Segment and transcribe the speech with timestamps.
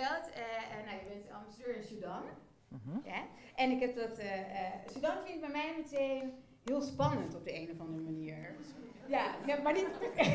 [0.00, 2.22] verteld, uh, nou, je bent ambassadeur in Sudan.
[2.68, 2.98] Mhm.
[3.04, 3.22] ja?
[3.54, 4.20] En ik heb dat,
[4.92, 6.32] Sudan klinkt bij mij meteen
[6.64, 8.54] heel spannend op de een of andere manier.
[9.06, 9.88] Ja, ja maar niet.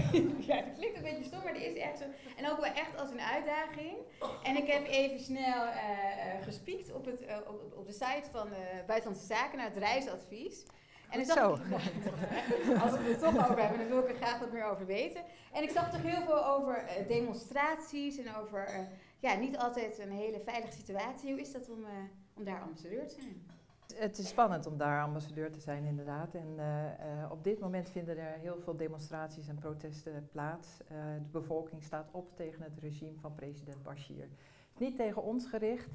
[0.47, 2.03] ja, het klinkt een beetje stom, maar die is echt zo.
[2.37, 3.97] En ook wel echt als een uitdaging.
[4.43, 5.73] En ik heb even snel uh,
[6.41, 8.49] gespiekt op, het, uh, op, op, de site van
[8.87, 10.63] Buitenlandse Zaken naar het reisadvies.
[11.09, 11.49] En ik Zo.
[12.83, 15.23] als we het toch over hebben, dan wil ik er graag wat meer over weten.
[15.51, 18.87] En ik zag toch heel veel over demonstraties en over
[19.25, 21.31] ja, niet altijd een hele veilige situatie.
[21.31, 21.85] Hoe is dat om,
[22.33, 23.43] om daar ambassadeur te zijn?
[23.95, 26.33] Het is spannend om daar ambassadeur te zijn, inderdaad.
[26.33, 30.77] En uh, uh, op dit moment vinden er heel veel demonstraties en protesten plaats.
[30.87, 34.27] De bevolking staat op tegen het regime van president Bashir.
[34.77, 35.89] Niet tegen ons gericht,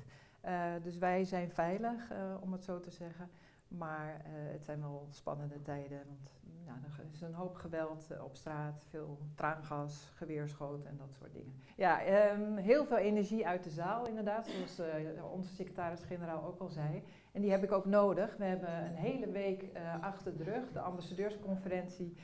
[0.83, 3.31] dus wij zijn veilig, om het zo te zeggen.
[3.79, 6.30] Maar het zijn wel spannende tijden, want
[6.66, 11.53] nou, er is een hoop geweld op straat, veel traangas, geweerschoten en dat soort dingen.
[11.77, 14.92] Ja, um, heel veel energie uit de zaal inderdaad, zoals
[15.33, 17.03] onze secretaris-generaal ook al zei.
[17.33, 18.36] En die heb ik ook nodig.
[18.36, 19.64] We hebben een hele week
[20.00, 20.73] achter de rug.
[20.73, 22.17] De ambassadeursconferentie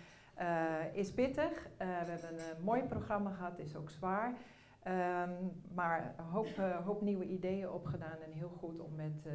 [0.93, 1.69] is pittig.
[1.79, 4.29] We hebben een mooi programma gehad, is ook zwaar.
[4.29, 9.27] Um, maar een hoop, hoop, nieuwe ideeën opgedaan en heel goed om met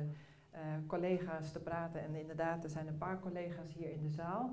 [0.88, 2.02] collega's te praten.
[2.02, 4.52] En inderdaad, er zijn een paar collega's hier in de zaal.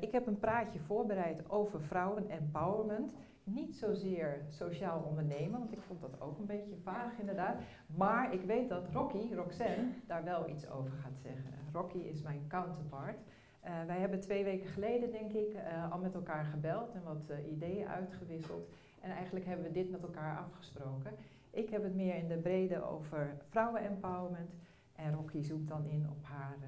[0.00, 6.00] ik heb een praatje voorbereid over vrouwen empowerment niet zozeer sociaal ondernemen, want ik vond
[6.00, 7.56] dat ook een beetje vaag inderdaad.
[7.86, 11.50] Maar ik weet dat Rocky, Roxanne, daar wel iets over gaat zeggen.
[11.72, 13.18] Rocky is mijn counterpart.
[13.64, 15.56] Uh, wij hebben twee weken geleden, denk ik,
[15.90, 18.68] al met elkaar gebeld en wat ideeën uitgewisseld.
[19.00, 21.12] En eigenlijk hebben we dit met elkaar afgesproken.
[21.50, 24.54] Ik heb het meer in de brede over vrouwen-empowerment.
[24.96, 26.58] En Rocky zoekt dan in op haar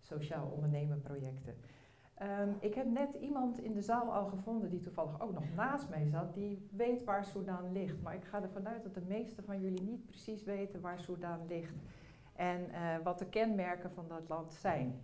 [0.00, 1.54] sociaal ondernemen projecten.
[2.22, 5.88] Um, ik heb net iemand in de zaal al gevonden die toevallig ook nog naast
[5.88, 8.02] mij zat, die weet waar Soudaan ligt.
[8.02, 11.46] Maar ik ga ervan uit dat de meesten van jullie niet precies weten waar Soudaan
[11.46, 11.74] ligt
[12.36, 15.00] en uh, wat de kenmerken van dat land zijn.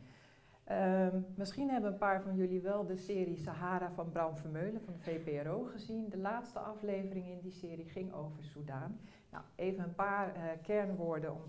[0.71, 4.95] Um, misschien hebben een paar van jullie wel de serie Sahara van Bram Vermeulen van
[4.95, 6.09] de VPRO gezien.
[6.09, 8.99] De laatste aflevering in die serie ging over Soudaan.
[9.31, 11.43] Nou, even een paar uh, kernwoorden om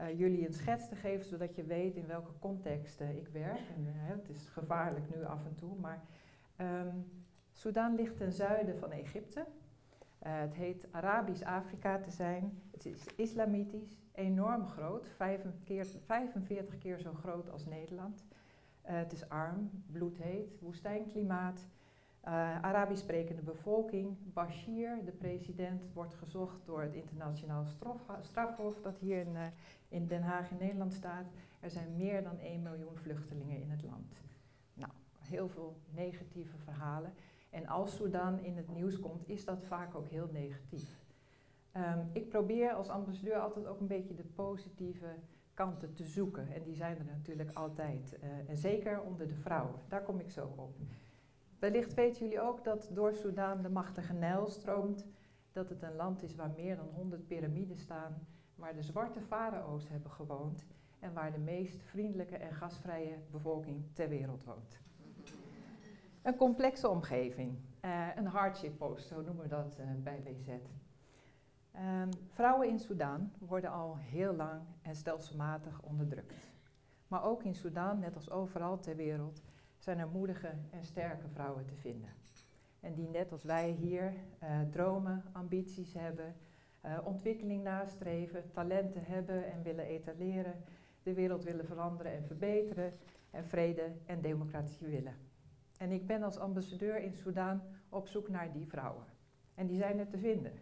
[0.00, 3.60] uh, jullie een schets te geven, zodat je weet in welke context uh, ik werk.
[3.76, 6.02] En, uh, het is gevaarlijk nu af en toe, maar
[6.60, 9.46] um, ligt ten zuiden van Egypte.
[10.18, 12.62] het heet Arabisch Afrika te zijn.
[12.70, 18.24] Het is islamitisch, enorm groot, 45 keer, 45 keer zo groot als Nederland.
[18.82, 21.66] het is arm, bloedheet, woestijnklimaat.
[22.24, 24.16] Uh, Arabisch sprekende bevolking.
[24.32, 27.64] Bashir, de president, wordt gezocht door het internationaal
[28.20, 29.42] strafhof dat hier in, uh,
[29.88, 31.26] in, Den Haag in Nederland staat.
[31.60, 34.14] Er zijn meer dan 1 miljoen vluchtelingen in het land.
[34.74, 37.12] Nou, heel veel negatieve verhalen.
[37.50, 41.06] En als Sudan in het nieuws komt, is dat vaak ook heel negatief.
[41.76, 45.14] Um, ik probeer als ambassadeur altijd ook een beetje de positieve
[45.54, 46.52] kanten te zoeken.
[46.54, 48.16] En die zijn er natuurlijk altijd.
[48.22, 49.80] Uh, en zeker onder de vrouwen.
[49.88, 50.76] Daar kom ik zo op.
[51.58, 55.06] Wellicht weten jullie ook dat door Soudaan de machtige Nijl stroomt,
[55.52, 59.88] dat het een land is waar meer dan 100 piramides staan, waar de zwarte farao's
[59.88, 60.66] hebben gewoond
[60.98, 64.80] en waar de meest vriendelijke en gastvrije bevolking ter wereld woont.
[66.22, 70.22] Een complexe omgeving, uh, een hardship post, zo noemen we dat uh, bij.
[70.26, 70.60] Um,
[71.72, 76.50] ehm, vrouwen in Soudaan worden al heel lang en stelselmatig onderdrukt.
[77.08, 79.42] Maar ook in Soudaan, net als overal ter wereld,
[79.88, 82.08] zijn er moedige en sterke vrouwen te vinden.
[82.80, 84.12] En die net als wij hier
[84.42, 86.34] uh, dromen, ambities hebben,
[86.84, 90.54] uh, ontwikkeling nastreven, talenten hebben en willen etaleren,
[91.02, 92.92] de wereld willen veranderen en verbeteren
[93.30, 95.14] en vrede en democratie willen.
[95.78, 99.04] En ik ben als ambassadeur in Soudaan op zoek naar die vrouwen.
[99.54, 100.52] En die zijn er te vinden.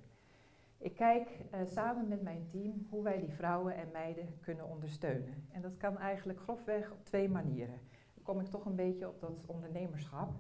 [0.78, 5.47] Ik kijk uh, samen met mijn team hoe wij die vrouwen en meiden kunnen ondersteunen.
[5.53, 7.81] En dat kan eigenlijk grofweg op twee manieren
[8.26, 10.32] kom ik toch een beetje op dat ondernemerschap.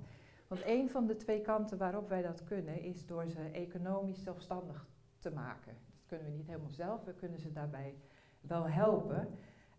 [0.48, 4.86] Want een van de twee kanten waarop wij dat kunnen, is door ze economisch zelfstandig
[5.18, 5.72] te maken.
[5.90, 7.94] Dat kunnen we niet helemaal zelf, we kunnen ze daarbij
[8.40, 9.28] wel helpen.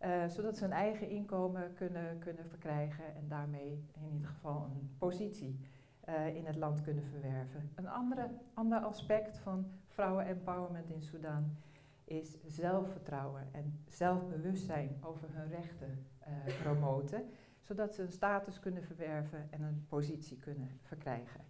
[0.01, 4.95] Uh, zodat ze een eigen inkomen kunnen, kunnen verkrijgen en daarmee in ieder geval een
[4.97, 5.59] positie
[6.09, 7.71] uh, in het land kunnen verwerven.
[7.75, 11.57] Een andere, ander aspect van vrouwen-empowerment in Sudan
[12.03, 17.29] is zelfvertrouwen en zelfbewustzijn over hun rechten uh, promoten
[17.67, 21.41] zodat ze een status kunnen verwerven en een positie kunnen verkrijgen.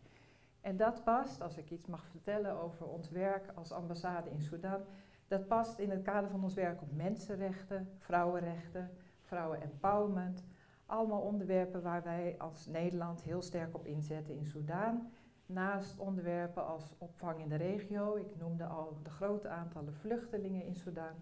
[0.62, 4.81] En dat past, als ik iets mag vertellen over ons werk als ambassade in Sudan,
[5.28, 8.90] dat past in het kader van ons werk op mensenrechten, vrouwenrechten,
[9.22, 10.44] vrouwen-empowerment.
[10.86, 15.12] Allemaal onderwerpen waar wij als Nederland heel sterk op inzetten in Sudan.
[15.46, 20.75] Naast onderwerpen als opvang in de regio, ik noemde al de grote aantallen vluchtelingen in
[20.75, 21.16] Sudan,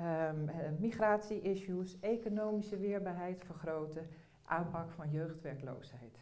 [0.00, 4.08] um, migratie-issues, economische weerbaarheid vergroten,
[4.42, 6.18] aanpak van jeugdwerkloosheid.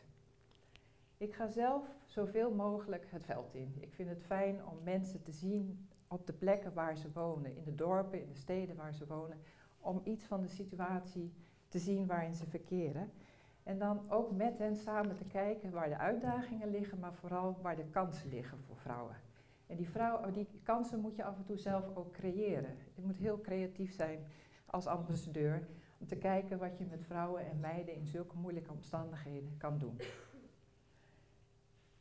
[1.17, 3.75] Ik ga zelf zoveel mogelijk het veld in.
[3.81, 7.65] Ik vind het fijn om mensen te zien op de plekken waar ze wonen, in
[7.65, 9.39] de dorpen, in de steden waar ze wonen,
[9.81, 11.33] om iets van de situatie
[11.69, 13.13] te zien waarin ze verkeren.
[13.63, 17.77] En dan ook met hen samen te kijken waar de uitdagingen liggen, maar vooral waar
[17.77, 19.17] de kansen liggen voor vrouwen.
[19.69, 22.77] En die, vrouw, die kansen moet je af en toe zelf ook creëren.
[22.95, 24.27] Je moet heel creatief zijn
[24.67, 25.69] als ambassadeur
[25.99, 30.01] om te kijken wat je met vrouwen en meiden in zulke moeilijke omstandigheden kan doen.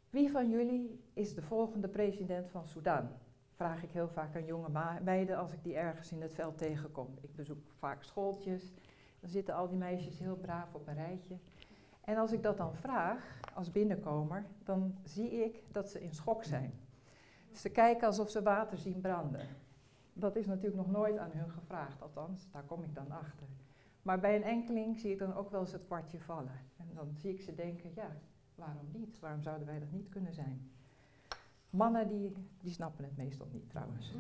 [0.10, 3.10] Wie van jullie is de volgende president van Sudan?
[3.52, 7.18] Vraag ik heel vaak aan jonge meiden als ik die ergens in het veld tegenkom.
[7.22, 8.74] Ik bezoek vaak schooltjes.
[9.20, 11.38] Dan zitten al die meisjes heel braaf op een rijtje.
[12.02, 16.44] En als ik dat dan vraag, als binnenkomer, dan zie ik dat ze in schok
[16.44, 16.87] zijn.
[17.58, 19.48] Ze kijken alsof ze water zien branden.
[20.14, 23.48] Dat is natuurlijk nog nooit aan hun gevraagd, althans, daar kom ik dan achter.
[24.02, 26.60] Maar bij een enkeling zie ik dan ook wel eens het kwartje vallen.
[26.78, 28.16] En dan zie ik ze denken, ja,
[28.56, 29.20] waarom niet?
[29.20, 30.72] Waarom zouden wij dat niet kunnen zijn?
[31.70, 34.16] Mannen die, die snappen het meestal niet trouwens.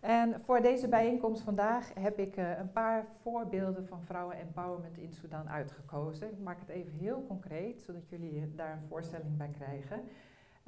[0.00, 5.12] en voor deze bijeenkomst vandaag heb ik uh, een paar voorbeelden van vrouwen empowerment in
[5.12, 6.30] Sudan uitgekozen.
[6.30, 10.00] Ik maak het even heel concreet, zodat jullie daar een voorstelling bij krijgen.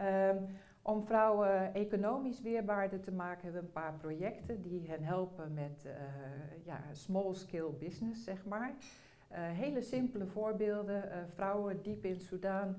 [0.01, 0.47] Um,
[0.83, 5.85] om vrouwen economisch weerbaarder te maken hebben we een paar projecten die hen helpen met
[5.87, 5.93] uh,
[6.65, 8.71] ja, small scale business, zeg maar.
[8.71, 11.05] Uh, hele simpele voorbeelden.
[11.05, 12.79] Uh, vrouwen diep in Soudaan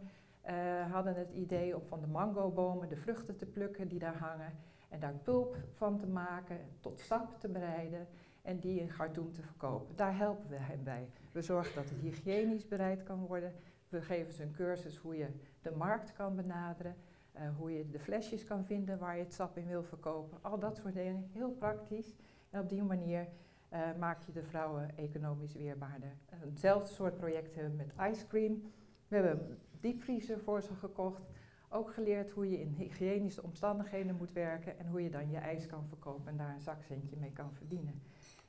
[0.91, 4.53] hadden het idee om van de mangobomen de vruchten te plukken die daar hangen.
[4.89, 8.07] En daar pulp van te maken, tot sap te bereiden
[8.41, 9.95] en die in Khartoum te verkopen.
[9.95, 11.09] Daar helpen we hen bij.
[11.31, 13.53] We zorgen dat het hygiënisch bereid kan worden.
[13.89, 15.27] We geven ze een cursus hoe je
[15.61, 16.95] de markt kan benaderen.
[17.35, 20.37] Uh, hoe je de flesjes kan vinden waar je het sap in wil verkopen.
[20.41, 22.15] Al dat soort dingen, heel praktisch.
[22.49, 23.27] En op die manier
[23.73, 26.15] uh, maak je de vrouwen economisch weerbaarder.
[26.29, 28.61] Hetzelfde soort project hebben we met ice cream.
[29.07, 31.21] We hebben een diepvriezer voor ze gekocht.
[31.69, 35.65] Ook geleerd hoe je in hygiënische omstandigheden moet werken en hoe je dan je ijs
[35.65, 38.01] kan verkopen en daar een zakcentje mee kan verdienen.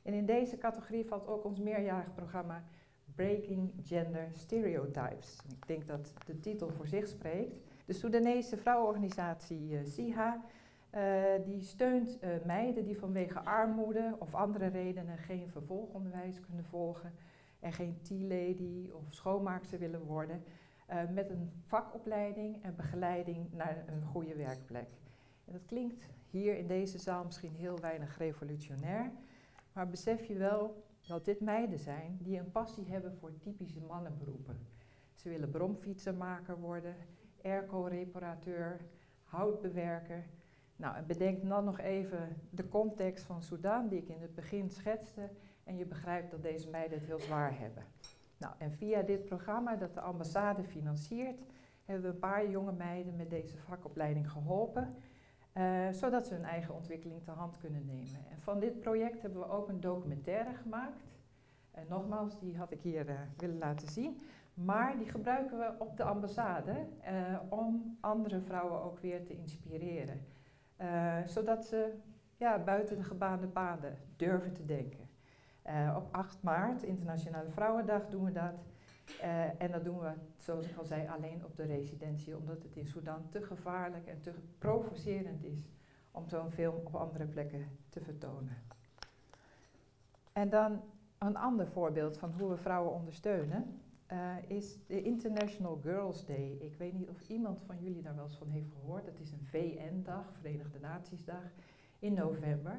[0.03, 2.65] En in deze categorie valt ook ons meerjarig programma
[3.15, 5.39] Breaking Gender Stereotypes.
[5.49, 7.57] Ik denk dat de titel voor zich spreekt.
[7.85, 10.45] De Soedanese vrouwenorganisatie uh, SIHA
[10.95, 17.13] uh, die steunt uh, meiden die vanwege armoede of andere redenen geen vervolgonderwijs kunnen volgen
[17.61, 20.43] en geen tea-lady of schoonmaakster willen worden,
[21.13, 24.89] met een vakopleiding en begeleiding naar een goede werkplek.
[25.45, 29.13] En dat klinkt hier in deze zaal misschien heel weinig revolutionair,
[29.73, 34.59] maar besef je wel dat dit meiden zijn die een passie hebben voor typische mannenberoepen.
[35.15, 36.95] Ze willen bromfietsenmaker worden,
[37.45, 38.81] airco-reparateur,
[39.25, 40.25] houtbewerker.
[40.77, 44.71] Nou, en bedenk dan nog even de context van Sudan die ik in het begin
[44.71, 45.31] schetste.
[45.65, 47.85] En je begrijpt dat deze meiden het heel zwaar hebben.
[48.37, 51.41] Nou, en via dit programma dat de ambassade financiert,
[51.85, 54.95] hebben we een paar jonge meiden met deze vakopleiding geholpen.
[55.55, 58.27] Uh, zodat ze hun eigen ontwikkeling te hand kunnen nemen.
[58.31, 61.03] En van dit project hebben we ook een documentaire gemaakt.
[61.71, 64.21] En nogmaals, die had ik hier uh, willen laten zien.
[64.55, 70.27] Maar die gebruiken we op de ambassade uh, om andere vrouwen ook weer te inspireren.
[70.81, 71.95] Uh, zodat ze
[72.37, 75.09] ja, buiten de gebaande paden durven te denken.
[75.67, 78.65] Uh, op 8 maart, Internationale Vrouwendag, doen we dat.
[79.59, 82.87] en dat doen we, zoals ik al zei, alleen op de residentie, omdat het in
[82.87, 85.69] Sudan te gevaarlijk en te provocerend is
[86.11, 88.57] om zo'n film op andere plekken te vertonen.
[90.33, 90.83] En dan
[91.19, 93.81] een ander voorbeeld van hoe we vrouwen ondersteunen
[94.13, 96.57] uh, is de International Girls Day.
[96.61, 99.07] Ik weet niet of iemand van jullie daar wel eens van heeft gehoord.
[99.07, 101.53] Het is een VN-dag, Verenigde Natiesdag,
[101.99, 102.79] in november.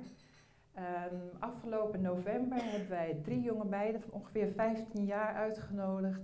[0.78, 6.22] Um, afgelopen november hebben wij drie jonge meiden van ongeveer 15 jaar uitgenodigd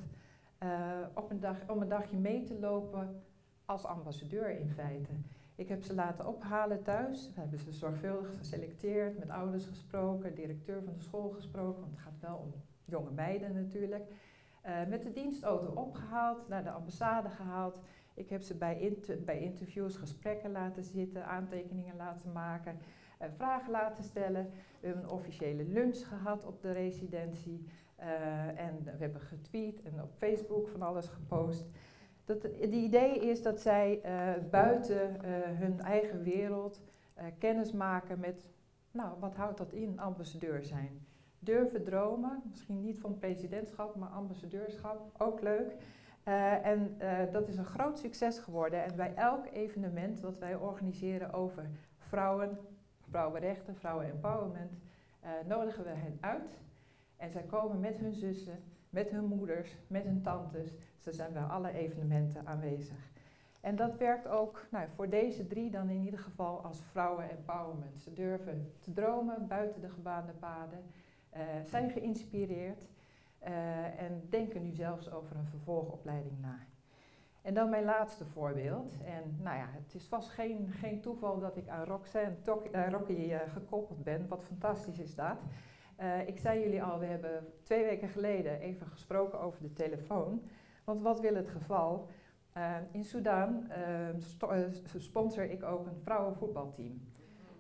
[0.63, 3.22] uh, op een dag, om een dagje mee te lopen
[3.65, 5.12] als ambassadeur in feite.
[5.55, 7.31] Ik heb ze laten ophalen thuis.
[7.36, 12.01] We hebben ze zorgvuldig geselecteerd, met ouders gesproken, directeur van de school gesproken, want het
[12.01, 12.53] gaat wel om
[12.86, 14.03] jonge meiden natuurlijk.
[14.65, 17.79] Uh, met de dienstauto opgehaald, naar de ambassade gehaald.
[18.13, 22.77] Ik heb ze bij, bij interviews gesprekken laten zitten, aantekeningen laten maken,
[23.21, 24.51] uh, vragen laten stellen.
[24.79, 27.65] We hebben een officiële lunch gehad op de residentie.
[27.99, 31.65] Uh, en we hebben getweet en op Facebook van alles gepost.
[32.25, 34.01] Dat, het idee is dat zij
[34.51, 35.25] buiten
[35.55, 36.81] hun eigen wereld
[37.37, 38.45] kennis maken met,
[38.91, 41.05] nou, wat houdt dat in, ambassadeur zijn?
[41.43, 42.41] Durven dromen.
[42.50, 45.75] Misschien niet van presidentschap, maar ambassadeurschap, ook leuk.
[46.27, 48.83] Uh, en uh, dat is een groot succes geworden.
[48.83, 52.57] En bij elk evenement wat wij organiseren over vrouwen,
[53.10, 54.71] vrouwenrechten, vrouwen-empowerment,
[55.24, 56.60] uh, nodigen we hen uit.
[57.17, 60.74] En zij komen met hun zussen, met hun moeders, met hun tantes.
[60.98, 63.10] Ze zijn bij alle evenementen aanwezig.
[63.62, 68.01] En dat werkt ook nou, voor deze drie dan in ieder geval als vrouwen-empowerment.
[68.01, 70.83] Ze durven te dromen buiten de gebaande paden,
[71.63, 72.88] zijn geïnspireerd
[73.47, 76.59] uh, en denken nu zelfs over een vervolgopleiding na.
[77.41, 78.93] En dan mijn laatste voorbeeld.
[79.05, 82.35] En nou ja, het is vast geen, geen toeval dat ik aan Roxanne
[82.71, 84.27] uh, Rocky uh, gekoppeld ben.
[84.27, 85.38] Wat fantastisch is dat.
[86.25, 90.41] ik zei jullie al, we hebben twee weken geleden even gesproken over de telefoon.
[90.83, 92.09] Want wat wil het geval?
[92.91, 93.71] in Sudan
[94.97, 97.10] sponsor ik ook een vrouwenvoetbalteam.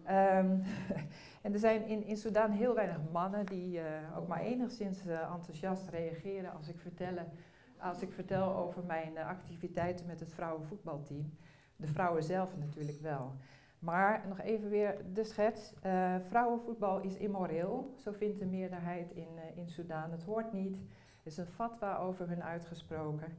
[0.09, 0.63] Um,
[1.45, 3.83] en er zijn in, in Sudan heel weinig mannen die uh,
[4.17, 7.31] ook maar enigszins uh, enthousiast reageren als ik, vertellen,
[7.77, 11.33] als ik vertel over mijn uh, activiteiten met het vrouwenvoetbalteam.
[11.75, 13.35] De vrouwen zelf natuurlijk wel.
[13.79, 15.73] Maar nog even weer de schets.
[16.27, 20.11] vrouwenvoetbal is immoreel, zo vindt de meerderheid in, in Sudan.
[20.11, 20.75] Het hoort niet.
[20.75, 23.37] Er is een fatwa over hun uitgesproken.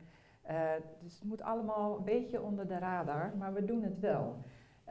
[1.03, 4.43] dus het moet allemaal een beetje onder de radar, maar we doen het wel.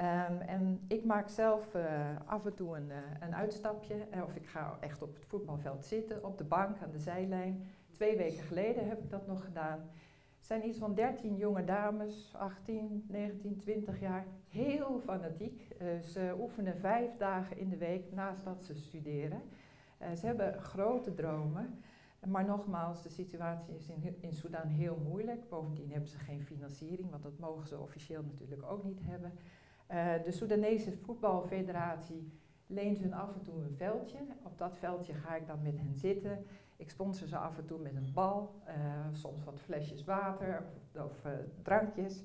[0.01, 1.83] Um, en ik maak zelf uh,
[2.25, 5.85] af en toe een, uh, een uitstapje, uh, of ik ga echt op het voetbalveld
[5.85, 7.67] zitten, op de bank, aan de zijlijn.
[7.91, 9.79] Twee weken geleden heb ik dat nog gedaan.
[10.37, 15.67] Het zijn iets van 13 jonge dames, 18, 19, 20 jaar, heel fanatiek.
[16.03, 19.41] ze oefenen vijf dagen in de week naast dat ze studeren.
[20.15, 21.83] ze hebben grote dromen.
[22.27, 25.49] Maar nogmaals, de situatie is in, in Sudan heel moeilijk.
[25.49, 29.31] Bovendien hebben ze geen financiering, want dat mogen ze officieel natuurlijk ook niet hebben.
[29.91, 32.31] Uh, de Soedanese voetbalfederatie
[32.67, 34.17] leent hun af en toe een veldje.
[34.43, 36.45] Op dat veldje ga ik dan met hen zitten.
[36.75, 38.73] Ik sponsor ze af en toe met een bal, uh,
[39.11, 40.63] soms wat flesjes water
[40.95, 41.31] of, uh,
[41.61, 42.23] drankjes.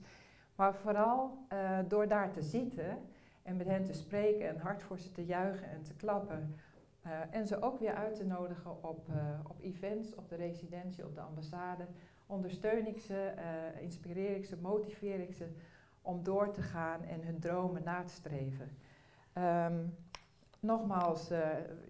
[0.54, 1.38] Maar vooral
[1.88, 2.98] door daar te zitten
[3.42, 6.54] en met hen te spreken en hard voor ze te juichen en te klappen.
[7.30, 9.08] en ze ook weer uit te nodigen op,
[9.48, 11.86] op events, op de residentie, op de ambassade.
[12.26, 13.32] Ondersteun ik ze,
[13.80, 15.48] inspireer ik ze, motiveer ik ze
[16.06, 18.68] om door te gaan en hun dromen na te streven.
[19.38, 19.94] Um,
[20.60, 21.38] nogmaals, uh,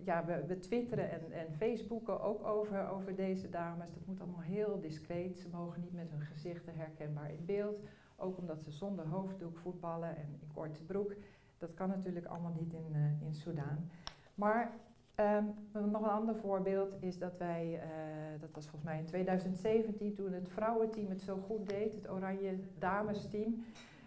[0.04, 3.92] ja, we, we, twitteren en, en facebooken ook over, over deze dames.
[3.92, 5.38] Dat moet allemaal heel discreet.
[5.38, 7.80] Ze mogen niet met hun gezichten herkenbaar in beeld.
[8.16, 11.14] Ook omdat ze zonder hoofddoek voetballen en in korte broek.
[11.58, 13.90] Dat kan natuurlijk allemaal niet in, uh, in Soudaan.
[14.34, 14.70] Maar
[15.16, 20.14] um, nog een ander voorbeeld is dat wij, uh, dat was volgens mij in 2017
[20.14, 23.64] toen het vrouwenteam het zo goed deed, het Oranje Damesteam.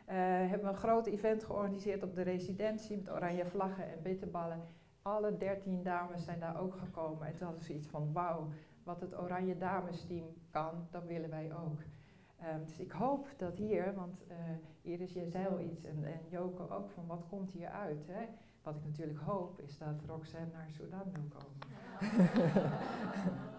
[0.09, 4.61] Uh, hebben we een groot event georganiseerd op de residentie met oranje vlaggen en bitterballen.
[5.01, 7.27] Alle dertien dames zijn daar ook gekomen.
[7.27, 8.47] En toen hadden ze iets van, wauw,
[8.83, 11.81] wat het oranje damesteam kan, dat willen wij ook.
[12.53, 14.35] Um, dus ik hoop dat hier, want uh,
[14.91, 18.07] Iris, jij zei al iets en, en Joke ook, van wat komt hier uit?
[18.07, 18.25] Hè?
[18.63, 21.57] Wat ik natuurlijk hoop is dat Roxanne naar Sudan wil komen.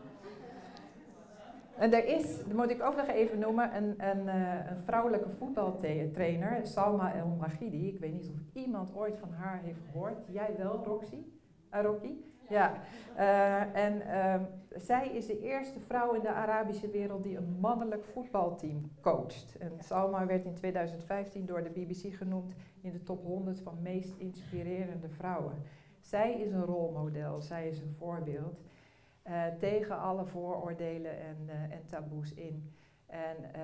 [1.81, 5.31] En er is, dat moet ik ook nog even noemen, een, een, uh, een vrouwelijke
[5.31, 7.89] voetbaltrainer, Salma El Magidi.
[7.89, 10.19] Ik weet niet of iemand ooit van haar heeft gehoord.
[10.31, 11.17] Jij wel, Roxy?
[11.75, 12.15] Uh, Rocky?
[12.49, 12.73] Ja.
[13.17, 14.35] Uh, en uh,
[14.77, 19.57] zij is de eerste vrouw in de Arabische wereld die een mannelijk voetbalteam coacht.
[19.59, 24.15] En Salma werd in 2015 door de BBC genoemd in de top 100 van meest
[24.17, 25.55] inspirerende vrouwen.
[26.01, 28.61] Zij is een rolmodel, zij is een voorbeeld.
[29.27, 32.73] Uh, tegen alle vooroordelen en, uh, en taboes in.
[33.07, 33.63] En uh,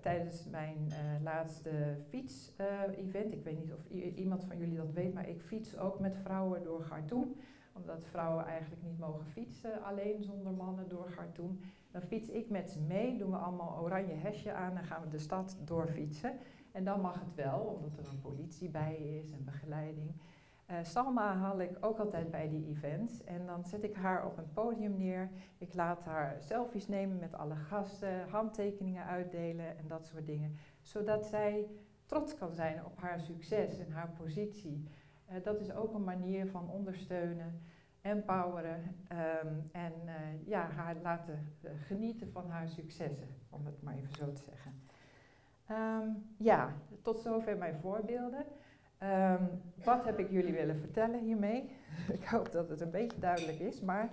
[0.00, 5.42] tijdens mijn laatste fiets-event, ik weet niet of iemand van jullie dat weet, maar ik
[5.42, 7.34] fiets ook met vrouwen door Khartoum.
[7.72, 11.60] Omdat vrouwen eigenlijk niet mogen fietsen alleen zonder mannen door Khartoum.
[11.90, 15.08] Dan fiets ik met ze mee, doen we allemaal oranje hesje aan en gaan we
[15.08, 16.32] de stad doorfietsen.
[16.72, 20.12] En dan mag het wel, omdat er een politie bij is en begeleiding.
[20.70, 24.38] Uh, Salma haal ik ook altijd bij die events en dan zet ik haar op
[24.38, 25.30] een podium neer.
[25.58, 30.56] Ik laat haar selfies nemen met alle gasten, handtekeningen uitdelen en dat soort dingen.
[30.80, 31.66] Zodat zij
[32.06, 34.88] trots kan zijn op haar succes en haar positie.
[35.30, 37.62] Uh, dat is ook een manier van ondersteunen,
[38.00, 38.96] empoweren
[39.44, 41.56] um, en uh, ja, haar laten
[41.86, 44.82] genieten van haar successen, om het maar even zo te zeggen.
[45.70, 48.44] Um, ja, tot zover mijn voorbeelden.
[49.04, 49.48] Um,
[49.84, 51.70] wat heb ik jullie willen vertellen hiermee?
[52.18, 54.10] ik hoop dat het een beetje duidelijk is, maar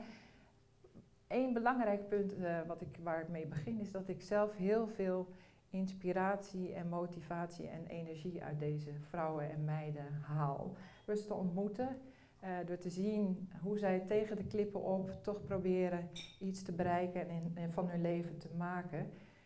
[1.28, 4.88] één belangrijk punt uh, wat ik, waar ik mee begin is dat ik zelf heel
[4.88, 5.28] veel
[5.70, 10.76] inspiratie en motivatie en energie uit deze vrouwen en meiden haal.
[11.06, 11.98] Door ze te ontmoeten,
[12.44, 17.28] uh, door te zien hoe zij tegen de klippen op toch proberen iets te bereiken
[17.56, 19.00] en, van hun leven te maken.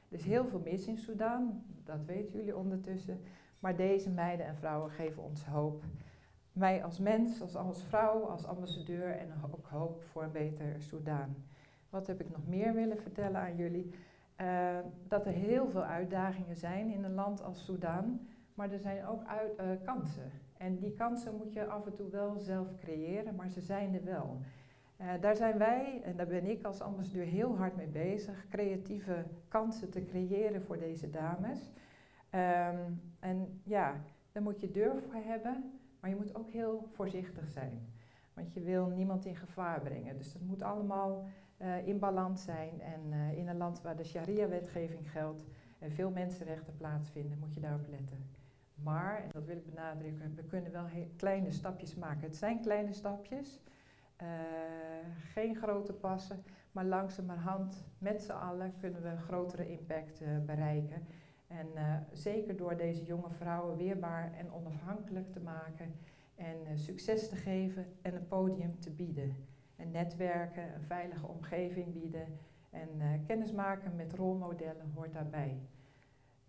[0.09, 3.19] Er is heel veel mis in Sudan, dat weten jullie ondertussen.
[3.65, 5.83] Maar deze meiden en vrouwen geven ons hoop.
[6.53, 11.35] Mij als mens, als, als vrouw, als ambassadeur en ook hoop voor een beter Sudan.
[11.89, 13.93] Wat heb ik nog meer willen vertellen aan jullie?
[14.41, 19.05] Uh, dat er heel veel uitdagingen zijn in een land als Sudan, maar er zijn
[19.05, 20.31] ook uit, uh, kansen.
[20.57, 24.03] En die kansen moet je af en toe wel zelf creëren, maar ze zijn er
[24.03, 24.37] wel.
[25.01, 29.25] Uh, daar zijn wij, en daar ben ik als ambassadeur heel hard mee bezig, creatieve
[29.47, 31.71] kansen te creëren voor deze dames.
[32.35, 33.95] Um, en ja,
[34.31, 37.87] daar moet je durf voor hebben, maar je moet ook heel voorzichtig zijn.
[38.33, 40.17] Want je wil niemand in gevaar brengen.
[40.17, 41.25] Dus dat moet allemaal
[41.57, 42.81] uh, in balans zijn.
[42.81, 45.43] En uh, in een land waar de sharia-wetgeving geldt
[45.79, 48.17] en veel mensenrechten plaatsvinden, moet je daarop letten.
[48.75, 52.21] Maar, en dat wil ik benadrukken, we kunnen wel kleine stapjes maken.
[52.21, 53.61] Het zijn kleine stapjes,
[54.21, 54.27] uh,
[55.33, 61.07] geen grote passen, maar langzamerhand met z'n allen kunnen we een grotere impact bereiken.
[61.47, 61.67] En
[62.11, 65.95] zeker door deze jonge vrouwen weerbaar en onafhankelijk te maken
[66.35, 69.35] en succes te geven en een podium te bieden
[69.75, 72.27] en netwerken, een veilige omgeving bieden
[72.69, 75.59] en uh, kennismaken met rolmodellen hoort daarbij.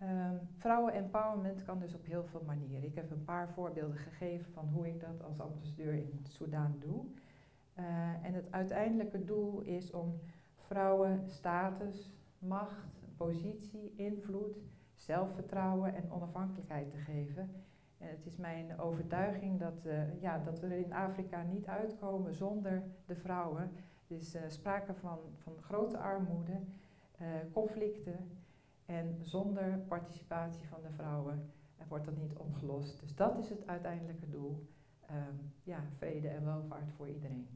[0.02, 2.84] Um, Vrouwen-empowerment kan dus op heel veel manieren.
[2.84, 7.04] Ik heb een paar voorbeelden gegeven van hoe ik dat als ambassadeur in Soudaan doe.
[8.22, 10.20] En het uiteindelijke doel is om
[10.54, 14.58] vrouwen status, macht, positie, invloed,
[14.96, 17.50] zelfvertrouwen en onafhankelijkheid te geven
[17.98, 22.34] en het is mijn overtuiging dat, uh, ja, dat we er in Afrika niet uitkomen
[22.34, 23.62] zonder de vrouwen.
[24.08, 26.60] Er is uh, sprake van, van grote armoede,
[27.20, 28.30] uh, conflicten
[28.86, 31.50] en zonder participatie van de vrouwen
[31.88, 33.00] wordt dat niet opgelost.
[33.00, 34.66] Dus dat is het uiteindelijke doel.
[35.10, 37.48] Um, ja, vrede en welvaart voor iedereen.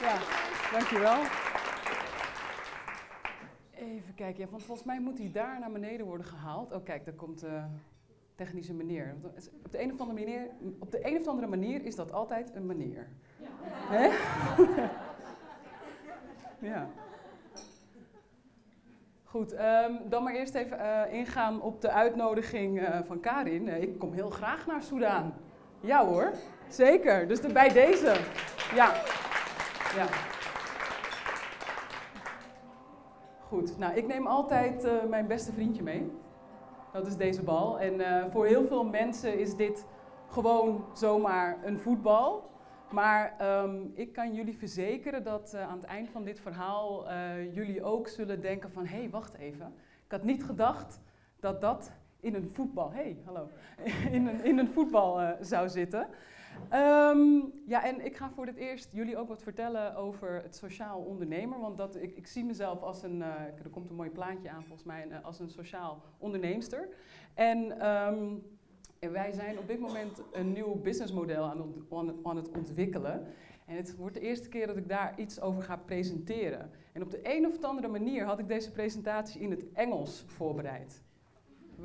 [0.00, 0.18] Ja,
[0.72, 1.22] dankjewel.
[4.12, 6.72] Even kijken, ja, want volgens mij moet hij daar naar beneden worden gehaald.
[6.72, 7.62] Oh kijk, daar komt de
[8.34, 9.14] technische meneer.
[9.64, 12.54] Op de, een of andere manier, op de een of andere manier is dat altijd
[12.54, 13.08] een meneer.
[13.38, 13.48] Ja.
[13.68, 14.10] Hè?
[16.68, 16.88] ja.
[19.24, 23.66] Goed, um, dan maar eerst even uh, ingaan op de uitnodiging uh, van Karin.
[23.66, 25.34] Uh, ik kom heel graag naar Soudaan.
[25.80, 26.32] Ja hoor,
[26.68, 27.28] zeker.
[27.28, 28.16] Dus de, bij deze.
[28.74, 28.92] Ja.
[29.96, 30.31] ja.
[33.52, 36.10] Goed, nou ik neem altijd uh, mijn beste vriendje mee.
[36.92, 37.80] Dat is deze bal.
[37.80, 39.86] En uh, voor heel veel mensen is dit
[40.28, 42.50] gewoon zomaar een voetbal.
[42.90, 47.04] Maar um, ik kan jullie verzekeren dat uh, aan het eind van dit verhaal
[47.52, 48.86] jullie ook zullen denken van...
[48.86, 49.74] hé, hey, wacht even.
[50.04, 51.00] Ik had niet gedacht
[51.40, 52.92] dat dat in een voetbal...
[52.92, 53.48] hey, hallo.
[54.16, 56.08] in, een, in een voetbal zou zitten.
[56.72, 61.00] Um, ja, en ik ga voor het eerst jullie ook wat vertellen over het sociaal
[61.00, 61.60] ondernemer.
[61.60, 63.26] Want dat, ik, ik zie mezelf als een, uh,
[63.64, 66.88] er komt een mooi plaatje aan volgens mij, uh, als een sociaal onderneemster.
[67.34, 68.42] En um,
[68.98, 71.44] wij zijn op dit moment een nieuw businessmodel
[72.22, 73.26] aan het ontwikkelen.
[73.66, 76.70] En het wordt de eerste keer dat ik daar iets over ga presenteren.
[76.92, 81.02] En op de een of andere manier had ik deze presentatie in het Engels voorbereid.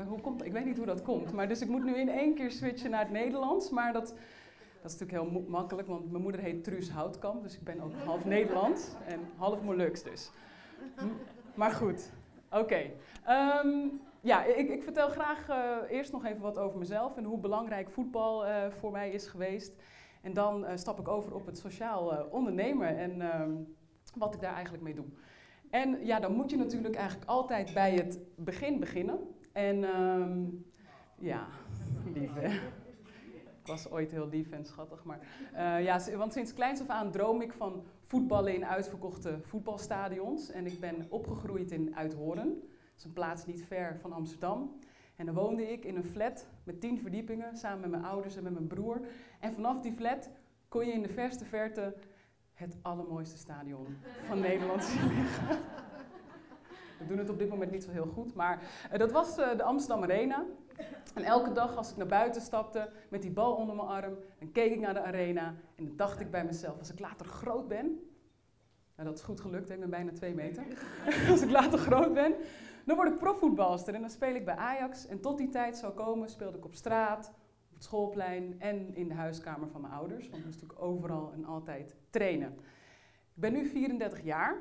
[0.08, 2.36] Hoe komt, ik weet niet hoe dat komt, maar dus ik moet nu in één
[2.36, 3.70] keer switchen naar het Nederlands.
[3.70, 4.16] Maar dat,
[4.88, 7.94] dat is natuurlijk heel makkelijk, want mijn moeder heet Truus Houtkamp, dus ik ben ook
[8.06, 10.32] half Nederlands en half Moluks dus.
[11.56, 12.12] Maar goed,
[12.52, 12.92] oké.
[13.30, 17.40] Um, ja, ik, ik, vertel graag uh, eerst nog even wat over mezelf en hoe
[17.40, 19.74] belangrijk voetbal uh, voor mij is geweest.
[20.22, 23.76] En dan uh, stap ik over op het sociaal ondernemen en um,
[24.16, 25.06] wat ik daar eigenlijk mee doe.
[25.70, 29.20] En ja, dan moet je natuurlijk eigenlijk altijd bij het begin beginnen.
[29.52, 30.66] En um,
[31.16, 31.48] ja,
[32.14, 32.60] lieve.
[33.68, 35.04] Was ooit heel lief en schattig.
[35.04, 35.20] Maar,
[35.54, 40.52] uh, ja, want sinds kleins af aan droom ik van voetballen in uitverkochte voetbalstadions.
[40.52, 42.48] En ik ben opgegroeid in Uithoren.
[42.48, 44.80] Dat is een plaats niet ver van Amsterdam.
[45.16, 48.44] En dan woonde ik in een flat met tien verdiepingen samen met mijn ouders en
[48.44, 49.02] met mijn broer.
[49.40, 50.30] En vanaf die flat
[50.70, 51.96] kon je in de verste verte
[52.54, 55.58] het allermooiste stadion van Nederland zien liggen.
[57.00, 59.58] We doen het op dit moment niet zo heel goed, maar uh, dat was uh,
[59.58, 60.46] de Amsterdam Arena.
[61.14, 64.52] En elke dag als ik naar buiten stapte met die bal onder mijn arm, dan
[64.52, 67.68] keek ik naar de arena en dan dacht ik bij mezelf, als ik later groot
[67.68, 67.86] ben,
[68.96, 70.64] nou dat is goed gelukt, ik ben bijna twee meter,
[71.32, 72.34] als ik later groot ben,
[72.88, 75.08] dan word ik profvoetbalster en dan speel ik bij Ajax.
[75.08, 77.34] En tot die tijd zou komen, speelde ik op straat,
[77.70, 81.32] op het schoolplein en in de huiskamer van mijn ouders, want ik moest natuurlijk overal
[81.34, 82.54] en altijd trainen.
[83.36, 84.58] Ik ben nu 34 jaar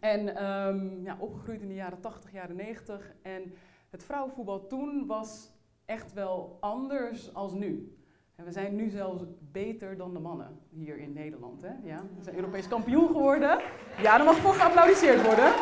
[0.00, 3.54] en um, ja, opgegroeid in de jaren 80, jaren 90 en
[3.92, 5.52] het vrouwenvoetbal toen was
[5.84, 7.96] echt wel anders als nu.
[8.34, 11.62] En we zijn nu zelfs beter dan de mannen hier in Nederland.
[11.62, 11.72] Hè?
[11.82, 13.60] Ja, we zijn Europees kampioen geworden.
[14.02, 15.52] Ja, dan mag voor geapplaudiseerd worden.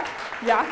[0.45, 0.65] Ja.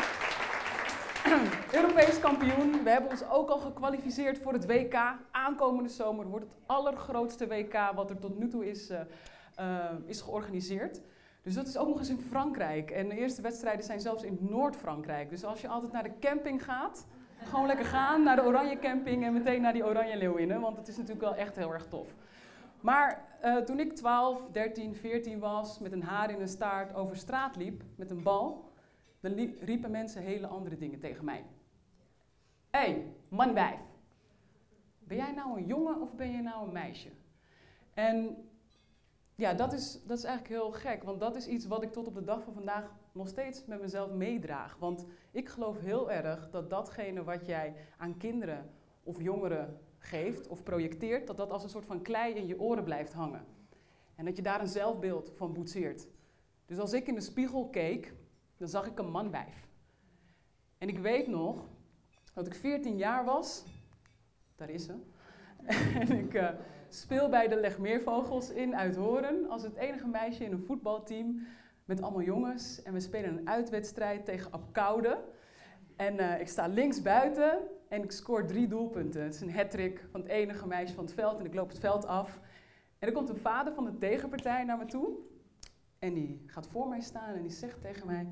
[1.79, 2.83] Europees kampioen.
[2.83, 4.95] We hebben ons ook al gekwalificeerd voor het WK.
[5.31, 8.99] Aankomende zomer wordt het allergrootste WK wat er tot nu toe is, uh,
[9.59, 11.01] uh, is georganiseerd.
[11.41, 12.91] Dus dat is ook nog eens in Frankrijk.
[12.91, 15.29] En de eerste wedstrijden zijn zelfs in Noord-Frankrijk.
[15.29, 17.07] Dus als je altijd naar de camping gaat,
[17.43, 20.61] gewoon lekker gaan naar de Oranje Camping en meteen naar die Oranje Leeuwinnen.
[20.61, 22.15] Want het is natuurlijk wel echt heel erg tof.
[22.81, 27.17] Maar uh, toen ik 12, 13, 14 was, met een haar in een staart over
[27.17, 28.69] straat liep met een bal,
[29.19, 31.45] dan riepen mensen hele andere dingen tegen mij.
[32.69, 33.81] Hé, hey, manwijf.
[34.99, 37.09] Ben jij nou een jongen of ben je nou een meisje?
[37.93, 38.37] En
[39.39, 42.07] ja, dat is, dat is eigenlijk heel gek, want dat is iets wat ik tot
[42.07, 44.77] op de dag van vandaag nog steeds met mezelf meedraag.
[44.79, 48.69] Want ik geloof heel erg dat datgene wat jij aan kinderen
[49.03, 52.83] of jongeren geeft of projecteert, dat dat als een soort van klei in je oren
[52.83, 53.45] blijft hangen.
[54.15, 56.07] En dat je daar een zelfbeeld van boetseert.
[56.65, 58.13] Dus als ik in de spiegel keek,
[58.57, 59.67] dan zag ik een manwijf.
[60.77, 61.67] En ik weet nog
[62.33, 63.63] dat ik 14 jaar was,
[64.55, 64.95] daar is ze,
[65.99, 66.49] en ik uh,
[66.89, 71.47] speel bij de Legmeervogels in Uithoren als het enige meisje in een voetbalteam
[71.85, 72.81] met allemaal jongens.
[72.81, 75.23] En we spelen een uitwedstrijd tegen Apkoude.
[75.95, 79.23] En uh, ik sta links buiten en ik scoor drie doelpunten.
[79.23, 81.79] Het is een hat-trick van het enige meisje van het veld en ik loop het
[81.79, 82.39] veld af.
[82.99, 85.17] En er komt een vader van de tegenpartij naar me toe.
[85.99, 88.27] En die gaat voor mij staan en die zegt tegen mij...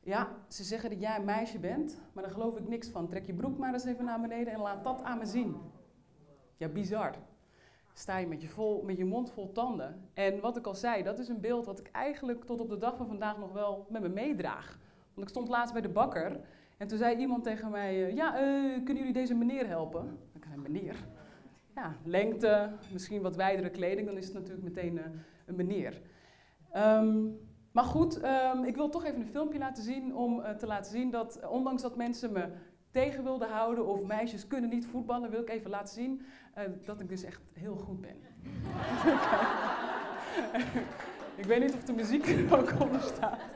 [0.00, 3.08] Ja, ze zeggen dat jij een meisje bent, maar daar geloof ik niks van.
[3.08, 5.56] Trek je broek maar eens even naar beneden en laat dat aan me zien.
[6.56, 7.14] Ja, bizar.
[7.98, 10.08] Sta je met je, vol, met je mond vol tanden.
[10.14, 12.78] En wat ik al zei, dat is een beeld wat ik eigenlijk tot op de
[12.78, 14.78] dag van vandaag nog wel met me meedraag.
[15.14, 16.40] Want ik stond laatst bij de bakker
[16.76, 20.18] en toen zei iemand tegen mij: eh, Ja, uh, kunnen jullie deze meneer helpen?
[20.34, 20.96] Ik zei: Meneer?
[21.74, 25.02] Ja, lengte, misschien wat wijdere kleding, dan is het natuurlijk meteen uh,
[25.46, 26.00] een meneer.
[26.76, 27.38] Um,
[27.72, 31.10] maar goed, um, ik wil toch even een filmpje laten zien om te laten zien
[31.10, 32.48] dat, ondanks dat mensen me
[32.98, 36.22] tegen wilden houden of meisjes kunnen niet voetballen, wil ik even laten zien
[36.84, 38.16] dat ik dus echt heel goed ben.
[41.42, 43.54] ik weet niet of de muziek er ook onder staat.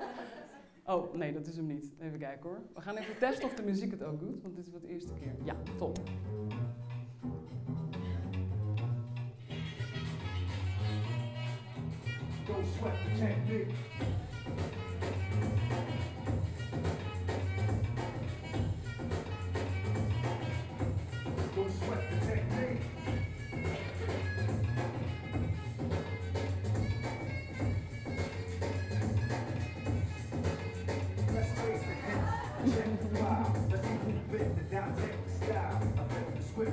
[0.84, 1.92] Oh, nee, dat is hem niet.
[2.00, 2.60] Even kijken hoor.
[2.74, 4.88] We gaan even testen of de muziek het ook doet, want dit is wat de
[4.88, 5.34] eerste keer.
[5.44, 5.98] Ja, top.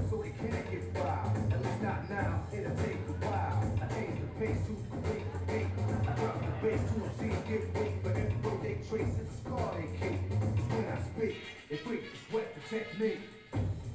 [0.09, 1.53] So it can't get wild.
[1.53, 3.59] At least not now, it'll take a while.
[3.81, 5.67] I change the pace to complete the beat.
[6.07, 9.13] I drop the bass to see get weight but every road they trace.
[9.19, 10.19] It's a scar they keep.
[10.57, 11.35] It's when I speak,
[11.69, 13.19] they freak the sweat the technique.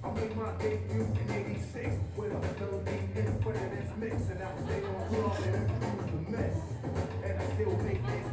[0.04, 4.14] I made my debut in 86 with a melody in president's mix.
[4.28, 6.58] And I was there on club and introduced the mess.
[7.24, 8.23] And I still make these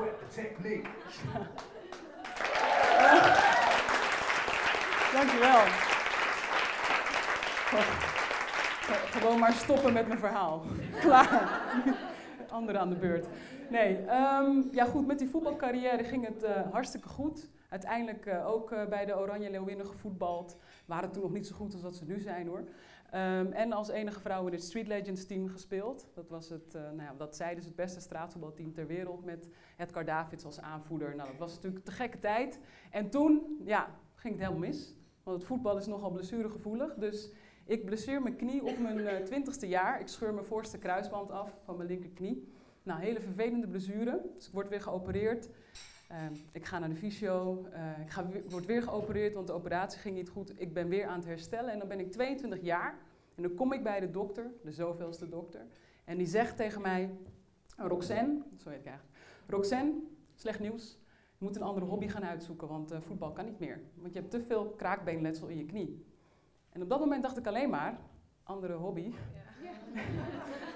[0.00, 0.88] sweat the technique.
[5.12, 5.64] Dankjewel.
[9.10, 10.62] Gewoon maar stoppen met mijn verhaal.
[11.00, 11.62] Klaar.
[12.50, 13.26] Anderen aan de beurt.
[13.70, 17.48] Nee, um, ja goed, met die voetbalcarrière ging het uh, hartstikke goed.
[17.68, 20.56] Uiteindelijk uh, ook uh, bij de Oranje Leeuwinnen gevoetbald.
[20.86, 22.64] Waren toen nog niet zo goed als dat ze nu zijn hoor.
[23.14, 26.08] Um, en als enige vrouw in het Street Legends team gespeeld.
[26.14, 29.48] Dat was het, uh, nou ja, dat zij dus het beste straatvoetbalteam ter wereld met
[29.76, 31.16] Edgar Davids als aanvoerder.
[31.16, 32.60] Nou, dat was natuurlijk te gekke tijd.
[32.90, 34.94] En toen, ja, ging het helemaal mis.
[35.22, 36.94] Want het voetbal is nogal blessuregevoelig.
[36.94, 37.30] Dus
[37.64, 40.00] ik blesseer mijn knie op mijn twintigste jaar.
[40.00, 42.52] Ik scheur mijn voorste kruisband af van mijn linkerknie.
[42.82, 44.20] Nou, hele vervelende blessure.
[44.34, 45.48] Dus ik word weer geopereerd.
[46.12, 46.16] Uh,
[46.52, 50.16] ik ga naar de fysio, uh, ik ga, word weer geopereerd, want de operatie ging
[50.16, 50.60] niet goed.
[50.60, 52.98] Ik ben weer aan het herstellen en dan ben ik 22 jaar.
[53.34, 55.66] En dan kom ik bij de dokter, de zoveelste dokter.
[56.04, 57.10] En die zegt tegen mij,
[57.76, 59.18] Roxanne, zo heet ik eigenlijk.
[59.46, 59.92] Roxanne,
[60.34, 60.98] slecht nieuws.
[61.38, 63.80] Je moet een andere hobby gaan uitzoeken, want uh, voetbal kan niet meer.
[63.94, 66.06] Want je hebt te veel kraakbeenletsel in je knie.
[66.70, 67.98] En op dat moment dacht ik alleen maar,
[68.42, 69.12] andere hobby.
[69.62, 69.70] Ja.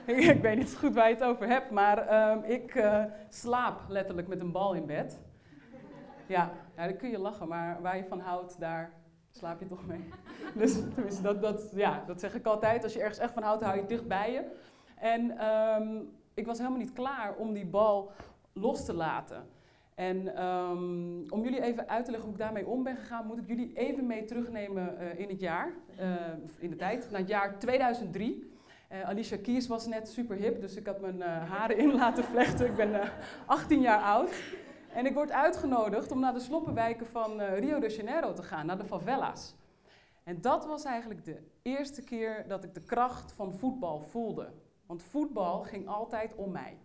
[0.32, 4.28] ik weet niet goed waar je het over hebt, maar um, ik uh, slaap letterlijk
[4.28, 5.18] met een bal in bed.
[6.26, 8.92] Ja, ja, dan kun je lachen, maar waar je van houdt, daar
[9.30, 10.04] slaap je toch mee.
[11.06, 12.82] Dus dat, dat, ja, dat zeg ik altijd.
[12.82, 14.42] Als je ergens echt van houdt, hou je het dicht bij je.
[14.96, 18.10] En um, ik was helemaal niet klaar om die bal
[18.52, 19.46] los te laten.
[19.94, 23.38] En um, om jullie even uit te leggen hoe ik daarmee om ben gegaan, moet
[23.38, 26.10] ik jullie even mee terugnemen uh, in het jaar, uh,
[26.58, 28.52] in de tijd, naar het jaar 2003.
[28.92, 32.66] Uh, Alicia Keys was net super hip, dus ik had mijn haren in laten vlechten.
[32.66, 33.00] Ik ben
[33.46, 34.30] 18 jaar oud.
[34.94, 38.78] En ik word uitgenodigd om naar de sloppenwijken van Rio de Janeiro te gaan, naar
[38.78, 39.54] de favela's.
[40.24, 44.52] En dat was eigenlijk de eerste keer dat ik de kracht van voetbal voelde.
[44.86, 46.78] Want voetbal ging altijd om mij.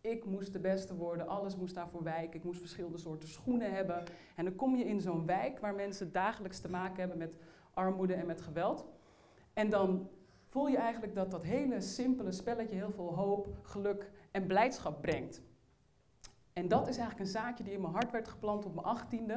[0.00, 2.38] Ik moest de beste worden, alles moest daarvoor wijken.
[2.38, 4.04] Ik moest verschillende soorten schoenen hebben.
[4.36, 7.36] En dan kom je in zo'n wijk waar mensen dagelijks te maken hebben met
[7.74, 8.84] armoede en met geweld.
[9.52, 10.08] En dan
[10.44, 15.42] voel je eigenlijk dat dat hele simpele spelletje heel veel hoop, geluk en blijdschap brengt.
[16.54, 19.32] En dat is eigenlijk een zaadje die in mijn hart werd geplant op mijn achttiende.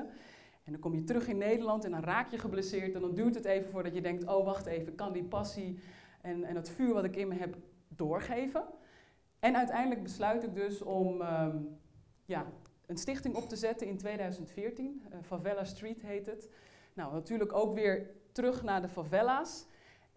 [0.64, 2.96] En dan kom je terug in Nederland en dan raak je geblesseerd.
[2.96, 5.80] En dan duurt het even voordat je denkt, oh wacht even, kan die passie
[6.22, 7.56] en, en het vuur wat ik in me heb
[7.88, 8.64] doorgeven.
[9.40, 11.78] En uiteindelijk besluit ik dus om um,
[12.26, 12.46] ja,
[12.86, 15.04] een stichting op te zetten in 2014.
[15.10, 16.50] Uh, Favela Street heet het.
[16.94, 19.66] Nou, natuurlijk ook weer terug naar de favela's.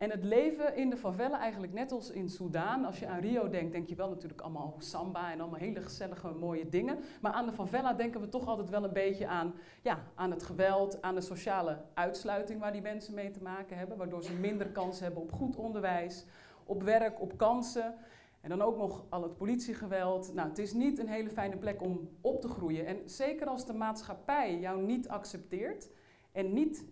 [0.01, 2.85] En het leven in de favela eigenlijk net als in Soudaan.
[2.85, 6.31] Als je aan Rio denkt, denk je wel natuurlijk allemaal samba en allemaal hele gezellige
[6.31, 6.99] mooie dingen.
[7.21, 10.43] Maar aan de favela denken we toch altijd wel een beetje aan, ja, aan het
[10.43, 13.97] geweld, aan de sociale uitsluiting waar die mensen mee te maken hebben.
[13.97, 16.27] Waardoor ze minder kans hebben op goed onderwijs,
[16.65, 17.95] op werk, op kansen.
[18.41, 20.35] En dan ook nog al het politiegeweld.
[20.35, 22.87] Nou, het is niet een hele fijne plek om op te groeien.
[22.87, 25.91] En zeker als de maatschappij jou niet accepteert
[26.33, 26.85] en niet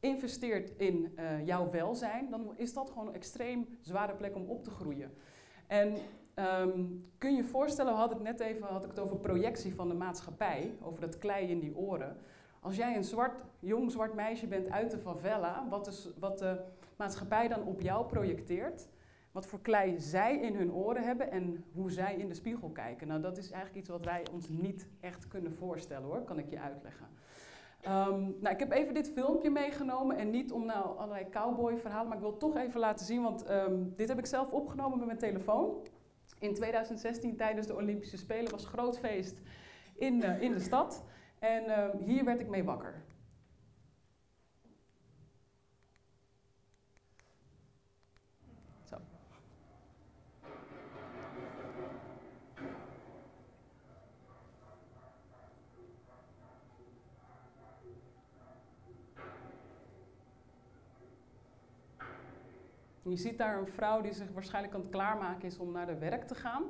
[0.00, 4.64] investeert in uh, jouw welzijn, dan is dat gewoon een extreem zware plek om op
[4.64, 5.12] te groeien.
[5.66, 5.94] En
[6.34, 9.94] um, kun je voorstellen, hadden het net even had ik het over projectie van de
[9.94, 12.16] maatschappij, over dat klei in die oren.
[12.60, 16.60] Als jij een zwart, jong zwart meisje bent uit de favela, wat, is, wat de
[16.96, 18.88] maatschappij dan op jou projecteert,
[19.32, 23.08] wat voor klei zij in hun oren hebben en hoe zij in de spiegel kijken.
[23.08, 26.50] Nou, dat is eigenlijk iets wat wij ons niet echt kunnen voorstellen hoor, kan ik
[26.50, 27.06] je uitleggen.
[27.86, 32.08] Um, nou, ik heb even dit filmpje meegenomen en niet om nou allerlei cowboy verhalen,
[32.08, 35.06] maar ik wil toch even laten zien, want um, dit heb ik zelf opgenomen met
[35.06, 35.86] mijn telefoon.
[36.38, 39.40] In 2016 tijdens de Olympische Spelen was groot feest
[39.94, 41.04] in, uh, in de stad
[41.38, 43.02] en um, hier werd ik mee wakker.
[63.02, 65.98] Je ziet daar een vrouw die zich waarschijnlijk aan het klaarmaken is om naar de
[65.98, 66.62] werk te gaan.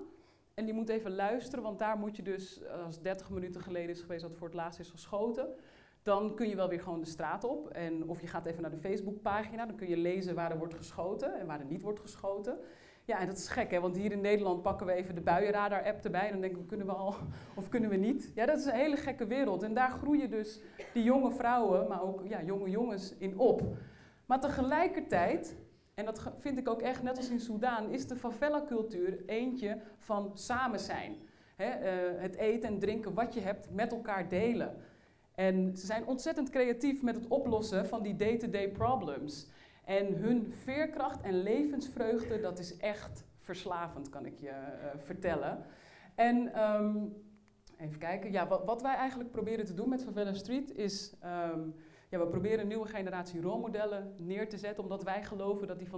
[0.55, 4.01] En die moet even luisteren, want daar moet je dus, als 30 minuten geleden is
[4.01, 5.49] geweest dat voor het laatst is geschoten,
[6.03, 7.69] dan kun je wel weer gewoon de straat op.
[7.69, 10.75] En of je gaat even naar de Facebookpagina, dan kun je lezen waar er wordt
[10.75, 12.59] geschoten en waar er niet wordt geschoten.
[13.05, 13.81] Ja, en dat is gek, hè?
[13.81, 16.87] want hier in Nederland pakken we even de buienradar-app erbij en dan denken we, kunnen
[16.87, 17.15] we al
[17.57, 18.33] of kunnen we niet?
[18.35, 19.63] Ja, dat is een hele gekke wereld.
[19.63, 20.61] En daar groeien dus
[20.93, 23.63] die jonge vrouwen, maar ook ja, jonge jongens in op.
[24.27, 25.57] Maar tegelijkertijd
[26.01, 30.31] en dat vind ik ook echt, net als in Soudaan, is de favela-cultuur eentje van
[30.35, 31.17] samen zijn.
[31.57, 31.67] uh,
[32.17, 34.77] het eten en drinken wat je hebt met elkaar delen.
[35.35, 39.49] En ze zijn ontzettend creatief met het oplossen van die day-to-day problems.
[39.85, 45.65] En hun veerkracht en levensvreugde, dat is echt verslavend, kan ik je uh, vertellen.
[46.15, 47.17] En um,
[47.79, 51.15] even kijken, ja, wat, wat, wij eigenlijk proberen te doen met Favela Street is...
[51.53, 51.75] Um,
[52.11, 55.89] ja, we proberen een nieuwe generatie rolmodellen neer te zetten, omdat wij geloven dat die,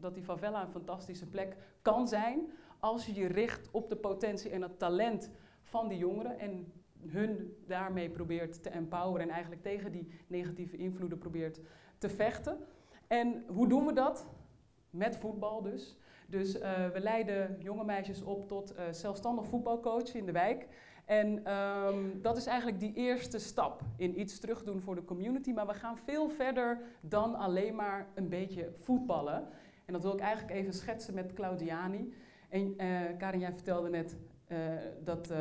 [0.00, 4.50] dat die favela een fantastische plek kan zijn als je je richt op de potentie
[4.50, 5.30] en het talent
[5.62, 6.72] van die jongeren en
[7.06, 11.60] hun daarmee probeert te empoweren en eigenlijk tegen die negatieve invloeden probeert
[11.98, 12.58] te vechten.
[13.06, 14.26] En hoe doen we dat?
[14.90, 15.96] Met voetbal dus.
[16.26, 20.66] Dus uh, we leiden jonge meisjes op tot uh, zelfstandig voetbalcoach in de wijk.
[21.10, 25.52] En um, dat is eigenlijk die eerste stap in iets terugdoen voor de community.
[25.52, 29.48] Maar we gaan veel verder dan alleen maar een beetje voetballen.
[29.84, 32.14] En dat wil ik eigenlijk even schetsen met Claudiani.
[32.48, 34.16] En uh, Karin, jij vertelde net
[34.48, 34.58] uh,
[35.04, 35.38] dat uh,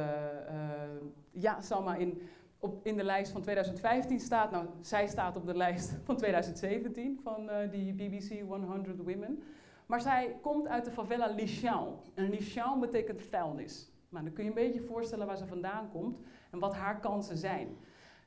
[1.32, 2.22] ja, Salma in,
[2.60, 4.52] op, in de lijst van 2015 staat.
[4.52, 9.44] Nou, zij staat op de lijst van 2017 van die BBC 100 Women.
[9.86, 12.14] Maar zij komt uit de favela Lixão.
[12.14, 13.92] En Lixão betekent vuilnis.
[14.10, 16.20] Maar dan kun je een beetje voorstellen waar ze vandaan komt
[16.52, 17.78] en wat haar kansen zijn.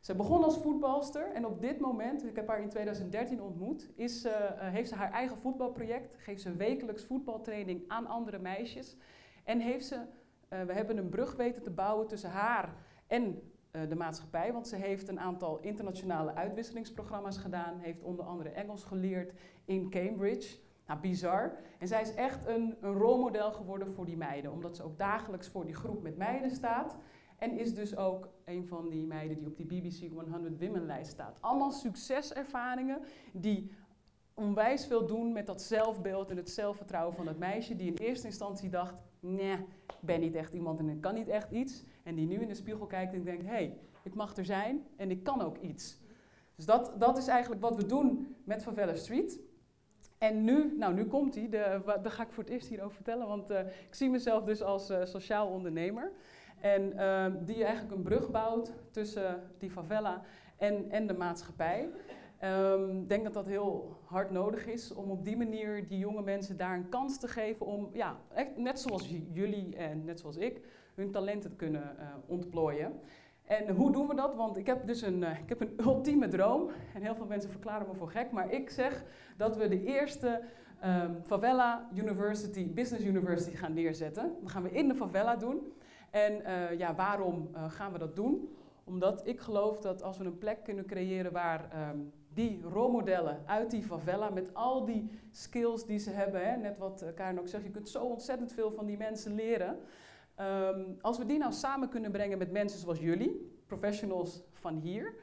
[0.01, 4.25] Ze begon als voetbalster en op dit moment, ik heb haar in 2013 ontmoet, is,
[4.25, 6.17] uh, heeft ze haar eigen voetbalproject.
[6.19, 8.97] Geeft ze wekelijks voetbaltraining aan andere meisjes.
[9.45, 12.75] En heeft ze, uh, we hebben een brug weten te bouwen tussen haar
[13.07, 13.43] en
[13.73, 14.53] uh, de maatschappij.
[14.53, 17.79] Want ze heeft een aantal internationale uitwisselingsprogramma's gedaan.
[17.79, 19.33] Heeft onder andere Engels geleerd
[19.65, 20.59] in Cambridge.
[20.93, 21.53] Nou, bizar.
[21.79, 25.49] En zij is echt een, een rolmodel geworden voor die meiden, omdat ze ook dagelijks
[25.49, 26.97] voor die groep met meiden staat.
[27.39, 31.11] En is dus ook een van die meiden die op die BBC 100 Women lijst
[31.11, 31.39] staat.
[31.41, 33.01] Allemaal succeservaringen
[33.33, 33.73] die
[34.35, 38.27] onwijs veel doen met dat zelfbeeld en het zelfvertrouwen van dat meisje die in eerste
[38.27, 41.85] instantie dacht, nee, ik ben niet echt iemand en ik kan niet echt iets.
[42.03, 44.87] En die nu in de spiegel kijkt en denkt, hé, hey, ik mag er zijn
[44.97, 46.01] en ik kan ook iets.
[46.55, 49.51] Dus dat, dat is eigenlijk wat we doen met Favela Street.
[50.23, 53.51] En nu, nou nu komt hij, daar ga ik voor het eerst hierover vertellen, want
[53.51, 56.13] uh, ik zie mezelf dus als uh, sociaal ondernemer.
[56.61, 60.23] En uh, die eigenlijk een brug bouwt tussen die favela
[60.57, 61.89] en, en de maatschappij.
[62.39, 66.23] Ehm, ik denk dat dat heel hard nodig is om op die manier die jonge
[66.23, 70.37] mensen daar een kans te geven om, ja, echt, net zoals jullie en net zoals
[70.37, 70.61] ik,
[70.95, 73.01] hun talenten te kunnen uh, ontplooien.
[73.59, 74.35] En hoe doen we dat?
[74.35, 76.71] Want ik heb dus een, uh, ik heb een ultieme droom.
[76.95, 78.31] En heel veel mensen verklaren me voor gek.
[78.31, 79.05] Maar ik zeg
[79.37, 80.41] dat we de eerste
[80.85, 84.37] um, Favela University, Business University gaan neerzetten.
[84.41, 85.73] Dat gaan we in de favela doen.
[86.11, 88.57] En uh, ja, waarom gaan we dat doen?
[88.85, 93.71] Omdat ik geloof dat als we een plek kunnen creëren waar um, die rolmodellen uit
[93.71, 97.65] die favela, met al die skills die ze hebben, hè, net wat Karen ook zegt,
[97.65, 99.79] je kunt zo ontzettend veel van die mensen leren.
[100.41, 105.15] Um, als we die nou samen kunnen brengen met mensen zoals jullie, professionals van hier,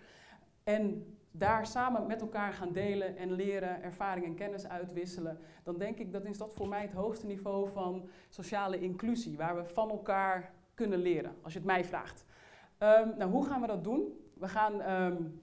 [0.63, 5.98] en daar samen met elkaar gaan delen en leren, ervaring en kennis uitwisselen, dan denk
[5.98, 9.89] ik dat is dat voor mij het hoogste niveau van sociale inclusie, waar we van
[9.89, 12.26] elkaar kunnen leren, als je het mij vraagt.
[12.80, 14.19] Um, nou, hoe gaan we dat doen?
[14.34, 15.41] We gaan um,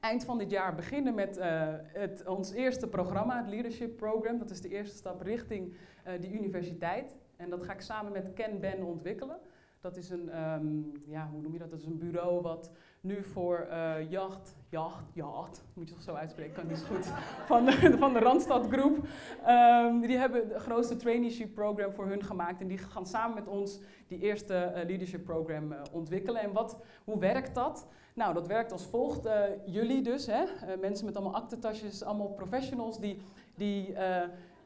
[0.00, 1.44] eind van dit jaar beginnen met uh,
[1.82, 4.38] het, ons eerste programma, het Leadership Program.
[4.38, 5.74] Dat is de eerste stap richting
[6.06, 7.16] uh, die universiteit.
[7.38, 9.38] En dat ga ik samen met Ken Ben ontwikkelen.
[9.80, 11.70] Dat is een, um, ja, hoe noem je dat?
[11.70, 12.70] Dat is een bureau wat
[13.00, 17.06] nu voor uh, jacht, jacht, jacht, moet je toch zo uitspreken, kan niet zo goed,
[17.50, 19.06] van de, van de Randstad Groep.
[19.48, 23.46] Um, die hebben het grootste traineeship program voor hun gemaakt en die gaan samen met
[23.46, 26.42] ons die eerste uh, leadership program uh, ontwikkelen.
[26.42, 27.86] En wat, hoe werkt dat?
[28.14, 29.28] Nou, dat werkt als volgt.
[29.66, 30.44] Jullie dus, hè?
[30.80, 33.20] Mensen met allemaal aktentasjes, allemaal professionals, die,
[33.54, 33.94] die,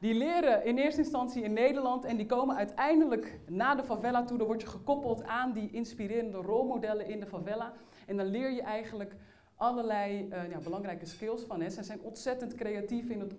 [0.02, 4.38] die leren in eerste instantie in Nederland en die komen uiteindelijk naar de favela toe.
[4.38, 7.72] Dan word je gekoppeld aan die inspirerende rolmodellen in de favela.
[8.06, 9.14] En dan leer je eigenlijk
[9.56, 11.60] allerlei ja, belangrijke skills van.
[11.60, 11.70] Hè.
[11.70, 13.34] Ze zijn ontzettend creatief in het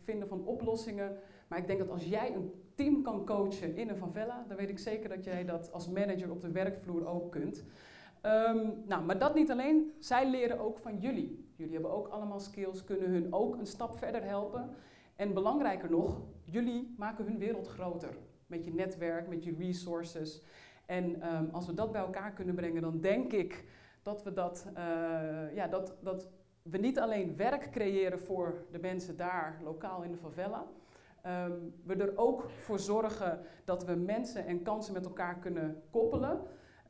[0.00, 1.16] vinden van oplossingen.
[1.48, 4.68] Maar ik denk dat als jij een team kan coachen in een favela, dan weet
[4.68, 7.64] ik zeker dat jij dat als manager op de werkvloer ook kunt.
[8.22, 11.52] Um, nou, maar dat niet alleen, zij leren ook van jullie.
[11.56, 14.70] Jullie hebben ook allemaal skills, kunnen hun ook een stap verder helpen.
[15.22, 18.16] En belangrijker nog, jullie maken hun wereld groter.
[18.46, 20.42] Met je netwerk, met je resources.
[20.86, 23.64] En um, als we dat bij elkaar kunnen brengen, dan denk ik
[24.02, 26.28] dat we dat, uh, ja, dat, dat
[26.62, 30.66] we niet alleen werk creëren voor de mensen daar lokaal in de favela.
[31.26, 36.40] Um, we er ook voor zorgen dat we mensen en kansen met elkaar kunnen koppelen.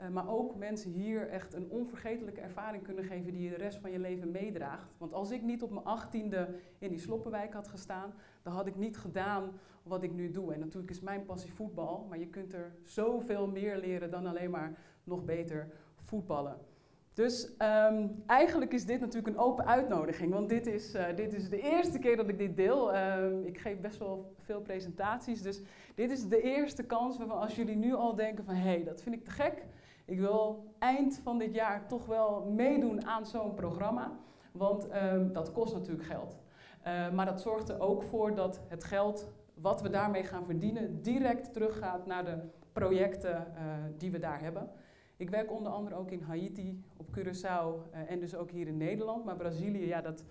[0.03, 3.79] Uh, maar ook mensen hier echt een onvergetelijke ervaring kunnen geven die je de rest
[3.79, 4.95] van je leven meedraagt.
[4.99, 8.77] Want als ik niet op mijn achttiende in die Sloppenwijk had gestaan, dan had ik
[8.77, 10.53] niet gedaan wat ik nu doe.
[10.53, 14.51] En natuurlijk is mijn passie voetbal, maar je kunt er zoveel meer leren dan alleen
[14.51, 16.59] maar nog beter voetballen.
[17.13, 21.49] Dus um, eigenlijk is dit natuurlijk een open uitnodiging, want dit is, uh, dit is
[21.49, 22.97] de eerste keer dat ik dit deel.
[22.97, 25.63] Um, ik geef best wel veel presentaties, dus
[25.95, 29.03] dit is de eerste kans waarvan als jullie nu al denken van hé, hey, dat
[29.03, 29.65] vind ik te gek,
[30.13, 34.11] ik wil eind van dit jaar toch wel meedoen aan zo'n programma,
[34.53, 36.39] want um, dat kost natuurlijk geld.
[36.87, 41.03] Uh, maar dat zorgt er ook voor dat het geld wat we daarmee gaan verdienen
[41.03, 42.39] direct teruggaat naar de
[42.73, 43.63] projecten uh,
[43.99, 44.71] die we daar hebben.
[45.17, 48.77] Ik werk onder andere ook in Haiti, op Curaçao uh, en dus ook hier in
[48.77, 49.25] Nederland.
[49.25, 50.25] Maar Brazilië, ja, dat,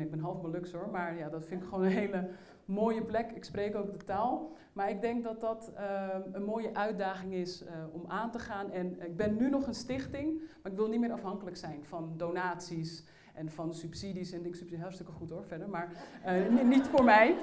[0.00, 2.28] ik ben half Molux hoor, maar ja, dat vind ik gewoon een hele
[2.64, 3.30] mooie plek.
[3.30, 4.52] Ik spreek ook de taal.
[4.72, 8.70] Maar ik denk dat dat uh, een mooie uitdaging is uh, om aan te gaan.
[8.70, 12.14] En ik ben nu nog een stichting, maar ik wil niet meer afhankelijk zijn van
[12.16, 14.32] donaties en van subsidies.
[14.32, 15.92] En ik subsidie hartstikke goed hoor, verder, maar
[16.26, 17.36] uh, niet voor mij.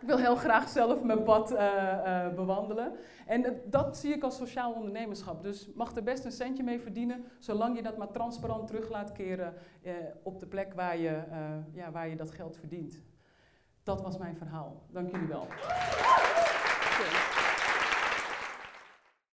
[0.00, 2.92] Ik wil heel graag zelf mijn pad uh, bewandelen.
[3.26, 5.42] En dat zie ik als sociaal ondernemerschap.
[5.42, 9.12] Dus mag er best een centje mee verdienen, zolang je dat maar transparant terug laat
[9.12, 9.54] keren
[10.22, 11.22] op de plek waar je,
[11.72, 13.02] ja, waar je dat geld verdient.
[13.82, 14.82] Dat was mijn verhaal.
[14.90, 15.46] Dank jullie wel.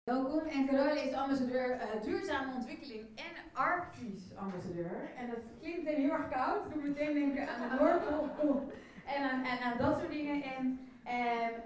[0.03, 5.11] Welkom en Caroline is ambassadeur duurzame ontwikkeling en Arktisch ambassadeur.
[5.18, 6.66] En dat klinkt heel erg koud.
[6.66, 8.72] Ik doe meteen denken aan de Noordpool
[9.06, 10.43] en aan, en aan dat soort dingen.
[10.43, 11.12] En uh,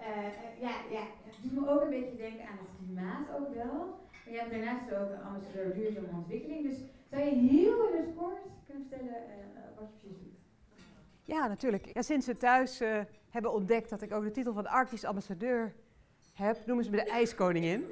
[0.10, 3.98] uh, ja, ja, het doet me ook een beetje denken aan het klimaat ook wel.
[4.24, 6.70] Maar je hebt daarnaast ook ambassadeur duurzame ontwikkeling.
[6.70, 6.78] Dus
[7.10, 9.14] zou je heel in het kort kunnen vertellen
[9.80, 10.38] wat je precies doet?
[11.24, 11.90] Ja, natuurlijk.
[11.94, 12.82] Ja, sinds we thuis
[13.30, 15.74] hebben ontdekt dat ik ook de titel van Arktisch ambassadeur
[16.34, 17.86] heb, noemen ze me de ijskoningin.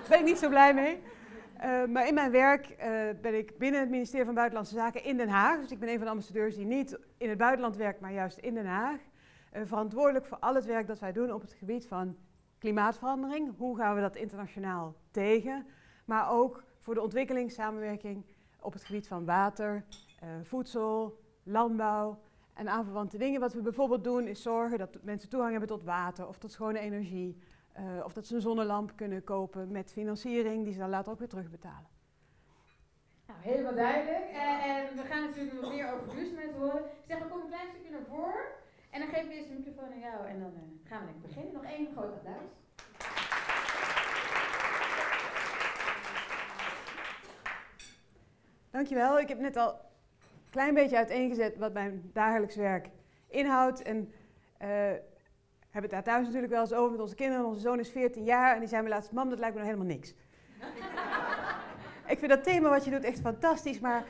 [0.00, 0.98] Daar ben ik niet zo blij mee.
[1.64, 2.76] Uh, maar in mijn werk uh,
[3.20, 5.60] ben ik binnen het ministerie van Buitenlandse Zaken in Den Haag.
[5.60, 8.38] Dus ik ben een van de ambassadeurs die niet in het buitenland werkt, maar juist
[8.38, 9.00] in Den Haag.
[9.52, 12.16] Uh, verantwoordelijk voor al het werk dat wij doen op het gebied van
[12.58, 13.56] klimaatverandering.
[13.56, 15.66] Hoe gaan we dat internationaal tegen?
[16.04, 18.24] Maar ook voor de ontwikkelingssamenwerking
[18.60, 19.84] op het gebied van water,
[20.42, 22.18] voedsel, landbouw
[22.54, 23.40] en aanverwante dingen.
[23.40, 26.78] Wat we bijvoorbeeld doen is zorgen dat mensen toegang hebben tot water of tot schone
[26.78, 27.38] energie.
[27.78, 31.18] Uh, of dat ze een zonnelamp kunnen kopen met financiering die ze dan later ook
[31.18, 31.88] weer terugbetalen.
[33.26, 34.30] Nou, helemaal duidelijk.
[34.32, 36.84] En, en we gaan natuurlijk nog meer over duurzaamheid horen.
[36.84, 38.44] Ik zeg, we komen een klein stukje naar voren.
[38.90, 41.22] En dan geef ik eerst de microfoon aan jou en dan uh, gaan we lekker
[41.22, 41.52] beginnen.
[41.52, 42.50] Nog één groot applaus.
[48.70, 49.18] Dankjewel.
[49.20, 52.90] Ik heb net al een klein beetje uiteengezet wat mijn dagelijks werk
[53.28, 53.82] inhoudt.
[53.82, 54.12] En
[54.62, 54.90] uh,
[55.76, 57.46] hebben het daar thuis natuurlijk wel eens over met onze kinderen.
[57.46, 59.70] Onze zoon is 14 jaar en die zei me laatst, mam, dat lijkt me nog
[59.70, 60.14] helemaal niks.
[62.12, 64.04] ik vind dat thema wat je doet echt fantastisch, maar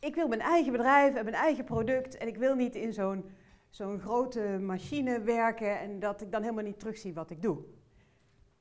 [0.00, 3.24] ik wil mijn eigen bedrijf en mijn eigen product en ik wil niet in zo'n
[3.70, 7.58] zo'n grote machine werken en dat ik dan helemaal niet terugzie wat ik doe.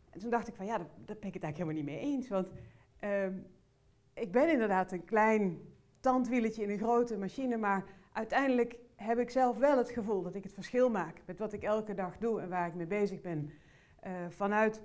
[0.09, 2.27] En toen dacht ik van ja, daar, ben ik het eigenlijk helemaal niet mee eens,
[2.27, 2.51] want
[3.03, 3.25] uh,
[4.13, 5.59] ik ben inderdaad een klein
[5.99, 10.43] tandwieletje in een grote machine, maar uiteindelijk heb ik zelf wel het gevoel dat ik
[10.43, 13.51] het verschil maak met wat ik elke dag doe en waar ik mee bezig ben.
[14.07, 14.81] Uh, vanuit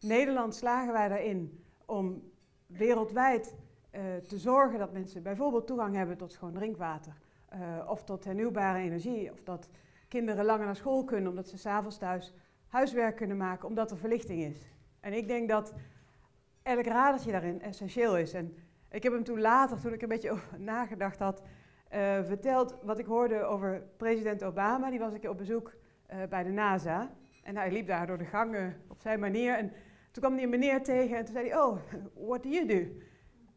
[0.00, 2.22] Nederland slagen wij daarin om
[2.66, 3.56] wereldwijd
[3.92, 7.12] uh, te zorgen dat mensen bijvoorbeeld toegang hebben tot schoon drinkwater.
[7.54, 9.32] Uh, of tot hernieuwbare energie.
[9.32, 9.68] Of dat
[10.08, 12.34] kinderen langer naar school kunnen omdat ze s'avonds thuis
[12.66, 14.70] huiswerk kunnen maken omdat er verlichting is.
[15.00, 15.74] En ik denk dat
[16.62, 18.32] elk radertje daarin essentieel is.
[18.32, 18.56] En
[18.90, 21.42] ik heb hem toen later, toen ik een beetje over nagedacht had,
[22.26, 24.90] verteld wat ik hoorde over president Obama.
[24.90, 25.72] Die was een keer op bezoek
[26.12, 27.10] uh, bij de NASA.
[27.42, 29.54] En hij liep daar door de gangen op zijn manier.
[29.54, 29.72] En
[30.10, 31.78] toen kwam een meneer tegen en toen zei hij, oh,
[32.14, 32.86] what do you do?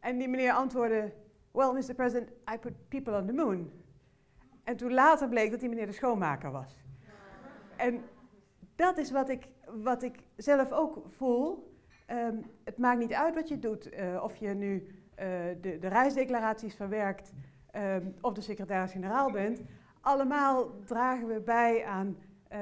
[0.00, 1.12] En die meneer antwoordde,
[1.50, 1.94] well, Mr.
[1.94, 3.70] President, I put people on the moon.
[4.64, 6.82] En toen later bleek dat die meneer de schoonmaker was.
[7.76, 8.02] En
[8.76, 11.72] dat is wat ik, wat ik zelf ook voel.
[12.10, 14.86] Um, het maakt niet uit wat je doet, uh, of je nu
[15.60, 17.32] de, de reisdeclaraties verwerkt,
[17.76, 19.62] um, of de secretaris-generaal bent,
[20.00, 22.16] allemaal dragen we bij aan
[22.52, 22.58] uh,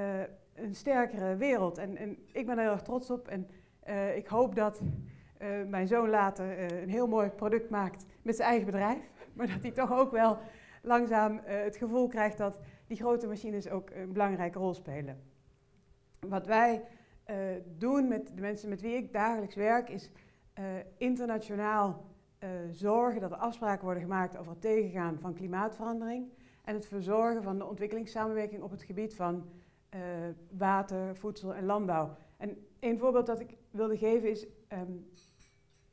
[0.55, 1.79] een sterkere wereld.
[1.79, 3.49] En, en, ik ben er heel erg trots op en
[3.89, 8.49] uh, ik hoop dat uh, mijn zoon later een heel mooi product maakt met zijn
[8.49, 8.99] eigen bedrijf,
[9.37, 10.39] maar dat hij toch ook wel
[10.83, 15.23] langzaam het gevoel krijgt dat die grote machines ook een belangrijke rol spelen.
[16.29, 16.83] Wat wij
[17.79, 20.11] doen met de mensen met wie ik dagelijks werk is
[20.97, 22.05] internationaal
[22.43, 26.32] uh, zorgen dat er afspraken worden gemaakt over het tegengaan van klimaatverandering
[26.64, 29.45] en het verzorgen van de ontwikkelingssamenwerking op het gebied van
[29.95, 30.01] uh,
[30.51, 32.16] water, voedsel en landbouw.
[32.36, 35.11] En een voorbeeld dat ik wilde geven is, um,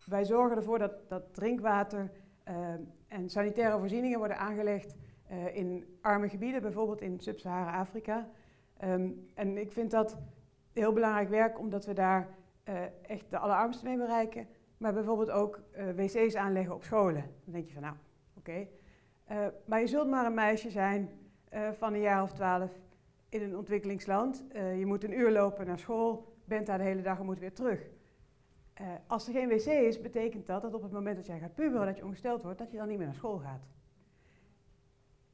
[0.06, 2.12] wij zorgen ervoor dat, dat drinkwater
[2.48, 2.74] uh,
[3.08, 4.96] en sanitaire voorzieningen worden aangelegd
[5.54, 8.30] in arme gebieden, bijvoorbeeld in Sub-Sahara-Afrika.
[8.84, 10.18] Um, en ik vind dat
[10.74, 12.28] heel belangrijk werk, omdat we daar
[13.02, 14.48] echt de allerarmsten mee bereiken
[14.80, 17.24] maar bijvoorbeeld ook uh, wc's aanleggen op scholen.
[17.44, 17.96] Dan denk je van nou,
[18.38, 18.68] oké.
[19.32, 21.10] Uh, maar je zult maar een meisje zijn
[21.54, 22.80] uh, van een jaar of twaalf
[23.30, 24.46] in een ontwikkelingsland.
[24.54, 27.54] je moet een uur lopen naar school, bent daar de hele dag en moet weer
[27.54, 27.82] terug.
[29.08, 31.86] als er geen wc is, betekent dat dat op het moment dat jij gaat puberen,
[31.86, 33.62] dat je ongesteld wordt, dat je dan niet meer naar school gaat.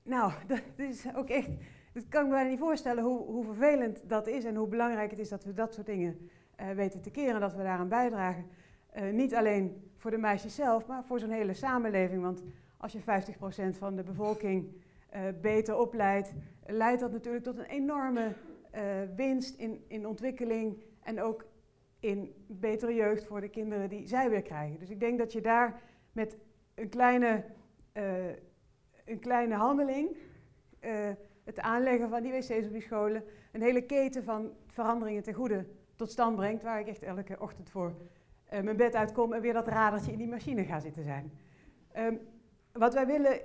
[0.04, 1.50] Nou, dat, dat is ook echt,
[1.93, 5.10] dat kan ik me bijna niet voorstellen hoe, hoe, vervelend dat is en hoe belangrijk
[5.10, 6.30] het is dat we dat soort dingen
[6.76, 8.46] weten te keren, dat we daaraan bijdragen.
[8.96, 12.22] Uh, niet alleen voor de meisjes zelf, maar voor zo'n hele samenleving.
[12.22, 12.43] Want
[12.78, 13.04] als je 50%
[13.78, 14.74] van de bevolking
[15.16, 16.34] uh, beter opleidt,
[16.66, 18.34] leidt dat natuurlijk tot een enorme
[18.76, 18.82] uh,
[19.16, 21.46] winst in, in ontwikkeling en ook
[22.00, 24.80] in betere jeugd voor de kinderen die zij weer krijgen.
[24.80, 25.82] Dus ik denk dat je daar
[26.12, 26.38] met
[26.76, 27.46] een kleine,
[29.06, 30.18] een kleine handeling,
[31.43, 35.66] het aanleggen van die wc's op die scholen, een hele keten van veranderingen ten goede
[35.96, 37.96] tot stand brengt, waar ik echt elke ochtend voor
[38.56, 41.32] uh, mijn bed uitkom en weer dat radertje in die machine ga zitten zijn.
[41.97, 42.20] Um,
[42.72, 43.39] wat wij willen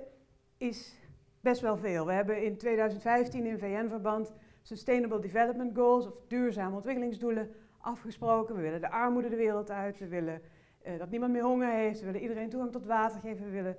[0.57, 0.95] is
[1.41, 2.05] best wel veel.
[2.05, 8.55] We hebben in 2015 in VN-verband Sustainable Development Goals, of duurzame ontwikkelingsdoelen, afgesproken.
[8.55, 10.41] We willen de armoede de wereld uit, we willen
[10.85, 13.77] uh, dat niemand meer honger heeft, we willen iedereen toegang tot water geven, we willen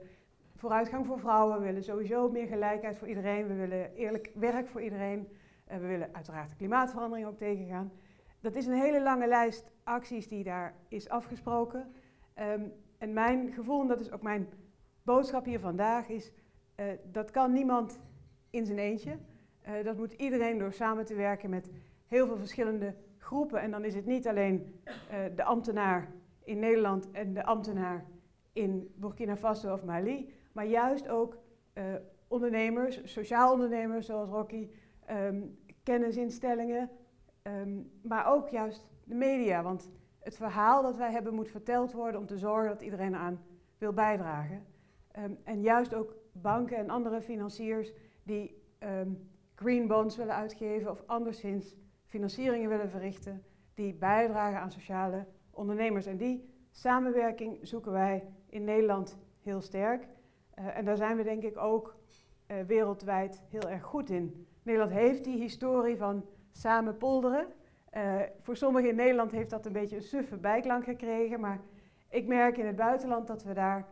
[0.57, 4.83] vooruitgang voor vrouwen, we willen sowieso meer gelijkheid voor iedereen, we willen eerlijk werk voor
[4.83, 5.29] iedereen,
[5.71, 7.93] uh, we willen uiteraard de klimaatverandering ook tegengaan
[8.43, 11.93] dat is een hele lange lijst acties die daar is afgesproken.
[12.41, 14.49] Um, en mijn gevoel, en dat is ook mijn
[15.03, 16.33] boodschap hier vandaag, is
[16.77, 18.01] uh, dat kan niemand
[18.51, 19.19] in zijn eentje.
[19.69, 21.71] Uh, dat moet iedereen door samen te werken met
[22.07, 23.61] heel veel verschillende groepen.
[23.61, 26.13] En dan is het niet alleen uh, de ambtenaar
[26.45, 28.05] in Nederland en de ambtenaar
[28.53, 31.39] in Burkina Faso of Mali, maar juist ook
[32.29, 34.69] ondernemers, sociaal ondernemers zoals Rocky,
[35.11, 36.91] um, kennisinstellingen,
[37.43, 39.63] um, maar ook juist de media.
[39.63, 43.43] Want het verhaal dat wij hebben moet verteld worden om te zorgen dat iedereen aan
[43.79, 44.67] wil bijdragen.
[45.19, 48.61] Um, en juist ook banken en andere financiers die
[49.55, 53.43] green bonds willen uitgeven of anderszins financieringen willen verrichten,
[53.75, 56.07] die bijdragen aan sociale ondernemers.
[56.07, 60.09] En die samenwerking zoeken wij in Nederland heel sterk.
[60.59, 61.97] Uh, en daar zijn we denk ik ook
[62.47, 64.47] uh, wereldwijd heel erg goed in.
[64.63, 67.47] Nederland heeft die historie van samen polderen.
[67.97, 71.61] Uh, voor sommigen in Nederland heeft dat een beetje een suffe bijklank gekregen, maar
[72.09, 73.87] ik merk in het buitenland dat we daar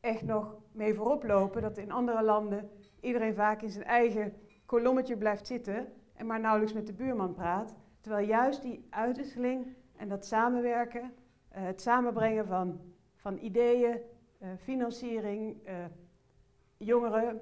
[0.00, 1.62] echt nog mee voorop lopen.
[1.62, 2.70] Dat in andere landen
[3.00, 4.34] iedereen vaak in zijn eigen
[4.66, 7.74] kolommetje blijft zitten en maar nauwelijks met de buurman praat.
[8.00, 9.66] Terwijl juist die uitwisseling
[9.96, 11.08] en dat samenwerken, uh,
[11.50, 12.80] het samenbrengen van,
[13.14, 13.98] van ideeën,
[14.42, 15.56] uh, financiering,
[16.76, 17.40] jongeren,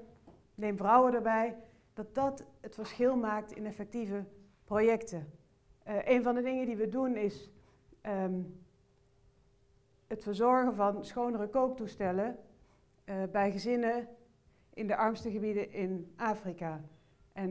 [0.54, 1.56] neem vrouwen erbij,
[1.94, 4.24] dat dat het verschil maakt in effectieve
[4.68, 5.32] projecten.
[5.84, 7.50] een van de dingen die we doen is
[8.02, 8.60] um,
[10.06, 12.36] het verzorgen van schonere kooktoestellen
[13.30, 14.08] bij gezinnen
[14.74, 16.80] in de armste gebieden in Afrika.
[17.32, 17.50] En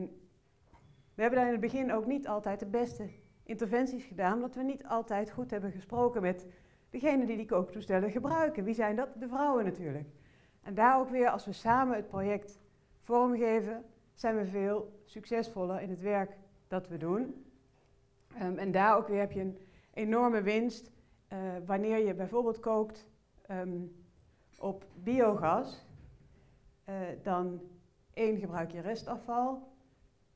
[1.14, 3.08] we hebben daar in het begin ook niet altijd de beste
[3.42, 6.46] interventies gedaan, omdat we niet altijd goed hebben gesproken met
[6.90, 8.64] degene die die kooktoestellen gebruiken.
[8.64, 9.08] Wie zijn dat?
[9.16, 10.08] De vrouwen natuurlijk.
[10.62, 12.58] En daar ook weer, als we samen het project
[13.00, 16.36] vormgeven, zijn we veel succesvoller in het werk
[16.68, 17.44] dat we doen.
[18.42, 19.58] Um, en daar ook weer heb je een
[19.94, 20.90] enorme winst
[21.32, 23.08] uh, wanneer je bijvoorbeeld kookt
[23.50, 23.96] um,
[24.58, 25.86] op biogas.
[26.88, 27.60] Uh, dan
[28.14, 29.72] één gebruik je restafval,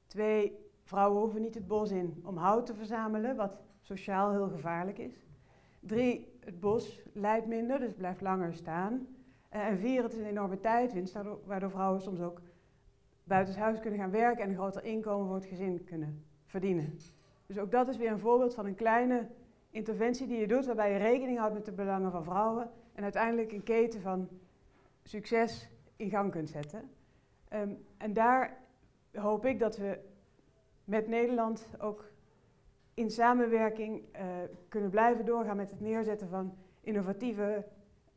[0.07, 4.99] twee Vrouwen hoeven niet het bos in om hout te verzamelen, wat sociaal heel gevaarlijk
[4.99, 5.27] is.
[5.81, 9.07] Drie, het bos leidt minder, dus blijft langer staan.
[9.53, 12.41] Uh, en vier, het is een enorme tijdwinst, waardoor vrouwen soms ook
[13.33, 16.99] buitenshuis kunnen gaan werken en een groter inkomen voor het gezin kunnen verdienen.
[17.47, 19.29] Dus ook dat is weer een voorbeeld van een kleine
[19.71, 23.53] interventie die je doet, waarbij je rekening houdt met de belangen van vrouwen en uiteindelijk
[23.53, 24.29] een keten van
[25.03, 26.91] succes in gang kunt zetten.
[27.53, 28.57] Um, en daar
[29.13, 29.99] hoop ik dat we
[30.85, 32.11] met Nederland ook
[32.95, 34.27] in samenwerking uh,
[34.69, 37.65] kunnen blijven doorgaan met het neerzetten van innovatieve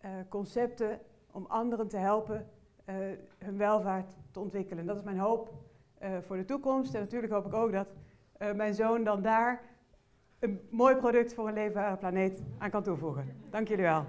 [0.05, 0.99] uh, concepten
[1.31, 2.49] om anderen te helpen
[2.89, 2.95] uh,
[3.37, 4.85] hun welvaart te ontwikkelen.
[4.85, 5.53] Dat is mijn hoop
[6.21, 6.93] voor de toekomst.
[6.93, 7.87] En natuurlijk hoop ik ook dat
[8.55, 9.61] mijn zoon dan daar
[10.39, 13.35] een mooi product voor een leefbare planeet aan kan toevoegen.
[13.49, 14.05] Dank jullie wel.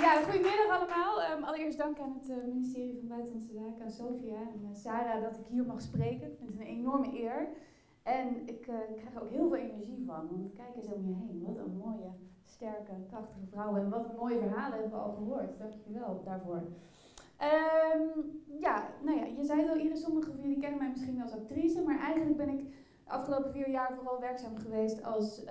[0.00, 1.22] Ja, goedemiddag allemaal.
[1.30, 5.46] Um, allereerst dank aan het ministerie van Buitenlandse Zaken, aan Sofia en Sarah dat ik
[5.46, 6.30] hier mag spreken.
[6.32, 7.48] Ik vind het een enorme eer.
[8.02, 11.42] En ik, krijg ook heel veel energie van, want kijk eens om je heen.
[11.46, 12.10] Wat een mooie,
[12.58, 13.80] sterke, krachtige vrouwen.
[13.80, 15.58] En wat een mooie verhalen hebben we al gehoord.
[15.58, 16.62] Dank je wel daarvoor.
[17.52, 18.04] Um,
[18.60, 21.32] ja, nou ja, je zei het al, Iris, sommigen van jullie kennen mij misschien als
[21.32, 22.60] actrice, maar eigenlijk ben ik
[23.04, 25.42] de afgelopen vier jaar vooral werkzaam geweest als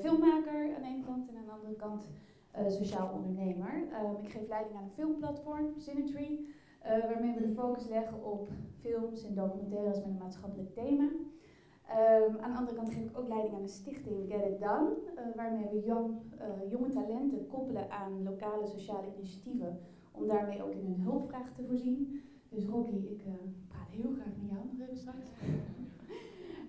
[0.00, 2.08] filmmaker aan de ene kant en aan de andere kant
[2.58, 3.72] uh, sociaal ondernemer.
[3.74, 6.38] Um, ik geef leiding aan een filmplatform, Synergy,
[6.84, 8.48] uh, waarmee we de focus leggen op
[8.80, 11.08] films en documentaires met een maatschappelijk thema.
[11.90, 14.90] Um, aan de andere kant geef ik ook leiding aan de stichting Get It Done,
[15.14, 16.18] uh, waarmee we jong,
[16.70, 19.78] jonge talenten koppelen aan lokale sociale initiatieven,
[20.12, 22.22] om daarmee ook in hun hulpvraag te voorzien.
[22.48, 23.22] Dus Rocky, ik
[23.68, 25.26] praat heel graag met jou nog even straks.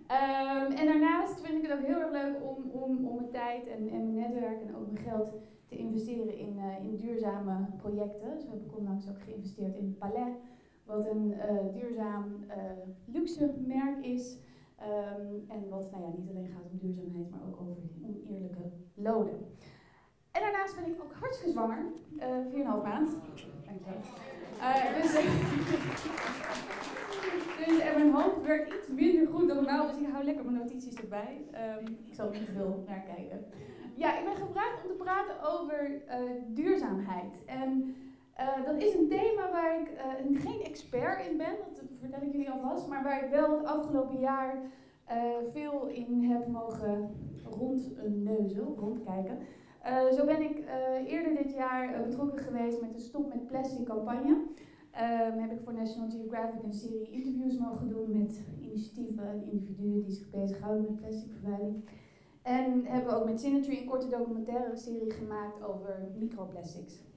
[0.08, 3.68] Um, en daarnaast vind ik het ook heel erg leuk om, om, om mijn tijd
[3.68, 5.34] en, en mijn netwerk en ook mijn geld
[5.66, 8.34] te investeren in, in duurzame projecten.
[8.34, 10.36] Dus we hebben onlangs ook geïnvesteerd in Palais,
[10.84, 11.34] wat een
[11.74, 12.46] duurzaam
[13.06, 14.40] luxe merk is.
[14.90, 19.38] Um, en wat nou ja, niet alleen gaat om duurzaamheid, maar ook over oneerlijke lonen.
[20.32, 21.84] En daarnaast ben ik ook hartstikke zwanger,
[22.18, 23.18] 4,5 maand.
[23.66, 24.02] Dankjewel.
[25.02, 25.12] dus,
[27.66, 30.58] dus en mijn hoofd werkt iets minder goed dan normaal, dus ik hou lekker mijn
[30.58, 31.42] notities erbij.
[31.80, 33.46] Um, ik zal niet te veel naar kijken.
[33.96, 37.44] Ja, ik ben gevraagd om te praten over uh, duurzaamheid.
[37.46, 37.96] En
[38.42, 42.32] uh, dat is een thema waar ik uh, geen expert in ben, dat vertel ik
[42.32, 44.56] jullie alvast, maar waar ik wel het afgelopen jaar
[45.52, 47.10] veel in heb mogen
[47.44, 49.38] rondneuzen, rondkijken.
[50.12, 50.64] zo ben ik
[51.08, 54.30] eerder dit jaar betrokken geweest met de Stop met Plastic campagne.
[54.30, 60.02] Um, heb ik voor National Geographic een serie interviews mogen doen met initiatieven en individuen
[60.02, 61.84] die zich bezighouden met plastic vervuiling.
[62.42, 67.11] En hebben we ook met Synergy een korte documentaire serie gemaakt over microplastics.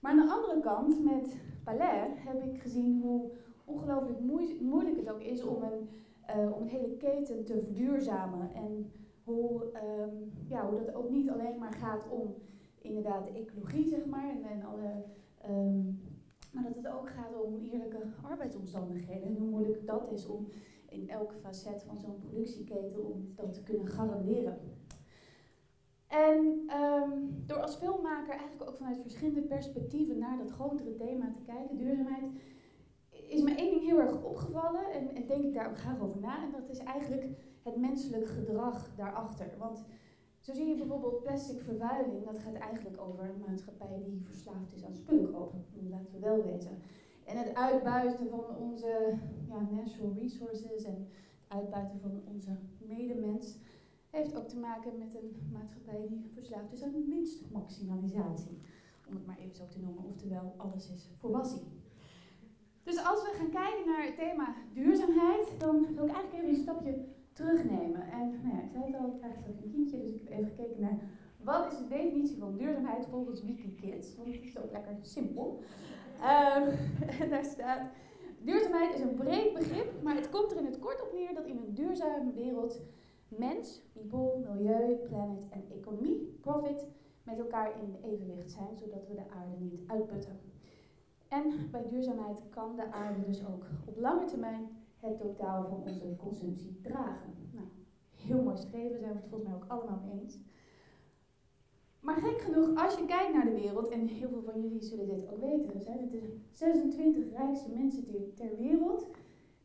[0.00, 3.30] Maar aan de andere kant, met Palais, heb ik gezien hoe
[3.64, 4.20] ongelooflijk
[4.60, 5.88] moeilijk het ook is om een
[6.36, 8.54] uh, om een hele keten te verduurzamen.
[8.54, 8.92] En
[9.24, 12.34] hoe, um, ja, hoe dat ook niet alleen maar gaat om
[12.78, 15.04] inderdaad de ecologie, zeg maar, en, en alle,
[15.48, 16.00] um,
[16.52, 20.48] maar dat het ook gaat om eerlijke arbeidsomstandigheden en hoe moeilijk dat is om
[20.88, 24.58] in elke facet van zo'n productieketen om dat te kunnen garanderen.
[26.10, 31.42] En um, door als filmmaker eigenlijk ook vanuit verschillende perspectieven naar dat grotere thema te
[31.42, 32.24] kijken, duurzaamheid,
[33.10, 36.20] is me één ding heel erg opgevallen en, en denk ik daar ook graag over
[36.20, 36.42] na.
[36.42, 37.26] En dat is eigenlijk
[37.62, 39.54] het menselijk gedrag daarachter.
[39.58, 39.84] Want
[40.38, 44.84] zo zie je bijvoorbeeld plastic vervuiling, dat gaat eigenlijk over een maatschappij die verslaafd is
[44.84, 45.64] aan spullen kopen.
[45.90, 46.78] Laten we wel weten.
[47.24, 49.16] En het uitbuiten van onze
[49.48, 51.08] ja, natural resources en het
[51.48, 53.58] uitbuiten van onze medemens
[54.10, 58.58] heeft ook te maken met een maatschappij die verslaafd is aan winstmaximalisatie.
[59.08, 61.30] Om het maar even zo te noemen, oftewel alles is voor
[62.82, 66.62] Dus als we gaan kijken naar het thema duurzaamheid, dan wil ik eigenlijk even een
[66.62, 68.02] stapje terugnemen.
[68.02, 70.38] En nou ja, ik zei het al, ik krijg ook een kindje, dus ik heb
[70.38, 70.98] even gekeken naar
[71.42, 74.16] wat is de definitie van duurzaamheid volgens Wikikids.
[74.16, 75.62] Want het is ook lekker simpel.
[76.20, 76.68] Um,
[77.20, 77.90] en daar staat,
[78.42, 81.46] duurzaamheid is een breed begrip, maar het komt er in het kort op neer dat
[81.46, 82.80] in een duurzame wereld
[83.30, 86.86] mens, people, milieu, planet en economie, profit,
[87.22, 90.38] met elkaar in evenwicht zijn, zodat we de aarde niet uitputten.
[91.28, 94.68] En bij duurzaamheid kan de aarde dus ook op lange termijn
[95.00, 97.34] het totaal van onze consumptie dragen.
[97.52, 97.66] Nou,
[98.16, 100.38] heel mooi streven, zijn we het volgens mij ook allemaal mee eens.
[102.00, 105.06] Maar gek genoeg, als je kijkt naar de wereld, en heel veel van jullie zullen
[105.06, 109.06] dit ook weten, er zijn de 26 rijkste mensen ter wereld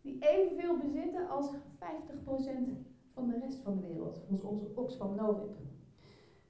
[0.02, 5.56] die evenveel bezitten als 50% van de rest van de wereld, volgens onze Oxfam Novib.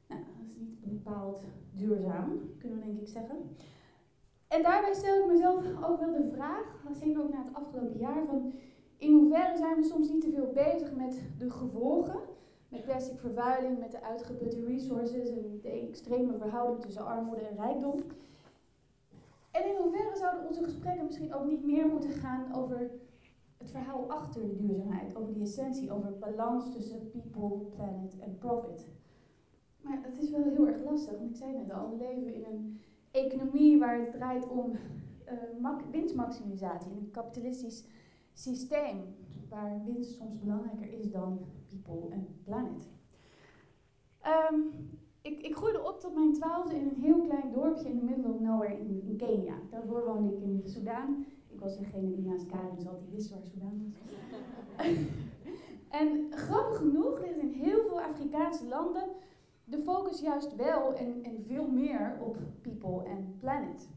[0.07, 1.41] Nou, dat is niet bepaald
[1.71, 3.37] duurzaam, kunnen we denk ik zeggen.
[4.47, 8.25] En daarbij stel ik mezelf ook wel de vraag, zeker ook na het afgelopen jaar,
[8.25, 8.53] van
[8.97, 12.19] in hoeverre zijn we soms niet te veel bezig met de gevolgen,
[12.69, 17.99] met plastic vervuiling, met de uitgeputte resources en de extreme verhouding tussen armoede en rijkdom.
[19.51, 22.89] En in hoeverre zouden onze gesprekken misschien ook niet meer moeten gaan over
[23.57, 28.87] het verhaal achter de duurzaamheid, over die essentie, over balans tussen people, planet en profit.
[29.81, 32.45] Maar het is wel heel erg lastig, want ik zei net al, we leven in
[32.45, 32.79] een
[33.11, 34.71] economie waar het draait om
[35.61, 37.85] uh, winstmaximisatie, in een kapitalistisch
[38.33, 39.15] systeem
[39.49, 42.89] waar winst soms belangrijker is dan people en planet.
[44.51, 44.73] Um,
[45.21, 48.33] ik, ik, groeide op tot mijn twaalfde in een heel klein dorpje in the middle
[48.33, 49.55] of nowhere in, Kenia.
[49.69, 51.25] Daarvoor woonde ik in Sudan
[51.55, 53.93] ik was degene die naast Karin zat, die wist waar Sudan
[54.77, 54.85] was.
[56.01, 59.03] en grappig genoeg ligt in heel veel Afrikaanse landen
[59.63, 63.89] de focus juist wel en, en veel meer op people en planet.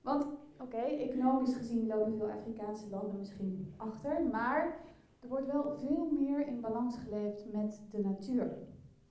[0.00, 0.26] Want,
[0.60, 4.80] oké, economisch gezien lopen veel Afrikaanse landen misschien achter, maar
[5.20, 8.58] er wordt wel veel meer in balans geleefd met de natuur.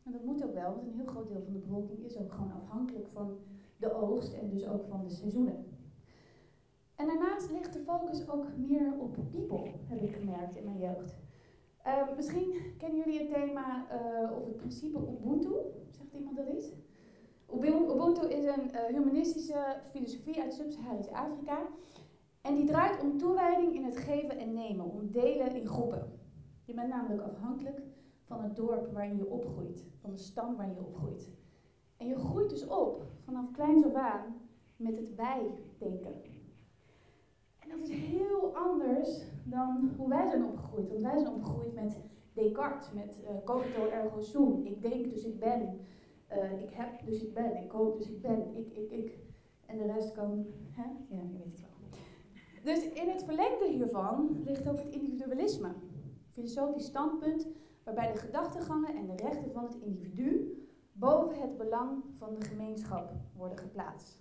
[0.04, 2.32] En dat moet ook wel, want een heel groot deel van de bevolking is ook
[2.32, 3.38] gewoon afhankelijk van
[3.78, 5.66] de oogst en dus ook van de seizoenen.
[7.02, 11.16] En daarnaast ligt de focus ook meer op people, heb ik gemerkt in mijn jeugd.
[11.88, 15.54] Uh, misschien kennen jullie het thema uh, of het principe Ubuntu.
[15.90, 16.72] Zegt iemand dat iets?
[17.54, 21.60] Ubuntu is een uh, humanistische filosofie uit Sub-Saharisch Afrika.
[22.42, 26.20] En die draait om toewijding in het geven en nemen, om delen in groepen.
[26.66, 27.82] Je bent namelijk afhankelijk
[28.24, 31.30] van het dorp waarin je opgroeit, van de stam waarin je opgroeit.
[31.98, 34.36] En je groeit dus op vanaf kleins af aan
[34.76, 36.31] met het wij-denken
[37.72, 40.90] dat is heel anders dan hoe wij zijn opgegroeid.
[40.90, 42.00] Want wij zijn opgegroeid met
[42.34, 44.66] Descartes, met uh, cogito ergo sum.
[44.66, 45.80] Ik denk, dus ik ben.
[46.32, 47.62] Uh, ik heb, dus ik ben.
[47.62, 48.56] Ik koop, dus ik ben.
[48.56, 49.20] Ik, ik, ik.
[49.66, 50.84] En de rest kan, hè?
[51.16, 51.70] Ja, je weet het wel.
[52.64, 55.74] Dus in het verlengde hiervan ligt ook het individualisme.
[56.28, 57.48] Filosofisch standpunt
[57.84, 60.56] waarbij de gedachtegangen en de rechten van het individu
[60.92, 64.20] boven het belang van de gemeenschap worden geplaatst.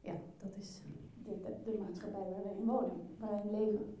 [0.00, 0.82] Ja, dat is
[1.26, 3.98] de, de, maatschappij waar we in wonen, waar we leven.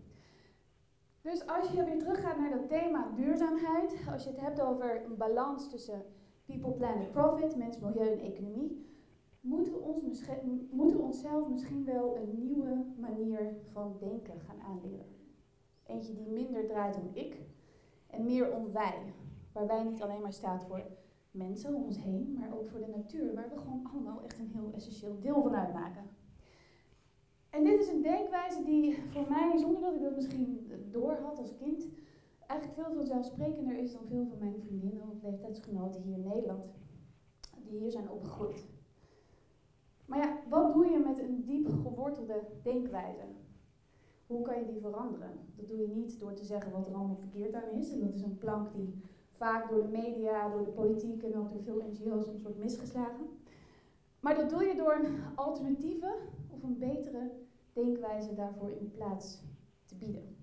[1.20, 5.16] Dus als je weer teruggaat naar dat thema duurzaamheid, als je het hebt over een
[5.16, 6.02] balans tussen
[6.44, 8.86] people, planet, profit, mens, milieu en economie,
[9.40, 10.24] moeten we, ons
[10.70, 15.06] moeten we onszelf misschien wel een nieuwe manier van denken gaan aanleren.
[15.86, 17.40] Eentje die minder draait om ik
[18.06, 19.14] en meer om wij.
[19.52, 20.82] Waar wij niet alleen maar staat voor
[21.30, 24.50] mensen om ons heen, maar ook voor de natuur, waar we gewoon allemaal echt een
[24.52, 26.15] heel essentieel deel van uitmaken.
[27.56, 31.54] En dit is een denkwijze die voor mij, zonder dat ik dat misschien doorhad als
[31.54, 31.88] kind,
[32.46, 36.64] eigenlijk veel vanzelfsprekender is dan veel van mijn vriendinnen of leeftijdsgenoten hier in Nederland,
[37.64, 38.66] die hier zijn opgegroeid.
[40.06, 43.24] Maar ja, wat doe je met een diep gewortelde denkwijze?
[44.26, 45.30] hoe kan je die veranderen?
[45.56, 47.92] Dat doe je niet door te zeggen wat er allemaal verkeerd aan is.
[47.92, 51.52] En dat is een plank die vaak door de media, door de politiek en ook
[51.52, 53.26] door veel NGO's soms wordt misgeslagen.
[54.20, 56.14] Maar dat doe je door een alternatieve
[56.50, 57.30] of een betere
[57.76, 59.42] denkwijze daarvoor in plaats
[59.84, 60.36] te bieden.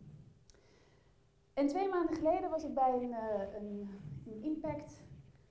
[1.53, 3.89] En twee maanden geleden was ik bij een, uh, een,
[4.25, 5.03] een impact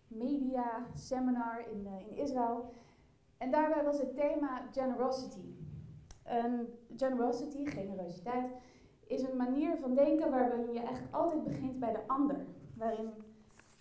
[0.06, 2.72] media seminar in, uh, in Israël.
[3.38, 5.54] En daarbij was het thema generosity.
[6.22, 8.52] En generosity, generositeit,
[9.06, 12.46] is een manier van denken waarbij je eigenlijk altijd begint bij de ander.
[12.74, 13.10] Waarin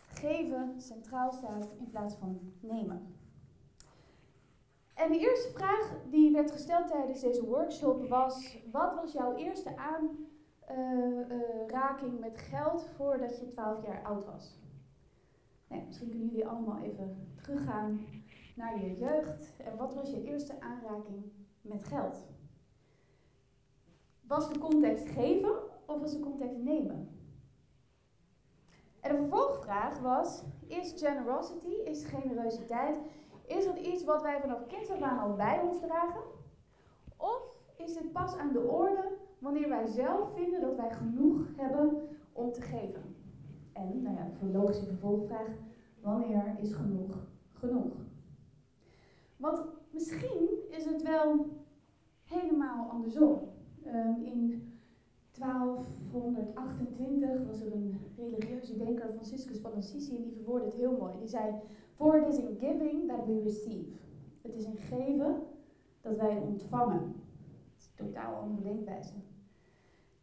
[0.07, 3.15] geven centraal staat in plaats van nemen.
[5.01, 9.73] En de eerste vraag die werd gesteld tijdens deze workshop was: wat was jouw eerste
[10.67, 14.59] aanraking met geld voordat je 12 jaar oud was?
[15.67, 18.05] Misschien kunnen jullie allemaal even teruggaan
[18.55, 19.53] naar je jeugd.
[19.57, 21.31] En wat was je eerste aanraking
[21.61, 22.25] met geld?
[24.27, 25.53] Was de context geven
[25.85, 27.09] of was de context nemen?
[28.99, 32.97] En de vervolgvraag was: is generosity, is generositeit,
[33.57, 36.21] is dat iets wat wij vanaf kinds af al bij ons dragen?
[37.17, 37.41] Of
[37.77, 42.51] is dit pas aan de orde wanneer wij zelf vinden dat wij genoeg hebben om
[42.51, 43.15] te geven?
[43.73, 45.47] En, nou ja, voor logische vervolgvraag,
[46.01, 47.17] wanneer is genoeg
[47.53, 47.93] genoeg?
[49.37, 51.45] Want misschien is het wel
[52.23, 53.39] helemaal andersom.
[53.85, 54.71] Um, in
[55.31, 61.17] 1228 was er een religieuze denker, Franciscus van Assisi, en die verwoordde het heel mooi.
[61.19, 61.53] Die zei,
[62.01, 63.93] For it is in giving that we receive.
[64.41, 65.41] Het is in geven
[66.01, 67.13] dat wij ontvangen.
[67.73, 69.13] Het is totaal andere denkwijze.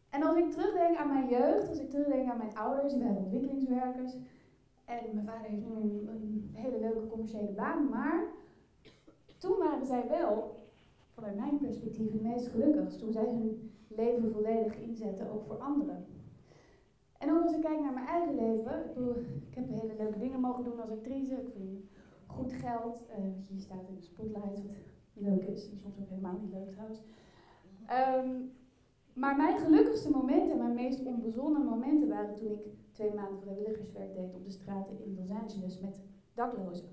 [0.09, 3.17] En als ik terugdenk aan mijn jeugd, als ik terugdenk aan mijn ouders, die waren
[3.17, 4.13] ontwikkelingswerkers.
[4.85, 8.23] En mijn vader heeft nu een, een hele leuke commerciële baan, maar
[9.37, 10.55] toen waren zij wel,
[11.13, 12.97] vanuit mijn perspectief, het meest gelukkig.
[12.97, 16.05] Toen zij hun leven volledig inzetten, ook voor anderen.
[17.19, 20.39] En ook als ik kijk naar mijn eigen leven, ik, ik heb hele leuke dingen
[20.39, 21.89] mogen doen als actrice, ik verdien
[22.25, 24.61] goed geld, uh, je staat in de spotlight,
[25.13, 27.01] wat leuk is, en soms ook helemaal niet leuk trouwens.
[27.89, 28.51] Um,
[29.13, 34.33] maar mijn gelukkigste momenten, mijn meest onbezonnen momenten waren toen ik twee maanden vrijwilligerswerk deed
[34.33, 36.01] op de straten in Los Angeles met
[36.33, 36.89] daklozen.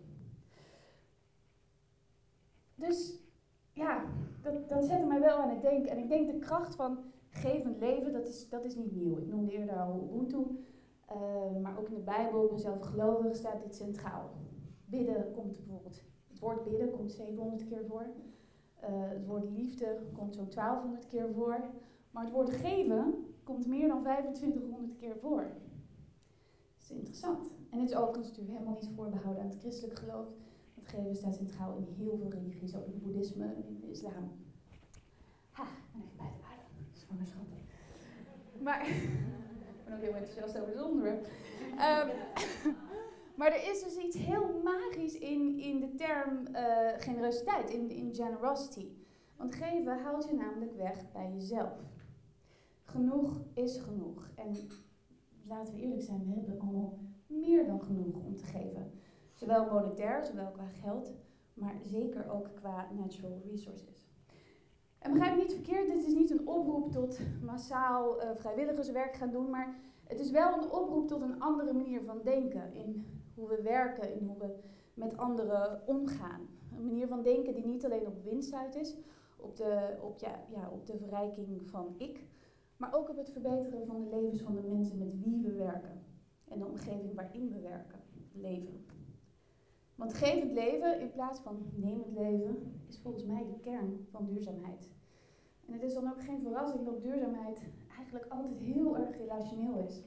[2.75, 3.19] Dus
[3.73, 4.05] ja,
[4.43, 5.91] dat, dat zette mij wel aan het denken.
[5.91, 6.99] En ik denk de kracht van
[7.37, 9.17] gevend leven, dat is, dat is niet nieuw.
[9.17, 10.37] Ik noemde eerder al Ubuntu,
[11.13, 14.31] uh, maar ook in de Bijbel, ik ben zelf gelovig, staat dit centraal.
[14.85, 18.07] Bidden komt bijvoorbeeld, het woord bidden komt 700 keer voor.
[18.83, 21.61] Uh, het woord liefde komt zo'n 1200 keer voor.
[22.11, 25.43] Maar het woord geven komt meer dan 2500 keer voor.
[25.43, 27.51] Dat is interessant.
[27.71, 30.33] En het is overigens natuurlijk helemaal niet voorbehouden aan het christelijk geloof.
[30.75, 33.91] Het geven staat centraal in heel veel religies, ook in het boeddhisme en in de
[33.91, 34.31] islam.
[35.51, 35.65] Ha,
[35.95, 36.36] en even bij
[37.25, 37.47] Zwangerschap.
[38.61, 41.31] Maar, ik ben ook heel enthousiast over het.
[41.73, 42.11] Um,
[43.39, 48.15] maar er is dus iets heel magisch in, in de term uh, generositeit, in, in
[48.15, 48.89] generosity.
[49.37, 51.79] Want geven haalt je namelijk weg bij jezelf.
[52.83, 54.31] Genoeg is genoeg.
[54.35, 54.57] En
[55.47, 58.93] laten we eerlijk zijn, we hebben allemaal meer dan genoeg om te geven.
[59.33, 61.15] Zowel monetair, zowel qua geld,
[61.55, 64.06] maar zeker ook qua natural resources.
[65.07, 69.31] En begrijp me niet verkeerd, dit is niet een oproep tot massaal uh, vrijwilligerswerk gaan
[69.31, 73.49] doen, maar het is wel een oproep tot een andere manier van denken in hoe
[73.49, 74.55] we werken, in hoe we
[74.95, 76.41] met anderen omgaan.
[76.77, 78.97] Een manier van denken die niet alleen op winst uit is,
[79.37, 82.27] op de, op, ja, ja, op de verrijking van ik,
[82.77, 86.05] maar ook op het verbeteren van de levens van de mensen met wie we werken
[86.49, 88.01] en de omgeving waarin we werken,
[88.33, 88.85] leven.
[89.95, 94.95] Want gevend leven in plaats van nemend leven is volgens mij de kern van duurzaamheid.
[95.67, 97.63] En het is dan ook geen verrassing dat duurzaamheid
[97.97, 100.03] eigenlijk altijd heel erg relationeel is.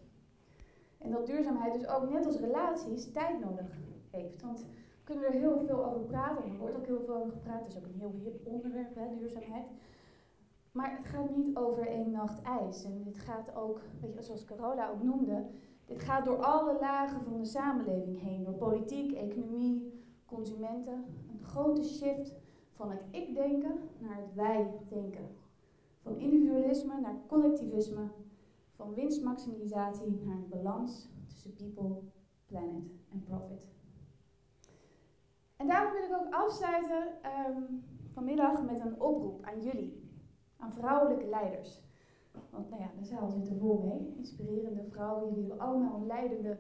[0.97, 3.78] En dat duurzaamheid dus ook net als relaties tijd nodig
[4.12, 4.41] heeft.
[4.41, 7.32] Want we kunnen er heel veel over praten, en er wordt ook heel veel over
[7.32, 7.60] gepraat.
[7.60, 9.66] Het is ook een heel hip onderwerp, hè, duurzaamheid.
[10.72, 12.84] Maar het gaat niet over één nacht ijs.
[12.84, 15.45] En dit gaat ook, weet je, zoals Carola ook noemde,
[15.86, 18.43] dit gaat door alle lagen van de samenleving heen.
[18.43, 21.05] Door politiek, economie, consumenten.
[21.32, 22.36] Een grote shift
[22.72, 25.28] van het ik-denken naar het wij-denken.
[26.02, 28.08] Van individualisme naar collectivisme.
[28.76, 32.02] Van winstmaximalisatie naar een balans tussen people,
[32.45, 33.68] planet en profit.
[35.56, 37.08] En daarom wil ik ook afsluiten
[37.47, 40.10] um, vanmiddag met een oproep aan jullie
[40.58, 41.82] aan vrouwelijke leiders.
[42.50, 44.14] Want nou ja, de zaal zit er vol mee.
[44.18, 46.58] Inspirerende vrouwen, jullie hebben allemaal een leidende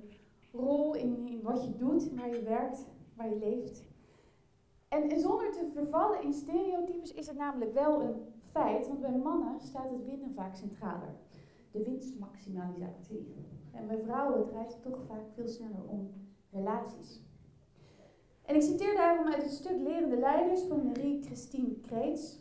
[0.51, 2.85] rol in, in wat je doet, waar je werkt,
[3.15, 3.87] waar je leeft.
[4.87, 9.17] En, en zonder te vervallen in stereotypes is het namelijk wel een feit, want bij
[9.17, 11.15] mannen staat het winnen vaak centraler.
[11.71, 13.35] De winstmaximalisatie.
[13.71, 16.11] En bij vrouwen draait het toch vaak veel sneller om
[16.51, 17.21] relaties.
[18.45, 22.39] En ik citeer daarom uit het stuk Lerende Leiders van Marie-Christine Kreets.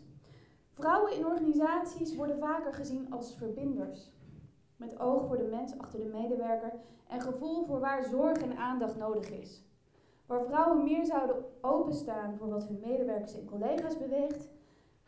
[0.71, 4.13] Vrouwen in organisaties worden vaker gezien als verbinders.
[4.77, 6.73] Met oog voor de mens achter de medewerker
[7.09, 9.67] en gevoel voor waar zorg en aandacht nodig is.
[10.27, 14.49] Waar vrouwen meer zouden openstaan voor wat hun medewerkers en collega's beweegt,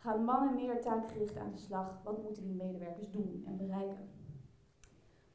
[0.00, 2.00] gaan mannen meer taakgericht aan de slag.
[2.04, 4.08] Wat moeten die medewerkers doen en bereiken?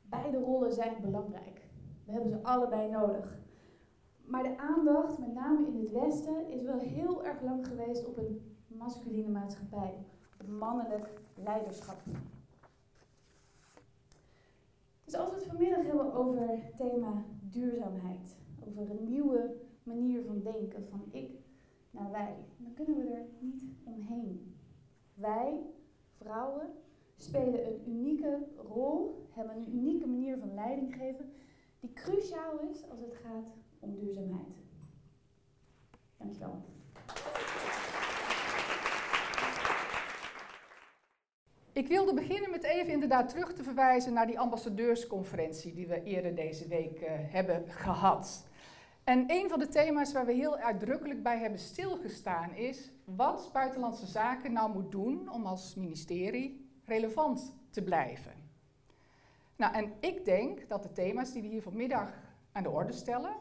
[0.02, 1.62] Beide rollen zijn belangrijk.
[2.06, 3.38] We hebben ze allebei nodig.
[4.26, 8.18] Maar de aandacht, met name in het Westen, is wel heel erg lang geweest op
[8.18, 9.94] een masculine maatschappij,
[10.42, 11.98] op mannelijk leiderschap.
[15.04, 18.38] Dus als we het vanmiddag hebben over het thema duurzaamheid,
[18.68, 21.32] over een nieuwe manier van denken, van ik
[21.92, 24.55] naar wij, dan kunnen we er niet omheen.
[25.16, 25.62] Wij,
[26.18, 26.74] vrouwen,
[27.18, 31.34] spelen een unieke rol, hebben een unieke manier van leiding geven,
[31.80, 34.56] die cruciaal is als het gaat om duurzaamheid.
[36.18, 36.64] Dankjewel.
[41.72, 46.36] Ik wilde beginnen met even inderdaad terug te verwijzen naar die ambassadeursconferentie die we eerder
[46.36, 48.48] deze week uh, hebben gehad.
[49.04, 54.06] En een van de thema's waar we heel uitdrukkelijk bij hebben stilgestaan is wat Buitenlandse
[54.06, 58.34] Zaken nou moet doen om als ministerie relevant te blijven.
[59.56, 62.10] Nou, en ik denk dat de thema's die we hier vanmiddag
[62.52, 63.36] aan de orde stellen,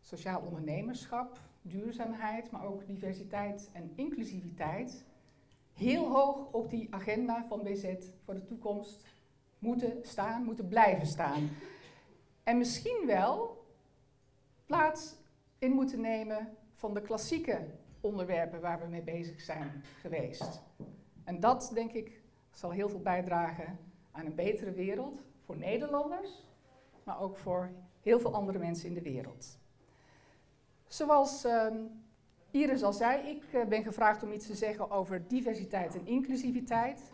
[0.00, 5.04] sociaal ondernemerschap, duurzaamheid, maar ook diversiteit en inclusiviteit,
[5.72, 7.94] heel hoog op die agenda van BZ
[8.24, 9.04] voor de toekomst
[9.58, 11.50] moeten staan, moeten blijven staan.
[12.42, 13.64] En misschien wel
[14.66, 15.16] plaats
[15.58, 17.66] in moeten nemen van de klassieke
[18.00, 20.62] onderwerpen waar we mee bezig zijn geweest.
[21.24, 23.78] En dat, denk ik, zal heel veel bijdragen
[24.10, 26.44] aan een betere wereld voor Nederlanders,
[27.04, 27.70] maar ook voor
[28.00, 29.58] heel veel andere mensen in de wereld.
[30.86, 31.90] Zoals um,
[32.50, 37.10] Iris al zei, ik uh, ben gevraagd om iets te zeggen over diversiteit en inclusiviteit.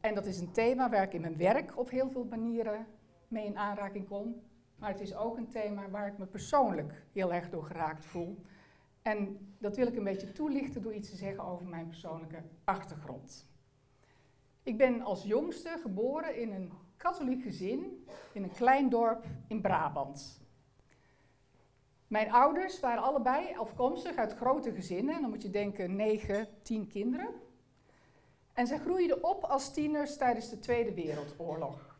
[0.00, 2.86] En dat is een thema waar ik in mijn werk op heel veel manieren
[3.28, 4.42] mee in aanraking kom.
[4.76, 8.44] Maar het is ook een thema waar ik me persoonlijk heel erg door geraakt voel.
[9.06, 13.46] En dat wil ik een beetje toelichten door iets te zeggen over mijn persoonlijke achtergrond.
[14.62, 20.40] Ik ben als jongste geboren in een katholiek gezin in een klein dorp in Brabant.
[22.06, 25.14] Mijn ouders waren allebei afkomstig uit grote gezinnen.
[25.14, 27.34] En dan moet je denken 9, 10 kinderen.
[28.52, 31.98] En zij groeiden op als tieners tijdens de Tweede Wereldoorlog.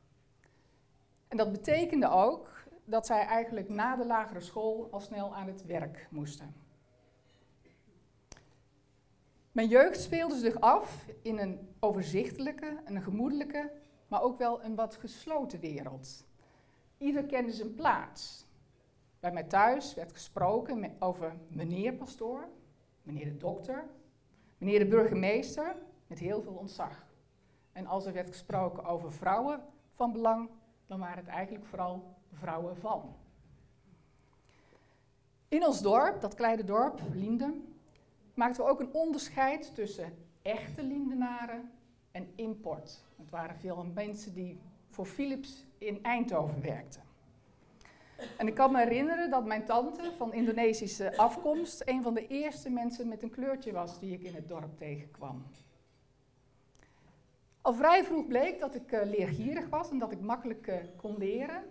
[1.29, 5.67] En dat betekende ook dat zij eigenlijk na de lagere school al snel aan het
[5.67, 6.66] werk moesten.
[9.57, 13.73] Mijn jeugd speelde zich af in een overzichtelijke, een gemoedelijke,
[14.09, 16.25] maar ook wel een wat gesloten wereld.
[16.99, 18.47] Ieder kende zijn plaats.
[19.21, 22.49] Bij mij thuis werd gesproken over meneer pastoor,
[23.03, 23.85] meneer de dokter,
[24.59, 25.77] meneer de burgemeester,
[26.07, 27.07] met heel veel ontzag.
[27.73, 29.61] En als er werd gesproken over vrouwen
[29.93, 30.51] van belang,
[30.87, 33.17] dan waren het eigenlijk vooral vrouwen van.
[35.49, 37.76] In ons dorp, dat kleine dorp, Linden,
[38.37, 40.13] maakten we ook een onderscheid tussen
[40.43, 41.71] echte Lindenaren
[42.11, 43.05] en import.
[43.17, 44.61] Het waren veel mensen die
[44.91, 47.03] voor Philips in Eindhoven werkten.
[48.39, 52.71] En ik kan me herinneren dat mijn tante van Indonesische afkomst een van de eerste
[52.71, 55.47] mensen met een kleurtje was die ik in het dorp tegenkwam.
[57.61, 61.17] Al vrij vroeg bleek dat ik uh, leergierig was en dat ik makkelijk uh, kon
[61.19, 61.65] leren.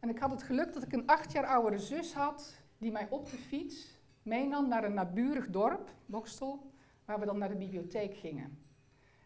[0.00, 3.06] En ik had het geluk dat ik een acht jaar oudere zus had die mij
[3.10, 6.70] op de fiets meenam naar een naburig dorp, Bokstel,
[7.04, 8.58] waar we dan naar de bibliotheek gingen.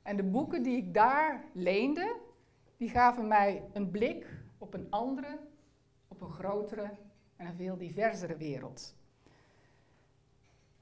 [0.02, 2.16] En de boeken die ik daar leende,
[2.76, 4.26] die gaven mij een blik
[4.58, 5.38] op een andere,
[6.08, 6.90] op een grotere
[7.36, 8.94] en een veel diversere wereld.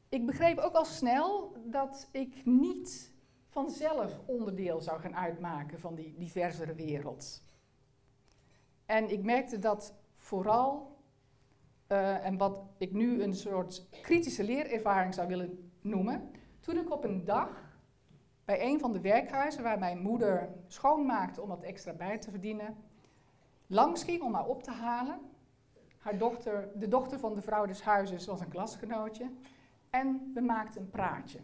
[0.09, 3.13] Ik begreep ook al snel dat ik niet
[3.49, 7.43] vanzelf onderdeel zou gaan uitmaken van die diversere wereld.
[8.87, 10.90] En ik merkte dat vooral,
[11.93, 16.31] uh, en wat ik nu een soort kritische leerervaring zou willen noemen,
[16.61, 17.79] toen ik op een dag
[18.45, 22.77] bij een van de werkhuizen waar mijn moeder schoonmaakte om wat extra bij te verdienen,
[23.67, 25.21] langs ging om haar op te halen.
[25.99, 29.31] Haar dochter, de dochter van de vrouw des huizes was een klasgenootje
[29.91, 31.39] en we maakten een praatje.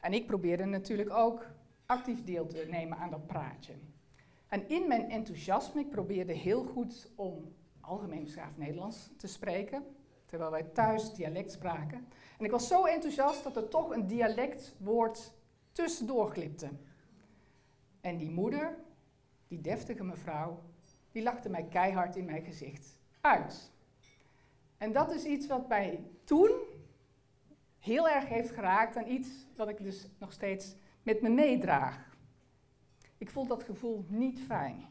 [0.00, 1.46] En ik probeerde natuurlijk ook
[1.86, 3.72] actief deel te nemen aan dat praatje.
[4.48, 7.54] En in mijn enthousiasme, ik probeerde heel goed om
[7.88, 9.84] algemeen beschaafd Nederlands te spreken,
[10.26, 12.08] terwijl wij thuis dialect spraken.
[12.38, 15.32] En ik was zo enthousiast dat er toch een dialectwoord
[15.72, 16.68] tussendoor glipte.
[18.00, 18.78] En die moeder,
[19.48, 20.62] die deftige mevrouw,
[21.12, 23.70] die lachte mij keihard in mijn gezicht uit.
[24.78, 26.50] En dat is iets wat mij toen
[27.78, 32.16] heel erg heeft geraakt en iets wat ik dus nog steeds met me meedraag.
[33.18, 34.86] Ik voel dat gevoel niet fijn.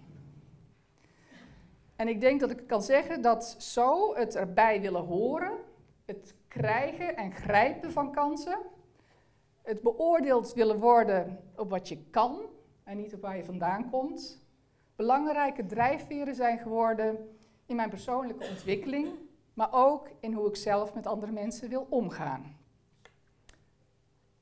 [1.97, 5.57] En ik denk dat ik kan zeggen dat zo het erbij willen horen,
[6.05, 8.57] het krijgen en grijpen van kansen,
[9.61, 12.41] het beoordeeld willen worden op wat je kan
[12.83, 14.45] en niet op waar je vandaan komt,
[14.95, 17.29] belangrijke drijfveren zijn geworden
[17.65, 19.07] in mijn persoonlijke ontwikkeling,
[19.53, 22.57] maar ook in hoe ik zelf met andere mensen wil omgaan.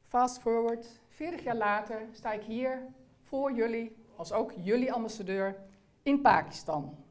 [0.01, 2.87] Fast forward, 40 jaar later sta ik hier
[3.21, 5.55] voor jullie, als ook jullie ambassadeur,
[6.03, 7.04] in Pakistan.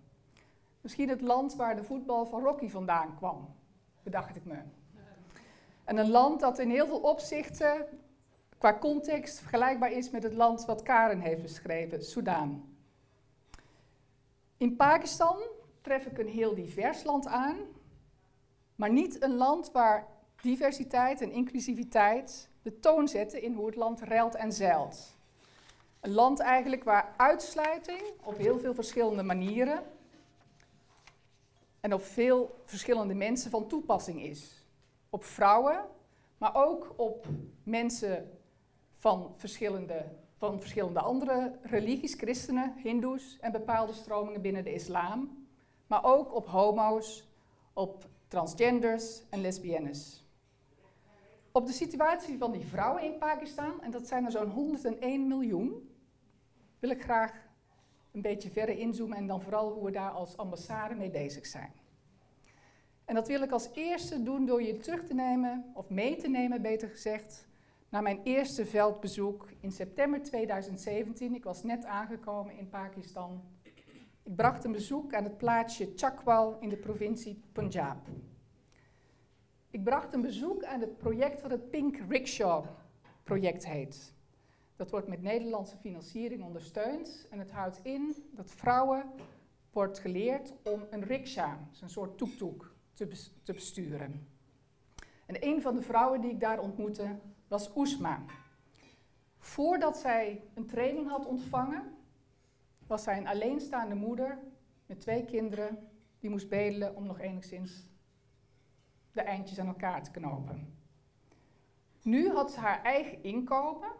[0.84, 3.54] Misschien het land waar de voetbal van Rocky vandaan kwam,
[4.02, 4.56] bedacht ik me.
[5.84, 7.86] En een land dat in heel veel opzichten
[8.58, 12.76] qua context vergelijkbaar is met het land wat Karen heeft beschreven, Soudaan.
[14.56, 15.36] In Pakistan
[15.80, 17.56] tref ik een heel divers land aan,
[18.74, 20.06] maar niet een land waar
[20.42, 25.16] diversiteit en inclusiviteit de toon zetten in hoe het land ruilt en zeilt.
[26.00, 29.92] Een land eigenlijk waar uitsluiting op heel veel verschillende manieren
[31.84, 34.66] en op veel verschillende mensen van toepassing is.
[35.10, 35.84] Op vrouwen,
[36.38, 37.26] maar ook op
[37.62, 38.38] mensen
[38.92, 40.04] van verschillende,
[40.36, 45.46] van verschillende andere religies, christenen, hindoes en bepaalde stromingen binnen de islam.
[45.86, 47.28] Maar ook op homo's,
[47.72, 50.24] op transgenders en lesbiennes.
[51.52, 55.90] Op de situatie van die vrouwen in Pakistan, en dat zijn er zo'n 101 miljoen,
[56.78, 57.43] wil ik graag
[58.14, 61.72] een beetje verder inzoomen en dan vooral hoe we daar als ambassade mee bezig zijn.
[63.04, 66.28] En dat wil ik als eerste doen door je terug te nemen, of mee te
[66.28, 67.46] nemen beter gezegd,
[67.88, 71.34] naar mijn eerste veldbezoek in september 2017.
[71.34, 73.42] Ik was net aangekomen in Pakistan.
[74.22, 78.08] Ik bracht een bezoek aan het plaatsje Chakwal in de provincie Punjab.
[79.70, 82.64] Ik bracht een bezoek aan het project wat het Pink Rickshaw
[83.22, 84.14] project heet.
[84.76, 89.10] Dat wordt met Nederlandse financiering ondersteund en het houdt in dat vrouwen
[89.70, 93.08] wordt geleerd om een rickshaw, een soort toektoek, te,
[93.42, 94.28] te besturen.
[95.26, 97.18] En een van de vrouwen die ik daar ontmoette
[97.48, 98.24] was Oesma.
[99.38, 101.96] Voordat zij een training had ontvangen,
[102.86, 104.38] was zij een alleenstaande moeder
[104.86, 107.88] met twee kinderen die moest bedelen om nog enigszins
[109.12, 110.78] de eindjes aan elkaar te knopen.
[112.02, 113.90] Nu had ze haar eigen inkomen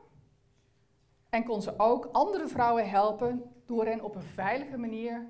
[1.35, 5.28] en kon ze ook andere vrouwen helpen door hen op een veilige manier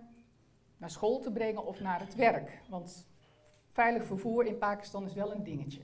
[0.77, 2.63] naar school te brengen of naar het werk.
[2.69, 3.09] Want
[3.71, 5.83] veilig vervoer in Pakistan is wel een dingetje.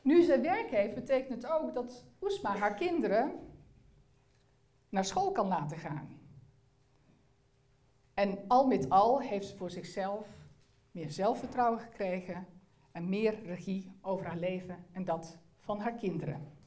[0.00, 3.32] Nu ze werk heeft, betekent het ook dat Oesma haar kinderen
[4.88, 6.20] naar school kan laten gaan.
[8.14, 10.26] En al met al heeft ze voor zichzelf
[10.90, 12.46] meer zelfvertrouwen gekregen
[12.92, 16.60] en meer regie over haar leven en dat van haar kinderen.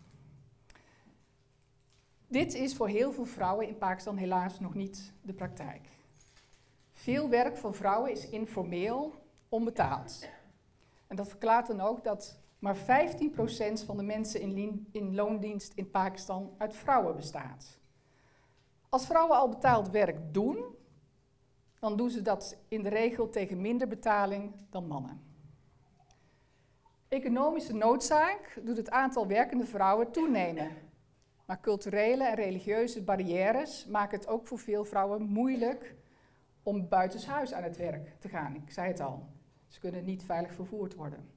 [2.28, 5.88] Dit is voor heel veel vrouwen in Pakistan helaas nog niet de praktijk.
[6.92, 9.14] Veel werk van vrouwen is informeel,
[9.50, 10.28] onbetaald.
[11.08, 12.82] En dat verklaart dan ook dat maar 15%
[13.86, 17.78] van de mensen in, in loondienst in Pakistan uit vrouwen bestaat.
[18.90, 20.66] Als vrouwen al betaald werk doen,
[21.80, 25.22] dan doen ze dat in de regel tegen minder betaling dan mannen.
[27.08, 30.85] Economische noodzaak doet het aantal werkende vrouwen toenemen.
[31.46, 35.96] Maar culturele en religieuze barrières maken het ook voor veel vrouwen moeilijk
[36.64, 38.56] om buitenshuis aan het werk te gaan.
[38.56, 39.28] Ik zei het al,
[39.68, 41.30] ze kunnen niet veilig vervoerd worden.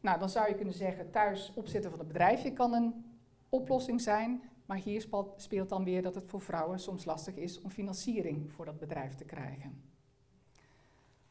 [0.00, 4.42] Nou, dan zou je kunnen zeggen, thuis opzetten van een bedrijfje kan een oplossing zijn.
[4.66, 5.06] Maar hier
[5.36, 9.14] speelt dan weer dat het voor vrouwen soms lastig is om financiering voor dat bedrijf
[9.14, 9.82] te krijgen.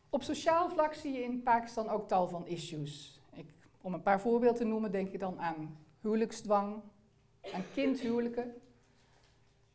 [0.10, 3.22] Op sociaal vlak zie je in Pakistan ook tal van issues.
[3.34, 6.82] Ik, om een paar voorbeelden te noemen, denk je dan aan huwelijksdwang,
[7.54, 8.54] aan kindhuwelijken.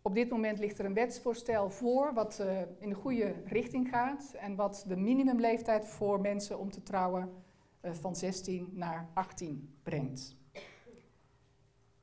[0.03, 4.35] Op dit moment ligt er een wetsvoorstel voor wat uh, in de goede richting gaat
[4.39, 7.33] en wat de minimumleeftijd voor mensen om te trouwen
[7.83, 10.37] uh, van 16 naar 18 brengt.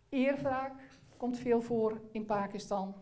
[0.10, 0.82] Eerwraak
[1.18, 2.96] komt veel voor in Pakistan.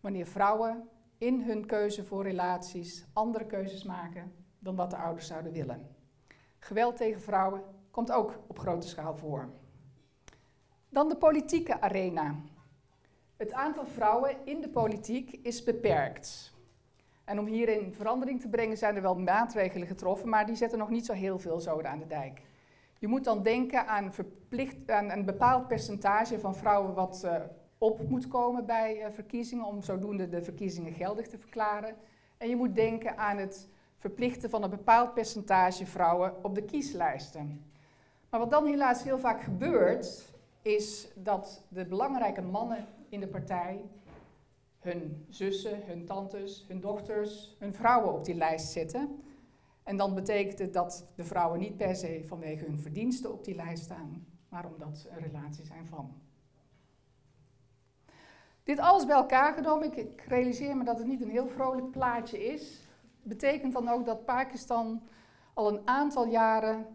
[0.00, 0.88] Wanneer vrouwen
[1.18, 5.86] in hun keuze voor relaties andere keuzes maken dan wat de ouders zouden willen.
[6.58, 9.48] Geweld tegen vrouwen komt ook op grote schaal voor.
[10.88, 12.34] Dan de politieke arena.
[13.36, 16.56] Het aantal vrouwen in de politiek is beperkt.
[17.24, 20.90] En om hierin verandering te brengen zijn er wel maatregelen getroffen, maar die zetten nog
[20.90, 22.42] niet zo heel veel zoden aan de dijk.
[22.98, 27.34] Je moet dan denken aan, verplicht, een bepaald percentage van vrouwen wat uh,
[27.78, 31.96] op moet komen bij uh, verkiezingen om zodoende de verkiezingen geldig te verklaren.
[32.36, 37.64] En je moet denken aan het verplichten van een bepaald percentage vrouwen op de kieslijsten.
[38.30, 40.36] Maar wat dan helaas heel vaak gebeurt,
[40.68, 43.84] is dat de belangrijke mannen in de partij
[44.78, 49.22] hun zussen, hun tantes, hun dochters, hun vrouwen op die lijst zetten.
[49.82, 53.54] En dan betekent het dat de vrouwen niet per se vanwege hun verdiensten op die
[53.54, 56.12] lijst staan, maar omdat ze een relatie zijn van.
[58.62, 62.44] Dit alles bij elkaar genomen, ik, realiseer me dat het niet een heel vrolijk plaatje
[62.44, 62.88] is,
[63.22, 65.02] betekent dan ook dat Pakistan
[65.54, 66.86] al een aantal jaren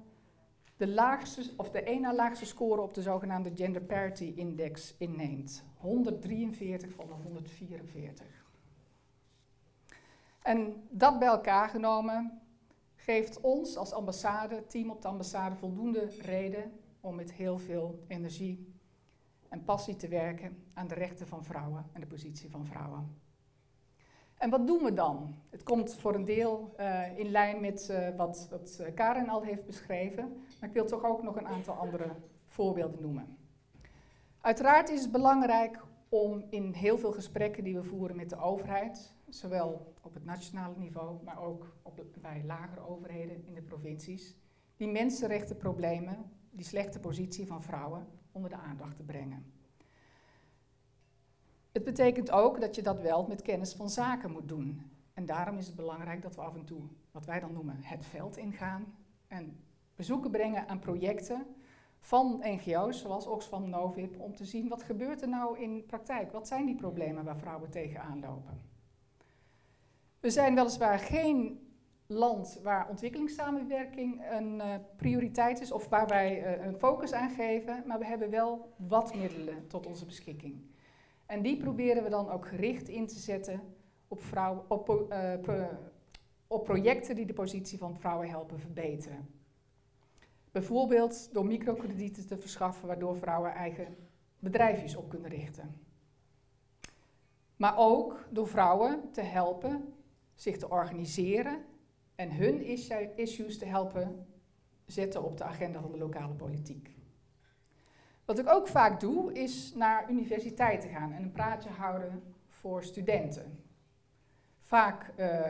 [0.77, 5.63] de laagste, of de één na laagste score op de zogenaamde Gender Parity Index inneemt.
[5.77, 8.25] 143 van de 144.
[10.41, 12.41] En dat bij elkaar genomen
[12.95, 18.73] geeft ons als ambassade, team op de ambassade, voldoende reden om met heel veel energie
[19.49, 23.21] en passie te werken aan de rechten van vrouwen en de positie van vrouwen.
[24.37, 25.35] En wat doen we dan?
[25.49, 29.41] Het komt voor een deel uh, in lijn met uh, wat, wat uh, Karen al
[29.41, 33.37] heeft beschreven, maar ik wil toch ook nog een aantal andere voorbeelden noemen.
[34.41, 39.13] Uiteraard is het belangrijk om in heel veel gesprekken die we voeren met de overheid,
[39.29, 44.35] zowel op het nationale niveau, maar ook op, bij lagere overheden in de provincies,
[44.77, 49.53] die mensenrechtenproblemen, die slechte positie van vrouwen, onder de aandacht te brengen.
[51.71, 54.91] Het betekent ook dat je dat wel met kennis van zaken moet doen.
[55.13, 58.05] En daarom is het belangrijk dat we af en toe, wat wij dan noemen, het
[58.05, 58.95] veld ingaan
[59.27, 59.62] en
[59.95, 61.45] bezoeken brengen aan projecten
[61.99, 66.31] van NGO's zoals Oxfam Novib om te zien wat gebeurt er nou in praktijk.
[66.31, 68.61] Wat zijn die problemen waar vrouwen tegenaan lopen?
[70.19, 71.67] We zijn weliswaar geen
[72.07, 77.83] land waar ontwikkelingssamenwerking een uh, prioriteit is of waar wij uh, een focus aan geven,
[77.87, 80.61] maar we hebben wel wat middelen tot onze beschikking.
[81.25, 83.61] En die proberen we dan ook gericht in te zetten
[84.07, 84.85] op, vrouw, op,
[85.41, 85.67] pro,
[86.47, 89.42] op projecten die de positie van vrouwen helpen verbeteren.
[90.53, 93.97] Bijvoorbeeld door microkredieten te verschaffen, waardoor vrouwen eigen
[94.39, 95.81] bedrijfjes op kunnen richten.
[97.55, 99.93] Maar ook door vrouwen te helpen
[100.35, 101.65] zich te organiseren
[102.15, 102.65] en hun
[103.15, 104.27] issues te helpen
[104.85, 106.95] zetten op de agenda van de lokale politiek.
[108.25, 113.63] Wat ik ook vaak doe, is naar universiteiten gaan en een praatje houden voor studenten.
[114.61, 115.45] Vaak uh,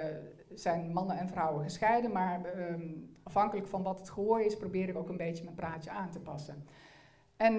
[0.56, 2.76] zijn mannen en vrouwen gescheiden, maar uh,
[3.24, 6.20] afhankelijk van wat het gehoor is, probeer ik ook een beetje mijn praatje aan te
[6.20, 6.68] passen.
[7.38, 7.54] En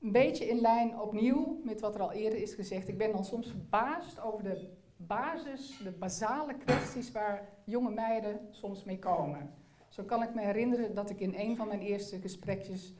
[0.00, 3.24] een beetje in lijn opnieuw met wat er al eerder is gezegd, ik ben dan
[3.24, 9.50] soms verbaasd over de basis, de basale kwesties waar jonge meiden soms mee komen.
[9.88, 12.94] Zo kan ik me herinneren dat ik in een van mijn eerste gesprekjes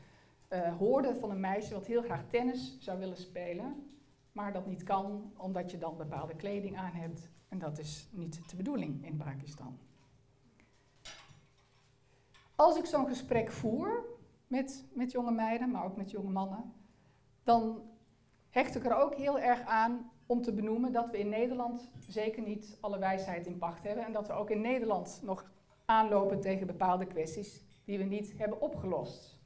[0.49, 3.75] uh, hoorde van een meisje wat heel graag tennis zou willen spelen,
[4.31, 8.49] maar dat niet kan omdat je dan bepaalde kleding aan hebt en dat is niet
[8.49, 9.77] de bedoeling in Pakistan.
[12.55, 14.05] Als ik zo'n gesprek voer
[14.47, 16.73] met, met jonge meiden, maar ook met jonge mannen,
[17.43, 17.81] dan
[18.49, 22.43] hecht ik er ook heel erg aan om te benoemen dat we in Nederland zeker
[22.43, 25.51] niet alle wijsheid in pacht hebben en dat we ook in Nederland nog
[25.85, 29.39] aanlopen tegen bepaalde kwesties die we niet hebben opgelost.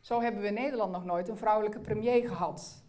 [0.00, 2.84] Zo hebben we in Nederland nog nooit een vrouwelijke premier gehad.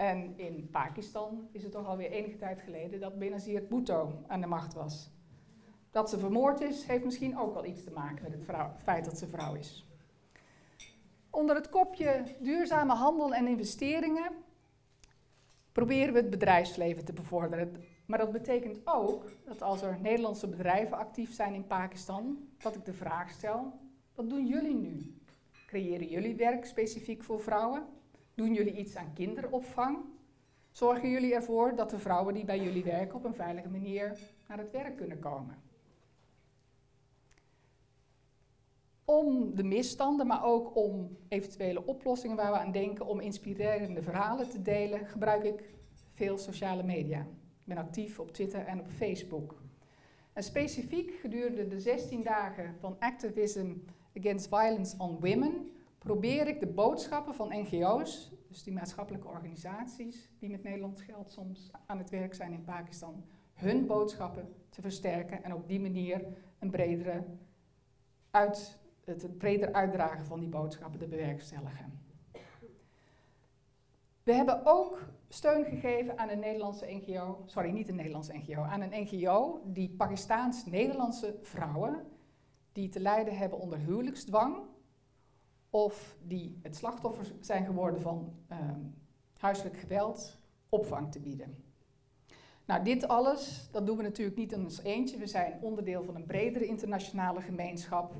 [0.00, 4.46] En in Pakistan is het toch alweer enige tijd geleden dat Benazir Bhutto aan de
[4.46, 5.10] macht was.
[5.90, 9.18] Dat ze vermoord is, heeft misschien ook wel iets te maken met het feit dat
[9.18, 9.86] ze vrouw is.
[11.30, 14.32] Onder het kopje duurzame handel en investeringen
[15.72, 17.76] proberen we het bedrijfsleven te bevorderen.
[18.06, 22.84] Maar dat betekent ook dat als er Nederlandse bedrijven actief zijn in Pakistan, dat ik
[22.84, 23.72] de vraag stel:
[24.14, 25.14] wat doen jullie nu?
[25.66, 27.98] Creëren jullie werk specifiek voor vrouwen?
[28.40, 29.98] Doen jullie iets aan kinderopvang?
[30.70, 34.18] Zorgen jullie ervoor dat de vrouwen die bij jullie werken op een veilige manier
[34.48, 35.62] naar het werk kunnen komen?
[39.04, 44.50] Om de misstanden, maar ook om eventuele oplossingen waar we aan denken, om inspirerende verhalen
[44.50, 45.74] te delen, gebruik ik
[46.14, 47.20] veel sociale media.
[47.20, 49.62] Ik ben actief op Twitter en op Facebook.
[50.32, 53.72] En specifiek gedurende de 16 dagen van Activism
[54.16, 60.50] Against Violence on Women probeer ik de boodschappen van NGO's, dus die maatschappelijke organisaties die
[60.50, 63.24] met Nederlands geld soms aan het werk zijn in Pakistan,
[63.54, 66.26] hun boodschappen te versterken en op die manier
[66.58, 67.24] een bredere
[68.30, 72.00] uit, het breder uitdragen van die boodschappen te bewerkstelligen.
[74.22, 78.80] We hebben ook steun gegeven aan een Nederlandse NGO, sorry, niet een Nederlandse NGO, aan
[78.80, 82.06] een NGO die Pakistaans-Nederlandse vrouwen
[82.72, 84.68] die te lijden hebben onder huwelijksdwang
[85.70, 88.94] of die het slachtoffer zijn geworden van um,
[89.36, 90.38] huiselijk geweld
[90.68, 91.64] opvang te bieden.
[92.66, 95.18] Nou, dit alles, dat doen we natuurlijk niet in ons eentje.
[95.18, 98.14] We zijn onderdeel van een bredere internationale gemeenschap.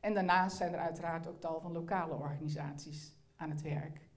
[0.00, 4.08] En daarnaast zijn er uiteraard ook tal van lokale organisaties aan het werk.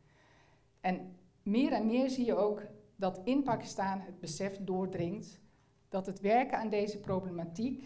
[0.81, 2.61] En meer en meer zie je ook
[2.95, 5.39] dat in Pakistan het besef doordringt
[5.87, 7.83] dat het werken aan deze problematiek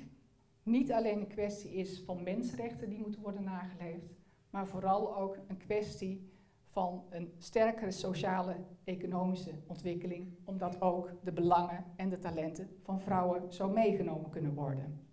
[0.63, 4.22] niet alleen een kwestie is van mensenrechten die moeten worden nageleefd,
[4.53, 6.31] maar vooral ook een kwestie
[6.67, 13.53] van een sterkere sociale, economische ontwikkeling, omdat ook de belangen en de talenten van vrouwen
[13.53, 15.07] zo meegenomen kunnen worden.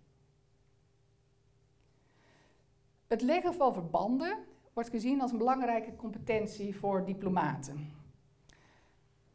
[3.07, 4.37] Het leggen van verbanden
[4.73, 7.89] wordt gezien als een belangrijke competentie voor diplomaten.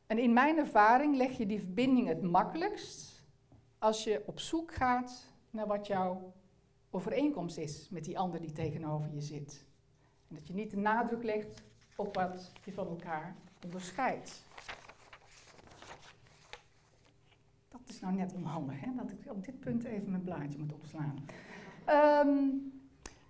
[0.06, 3.24] En in mijn ervaring leg je die verbinding het makkelijkst
[3.78, 6.32] als je op zoek gaat naar wat jouw
[6.90, 9.66] overeenkomst is met die ander die tegenover je zit.
[10.28, 11.62] En dat je niet de nadruk legt
[11.97, 14.44] op wat je van elkaar onderscheidt.
[17.69, 18.94] Dat is nou net onhandig, hè?
[18.97, 21.24] dat ik op dit punt even mijn blaadje moet opslaan.
[21.89, 22.74] Um,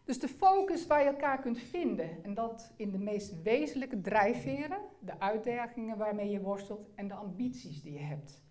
[0.04, 4.78] dus de focus waar je elkaar kunt vinden en dat in de meest wezenlijke drijfveren,
[4.98, 8.42] de uitdagingen waarmee je worstelt en de ambities die je hebt.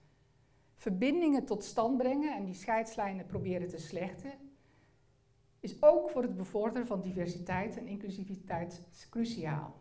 [0.76, 4.32] Verbindingen tot stand brengen en die scheidslijnen proberen te slechten,
[5.66, 9.80] is ook voor het bevorderen van diversiteit en inclusiviteit cruciaal.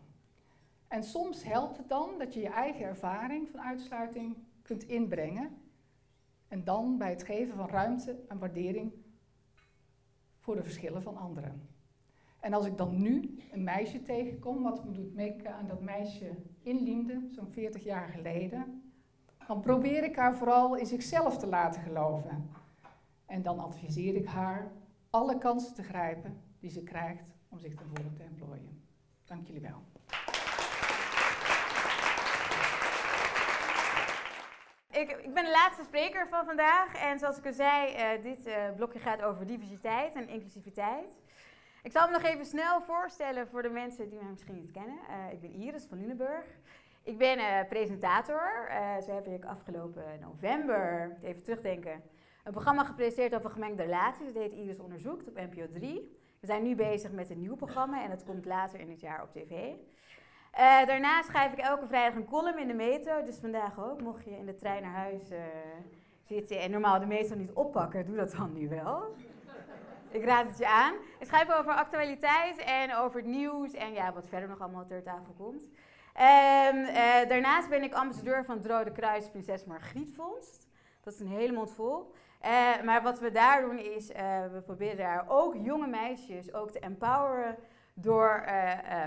[0.89, 5.51] En soms helpt het dan dat je je eigen ervaring van uitsluiting kunt inbrengen
[6.49, 8.93] en dan bij het geven van ruimte en waardering
[10.39, 11.69] voor de verschillen van anderen.
[12.41, 16.31] En als ik dan nu een meisje tegenkom, wat me doet denken aan dat meisje
[16.63, 18.93] in Liemde, zo'n 40 jaar geleden,
[19.47, 22.51] dan probeer ik haar vooral in zichzelf te laten geloven.
[23.27, 24.73] En dan adviseer ik haar
[25.15, 28.87] alle kansen te grijpen die ze krijgt om zich volle te employen.
[29.25, 29.83] Dank jullie wel.
[34.91, 38.47] Ik, ik, ben de laatste spreker van vandaag en zoals ik al zei, uh, dit
[38.47, 41.19] uh, blokje gaat over diversiteit en inclusiviteit.
[41.83, 44.99] Ik zal me nog even snel voorstellen voor de mensen die mij misschien niet kennen.
[45.11, 46.47] Uh, ik ben Iris van Lunenburg.
[47.03, 48.71] Ik ben presentator.
[49.05, 52.03] zo heb ik afgelopen november, even terugdenken,
[52.45, 54.33] een programma gepresenteerd over gemengde relaties.
[54.33, 56.19] Dat heet Iris Onderzoekt op NPO 3.
[56.41, 59.23] We zijn nu bezig met een nieuw programma en dat komt later in het jaar
[59.23, 59.51] op tv.
[59.51, 63.25] Uh, daarnaast schrijf ik elke vrijdag een column in de metro.
[63.25, 64.01] Dus vandaag ook.
[64.01, 65.39] Mocht je in de trein naar huis uh,
[66.25, 69.15] zitten en normaal de metro niet oppakken, doe dat dan nu wel.
[70.11, 70.95] ik raad het je aan.
[71.19, 75.03] Ik schrijf over actualiteit en over het nieuws en ja, wat verder nog allemaal ter
[75.03, 75.63] tafel komt.
[75.63, 80.59] Um, uh, daarnaast ben ik ambassadeur van het Rode Kruis Prinses Margriet Fonds.
[81.01, 82.13] Dat is een hele mond vol.
[82.85, 84.09] maar wat we daar doen is,
[84.53, 87.57] we proberen daar ook jonge meisjes ook te empoweren
[87.95, 88.45] door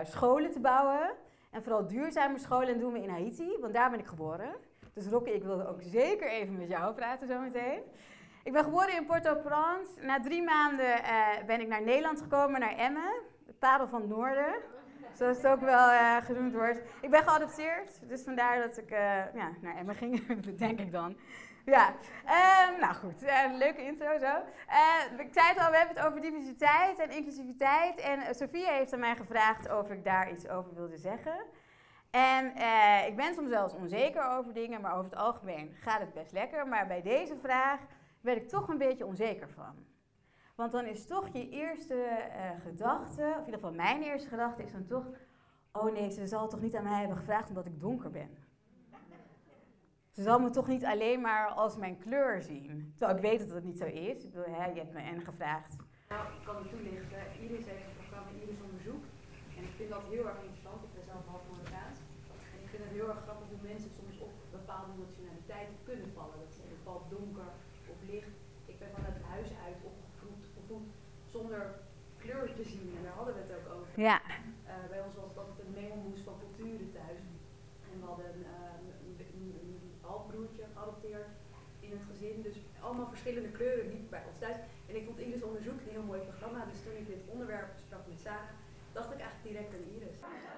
[0.03, 1.09] scholen te bouwen.
[1.49, 4.55] En vooral duurzame scholen doen we in Haiti, want daar ben ik geboren.
[4.93, 7.81] Dus Rocky, ik wilde ook zeker even met jou praten zometeen.
[8.43, 10.01] Ik ben geboren in Port-au-Prince.
[10.01, 11.01] Na drie maanden
[11.45, 13.13] ben ik naar Nederland gekomen, naar Emmen,
[13.45, 14.55] het parel van het noorden.
[15.13, 16.81] Zoals het ook wel genoemd wordt.
[17.01, 18.89] Ik ben geadopteerd, dus vandaar dat ik
[19.33, 20.25] ja, naar Emmen ging,
[20.57, 21.17] denk ik dan.
[21.69, 21.93] Ja,
[22.69, 24.33] um, nou goed, een leuke intro zo.
[25.17, 27.99] ik zei het al, we hebben het over diversiteit en inclusiviteit.
[27.99, 31.45] En Sofia heeft aan mij gevraagd of ik daar iets over wilde zeggen.
[32.09, 32.45] En
[33.07, 36.67] ik ben soms eens onzeker over dingen, maar over het algemeen gaat het best lekker.
[36.67, 37.79] Maar bij deze vraag
[38.21, 39.85] werd ik toch een beetje onzeker van.
[40.55, 42.29] Want dan is toch je eerste
[42.63, 45.05] gedachte, of in ieder geval mijn eerste gedachte, is dan toch:
[45.71, 48.46] oh nee, ze zal toch niet aan mij hebben gevraagd omdat ik donker ben.
[50.17, 52.93] Ze zal me toch niet alleen maar als mijn kleur zien.
[52.97, 54.23] Terwijl ik weet dat dat niet zo is.
[54.25, 55.71] Ik bedoel, hè, je hebt me en gevraagd.
[56.13, 57.21] Nou, ik kan het toelichten.
[57.43, 59.03] Iris heeft een programma Iris Onderzoek.
[59.57, 60.79] En ik vind dat heel erg interessant.
[60.87, 61.97] Ik ben zelf half Marokkaans.
[62.53, 66.37] En ik vind het heel erg grappig hoe mensen soms op bepaalde nationaliteiten kunnen vallen.
[66.43, 67.49] Dat ze bepaald donker
[67.91, 68.35] of licht.
[68.71, 70.87] Ik ben vanuit het huis uit opgevoed, opgevoed
[71.35, 71.61] zonder
[72.23, 72.89] kleur te zien.
[72.97, 73.89] En daar hadden we het ook over.
[74.09, 74.17] Ja.
[74.25, 77.21] Uh, bij ons was het altijd een mengelmoes van culturen thuis.
[77.89, 78.67] En we hadden uh,
[80.07, 81.27] halfbroertje geadopteerd
[81.79, 82.41] in het gezin.
[82.41, 84.57] Dus allemaal verschillende kleuren liepen bij ons thuis.
[84.89, 86.65] En ik vond Iris Onderzoek een heel mooi programma.
[86.71, 88.55] Dus toen ik dit onderwerp sprak met Sarah,
[88.97, 90.17] dacht ik eigenlijk direct aan Iris.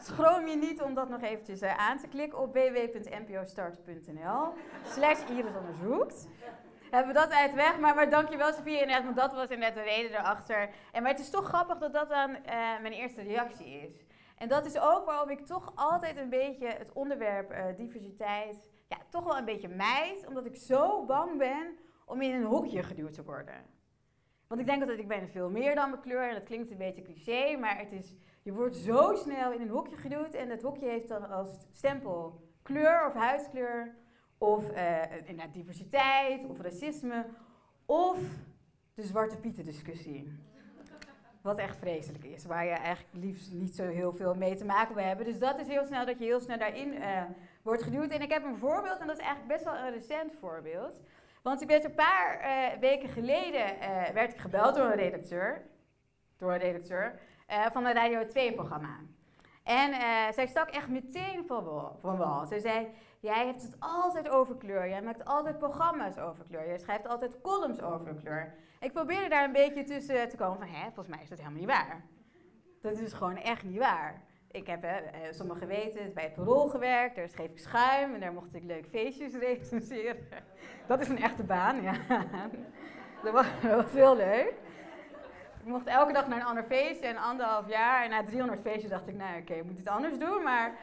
[0.09, 4.53] Schroom je niet om dat nog eventjes uh, aan te klikken op www.npostart.nl
[4.85, 6.27] slash Iris Onderzoekt.
[6.91, 9.81] Hebben we dat uit weg, maar, maar dankjewel Sofie inderdaad, want dat was inderdaad de
[9.81, 10.69] reden erachter.
[10.91, 12.35] En maar het is toch grappig dat dat dan uh,
[12.81, 14.05] mijn eerste reactie is.
[14.37, 18.97] En dat is ook waarom ik toch altijd een beetje het onderwerp uh, diversiteit ja,
[19.09, 23.13] toch wel een beetje meid, omdat ik zo bang ben om in een hokje geduwd
[23.13, 23.65] te worden.
[24.47, 26.77] Want ik denk altijd, ik ben veel meer dan mijn kleur en dat klinkt een
[26.77, 28.15] beetje cliché, maar het is,
[28.49, 32.41] je wordt zo snel in een hokje geduwd en dat hokje heeft dan als stempel
[32.61, 33.95] kleur of huidskleur,
[34.37, 35.03] of uh,
[35.51, 37.25] diversiteit, of racisme,
[37.85, 38.17] of
[38.93, 40.39] de Zwarte Pieten discussie.
[41.41, 44.95] Wat echt vreselijk is, waar je eigenlijk liefst niet zo heel veel mee te maken
[44.95, 45.25] wil hebben.
[45.25, 47.23] Dus dat is heel snel dat je heel snel daarin uh,
[47.61, 48.11] wordt geduwd.
[48.11, 50.99] En ik heb een voorbeeld, en dat is eigenlijk best wel een recent voorbeeld.
[51.41, 53.65] Want ik werd een paar uh, weken geleden
[54.13, 55.61] werd ik gebeld door een redacteur,
[56.37, 57.19] door een redacteur
[57.71, 58.99] van een Radio 2-programma.
[59.63, 59.93] En
[60.33, 61.45] zij stak echt meteen
[62.01, 62.45] van wal.
[62.45, 62.87] Zij zei,
[63.19, 67.41] jij hebt het altijd over kleur, jij maakt altijd programma's over kleur, jij schrijft altijd
[67.41, 68.53] columns over kleur.
[68.79, 71.59] Ik probeerde daar een beetje tussen te komen van, hè, volgens mij is dat helemaal
[71.59, 72.03] niet waar.
[72.81, 74.21] Dat is gewoon echt niet waar.
[74.51, 74.85] Ik heb,
[75.31, 78.85] sommigen weten, bij het Parool gewerkt, daar schreef ik schuim en daar mocht ik leuk
[78.89, 80.27] feestjes recenseren.
[80.87, 81.93] Dat is een echte baan, ja.
[83.23, 84.53] Dat was, dat was heel leuk.
[85.59, 88.03] Ik mocht elke dag naar een ander feestje en anderhalf jaar.
[88.03, 90.43] En na 300 feestjes dacht ik, nou oké, ik moet het anders doen.
[90.43, 90.77] Maar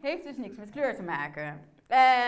[0.00, 1.70] heeft dus niks met kleur te maken.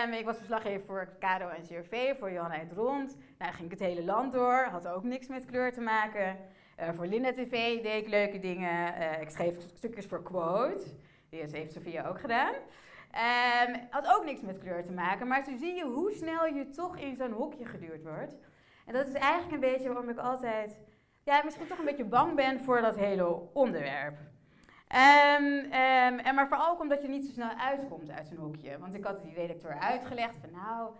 [0.05, 3.17] Um, ik was verslaggever voor Kado en CRV, voor Johanna het Rond.
[3.37, 6.37] Nou, ging ik het hele land door, had ook niks met kleur te maken.
[6.79, 8.93] Uh, voor Linda TV deed ik leuke dingen.
[9.01, 10.83] Uh, ik schreef stukjes voor Quote,
[11.29, 12.53] die heeft Sofia ook gedaan.
[13.67, 16.69] Um, had ook niks met kleur te maken, maar toen zie je hoe snel je
[16.69, 18.35] toch in zo'n hokje geduurd wordt.
[18.85, 20.77] En dat is eigenlijk een beetje waarom ik altijd,
[21.25, 24.17] ja, misschien toch een beetje bang ben voor dat hele onderwerp.
[25.37, 28.79] Um, um, en maar vooral ook omdat je niet zo snel uitkomt uit zo'n hoekje.
[28.79, 30.91] Want ik had die redacteur uitgelegd van nou,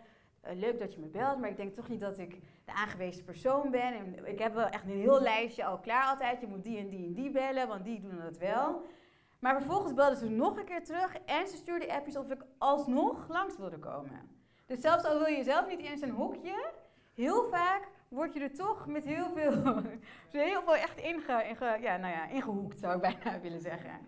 [0.46, 3.24] uh, leuk dat je me belt, maar ik denk toch niet dat ik de aangewezen
[3.24, 3.94] persoon ben.
[3.94, 6.42] En ik heb wel echt een heel lijstje al klaar altijd.
[6.42, 8.86] Je moet die en die en die bellen, want die doen dat wel.
[9.40, 13.28] Maar vervolgens belden ze nog een keer terug en ze stuurde appjes of ik alsnog
[13.28, 14.30] langs wilde komen.
[14.66, 16.72] Dus zelfs al wil je zelf niet in zijn hokje,
[17.14, 19.82] heel vaak word je er toch met heel veel,
[20.32, 24.00] heel veel echt inge, inge, ja, nou ja, ingehoekt, zou ik bijna willen zeggen.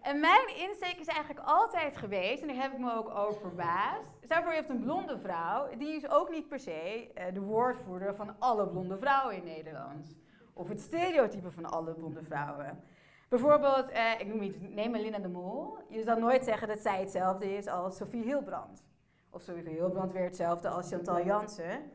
[0.00, 4.10] En mijn insteek is eigenlijk altijd geweest, en daar heb ik me ook over verbaasd.
[4.22, 7.40] Stel voor, je hebt een blonde vrouw, die is ook niet per se uh, de
[7.40, 10.16] woordvoerder van alle blonde vrouwen in Nederland.
[10.52, 12.82] Of het stereotype van alle blonde vrouwen.
[13.28, 15.78] Bijvoorbeeld, uh, ik noem iets, neem Linda de Mol.
[15.88, 18.84] Je zal nooit zeggen dat zij hetzelfde is als Sophie Hilbrand.
[19.30, 21.90] Of Sophie Hilbrand weer hetzelfde als Chantal Jansen.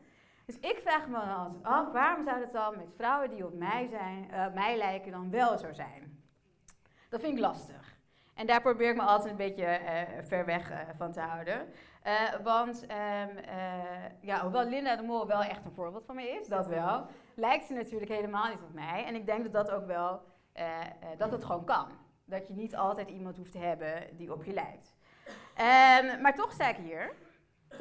[0.46, 3.54] Dus ik vraag me dan altijd af, waarom zou het dan met vrouwen die op
[3.54, 6.24] mij, zijn, uh, mij lijken dan wel zo zijn?
[7.08, 7.96] Dat vind ik lastig.
[8.34, 11.68] En daar probeer ik me altijd een beetje uh, ver weg uh, van te houden.
[12.42, 13.38] want um,
[14.20, 17.66] ja, hoewel Linda de Mol wel echt een voorbeeld van me is, dat wel, lijkt
[17.66, 19.04] ze natuurlijk helemaal niet op mij.
[19.04, 20.22] En ik denk dat dat ook wel,
[21.16, 21.88] dat het gewoon kan.
[22.24, 24.94] Dat je niet altijd iemand hoeft te hebben die op je lijkt.
[25.26, 27.14] Um, maar toch sta ik hier.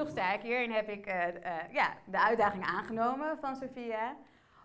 [0.01, 4.15] Toch sta ik hier en heb ik uh, uh, ja, de uitdaging aangenomen van Sophia.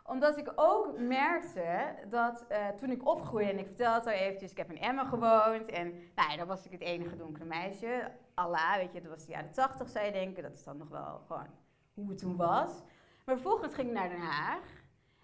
[0.04, 4.56] Omdat ik ook merkte dat uh, toen ik opgroeide, en ik vertelde al eventjes, ik
[4.56, 5.68] heb in Emmen gewoond.
[5.68, 8.10] En nou ja, daar was ik het enige donkere meisje.
[8.34, 10.42] Allah, weet je, dat was de jaren tachtig zou je denken.
[10.42, 11.48] Dat is dan nog wel gewoon
[11.94, 12.82] hoe het toen was.
[13.24, 14.64] Maar vervolgens ging ik naar Den Haag.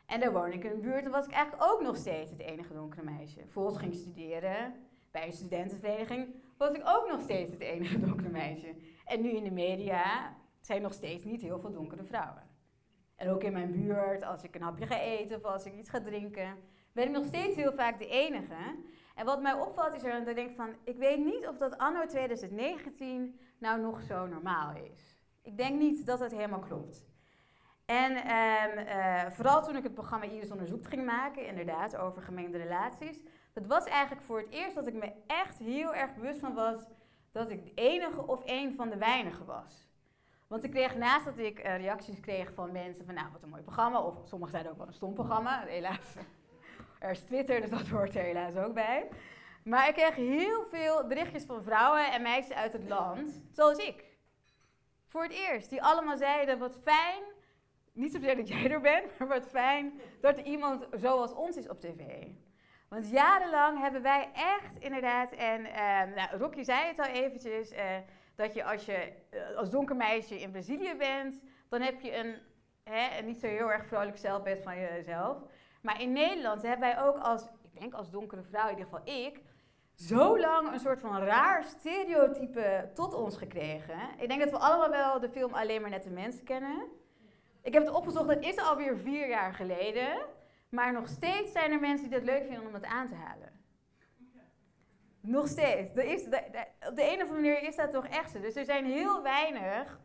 [0.06, 1.04] En daar woonde ik in een buurt.
[1.04, 3.40] En was ik eigenlijk ook nog steeds het enige donkere meisje.
[3.40, 4.74] Vervolgens ging ik studeren
[5.10, 6.34] bij een studentenvereniging.
[6.56, 8.74] Was ik ook nog steeds het enige donkere meisje.
[9.04, 12.50] En nu in de media zijn nog steeds niet heel veel donkere vrouwen.
[13.16, 15.90] En ook in mijn buurt, als ik een hapje ga eten of als ik iets
[15.90, 16.56] ga drinken,
[16.92, 18.76] ben ik nog steeds heel vaak de enige.
[19.14, 21.78] En wat mij opvalt is er dat ik denk van, ik weet niet of dat
[21.78, 25.22] anno 2019 nou nog zo normaal is.
[25.42, 27.04] Ik denk niet dat het helemaal klopt.
[27.84, 32.58] En um, uh, vooral toen ik het programma Iris Onderzoekt ging maken, inderdaad, over gemengde
[32.58, 33.22] relaties,
[33.52, 36.84] dat was eigenlijk voor het eerst dat ik me echt heel erg bewust van was
[37.32, 39.90] dat ik de enige of een van de weinigen was.
[40.46, 43.48] Want ik kreeg naast dat ik uh, reacties kreeg van mensen van, nou, wat een
[43.48, 44.00] mooi programma.
[44.00, 45.64] Of sommigen zeiden ook wel een stom programma.
[45.66, 46.14] Helaas,
[46.98, 49.08] er is Twitter, dus dat hoort er helaas ook bij.
[49.64, 54.04] Maar ik kreeg heel veel berichtjes van vrouwen en meisjes uit het land, zoals ik.
[55.06, 57.22] Voor het eerst, die allemaal zeiden, wat fijn,
[57.92, 61.68] niet zozeer dat jij er bent, maar wat fijn dat er iemand zoals ons is
[61.68, 62.26] op tv.
[62.92, 67.78] Want jarenlang hebben wij echt inderdaad, en uh, nou, Rocky zei het al eventjes, uh,
[68.34, 72.34] dat je als je uh, als donker meisje in Brazilië bent, dan heb je een,
[72.84, 75.36] hè, niet zo heel erg vrolijk zelfbeeld van jezelf.
[75.82, 79.14] Maar in Nederland hebben wij ook als, ik denk als donkere vrouw, in ieder geval
[79.14, 79.40] ik,
[79.94, 83.98] zo lang een soort van raar stereotype tot ons gekregen.
[84.18, 86.88] Ik denk dat we allemaal wel de film Alleen maar net de mensen kennen.
[87.62, 90.40] Ik heb het opgezocht, dat is alweer vier jaar geleden.
[90.74, 93.60] Maar nog steeds zijn er mensen die het leuk vinden om het aan te halen.
[95.20, 95.90] Nog steeds.
[95.90, 98.40] Op de een of andere manier is dat toch echt zo.
[98.40, 100.00] Dus er zijn heel weinig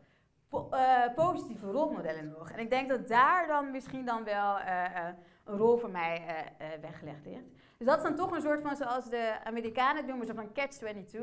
[0.52, 2.50] uh, positieve rolmodellen nog.
[2.50, 5.08] En ik denk dat daar dan misschien dan wel uh, uh,
[5.44, 6.44] een rol voor mij
[6.80, 7.48] weggelegd ligt.
[7.76, 10.52] Dus dat is dan toch een soort van, zoals de Amerikanen het noemen, zo van
[10.52, 11.18] catch-22.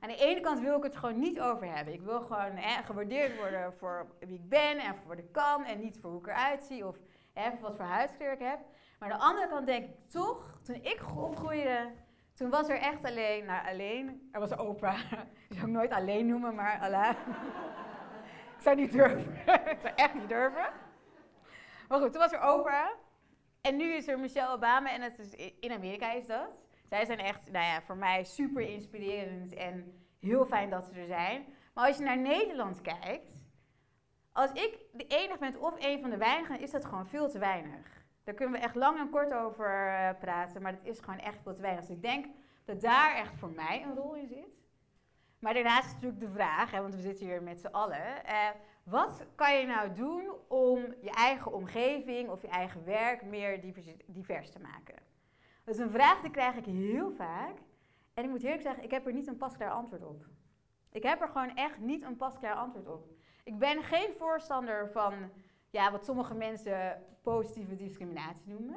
[0.00, 1.94] Aan de ene kant wil ik het gewoon niet over hebben.
[1.94, 5.80] Ik wil gewoon gewaardeerd worden voor wie ik ben en voor wat ik kan en
[5.80, 6.96] niet voor hoe ik eruit zie of
[7.48, 8.58] voor wat voor huidskleur ik heb.
[8.98, 11.92] Maar aan de andere kant denk ik toch, toen ik opgroeide,
[12.34, 14.94] toen was er echt alleen, nou alleen, er was opa.
[15.48, 17.10] Ik zou ik nooit alleen noemen, maar Allah.
[18.56, 19.32] ik zou niet durven.
[19.74, 20.68] ik zou echt niet durven.
[21.88, 22.92] Maar goed, toen was er opa.
[23.60, 26.48] En nu is er Michelle Obama en het is, in Amerika is dat.
[26.88, 31.06] Zij zijn echt, nou ja, voor mij super inspirerend en heel fijn dat ze er
[31.06, 31.44] zijn.
[31.74, 33.39] Maar als je naar Nederland kijkt,
[34.32, 37.38] als ik de enige ben of een van de weinigen, is dat gewoon veel te
[37.38, 38.04] weinig.
[38.24, 41.42] Daar kunnen we echt lang en kort over uh, praten, maar dat is gewoon echt
[41.42, 41.86] veel te weinig.
[41.86, 42.26] Dus ik denk
[42.64, 44.58] dat daar echt voor mij een rol in zit.
[45.38, 48.22] Maar daarnaast is natuurlijk de vraag, hè, want we zitten hier met z'n allen.
[48.26, 48.48] Uh,
[48.82, 53.60] wat kan je nou doen om je eigen omgeving of je eigen werk meer
[54.06, 54.94] divers te maken?
[55.64, 57.56] Dat is een vraag die krijg ik heel vaak.
[58.14, 60.26] En ik moet eerlijk zeggen, ik heb er niet een pasklaar antwoord op.
[60.92, 63.08] Ik heb er gewoon echt niet een pasklaar antwoord op.
[63.50, 65.14] Ik ben geen voorstander van
[65.70, 68.76] ja, wat sommige mensen positieve discriminatie noemen.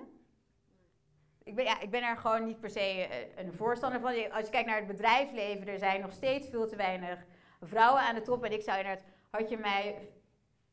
[1.43, 4.31] Ik ben, ja, ik ben er gewoon niet per se eh, een voorstander van.
[4.31, 7.25] Als je kijkt naar het bedrijfsleven, er zijn nog steeds veel te weinig
[7.61, 8.43] vrouwen aan de top.
[8.43, 10.09] En ik zou inderdaad, had je mij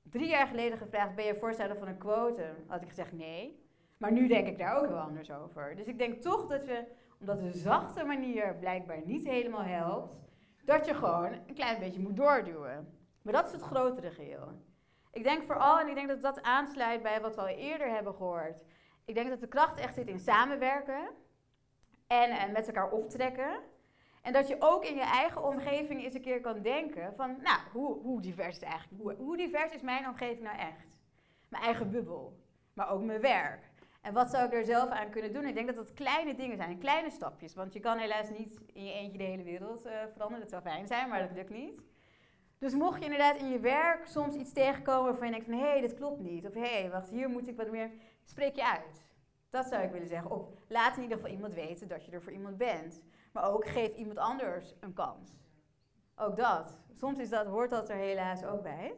[0.02, 2.54] drie jaar geleden gevraagd, ben je voorstander van een quotum?
[2.66, 3.64] Had ik gezegd nee.
[3.96, 5.76] Maar nu denk ik daar ook wel anders over.
[5.76, 6.84] Dus ik denk toch dat we,
[7.18, 10.14] omdat de zachte manier blijkbaar niet helemaal helpt,
[10.64, 12.98] dat je gewoon een klein beetje moet doorduwen.
[13.22, 14.62] Maar dat is het grotere geheel.
[15.12, 18.14] Ik denk vooral, en ik denk dat dat aansluit bij wat we al eerder hebben
[18.14, 18.64] gehoord.
[19.04, 21.08] Ik denk dat de kracht echt zit in samenwerken
[22.06, 23.60] en, en met elkaar optrekken.
[24.22, 27.58] En dat je ook in je eigen omgeving eens een keer kan denken van, nou,
[27.72, 29.02] hoe, hoe divers is eigenlijk?
[29.02, 30.86] Hoe, hoe divers is mijn omgeving nou echt?
[31.48, 32.38] Mijn eigen bubbel,
[32.72, 33.70] maar ook mijn werk.
[34.00, 35.46] En wat zou ik er zelf aan kunnen doen?
[35.46, 37.54] Ik denk dat dat kleine dingen zijn, kleine stapjes.
[37.54, 40.40] Want je kan helaas niet in je eentje de hele wereld uh, veranderen.
[40.40, 41.80] Dat zou fijn zijn, maar dat lukt niet.
[42.60, 45.58] Dus mocht je inderdaad in je werk soms iets tegenkomen waarvan je denkt van...
[45.58, 46.46] hé, hey, dit klopt niet.
[46.46, 47.90] Of hé, hey, wacht, hier moet ik wat meer...
[48.24, 49.04] Spreek je uit.
[49.50, 50.30] Dat zou ik willen zeggen.
[50.30, 53.02] Of laat in ieder geval iemand weten dat je er voor iemand bent.
[53.32, 55.30] Maar ook geef iemand anders een kans.
[56.16, 56.78] Ook dat.
[56.92, 58.94] Soms is dat, hoort dat er helaas ook bij.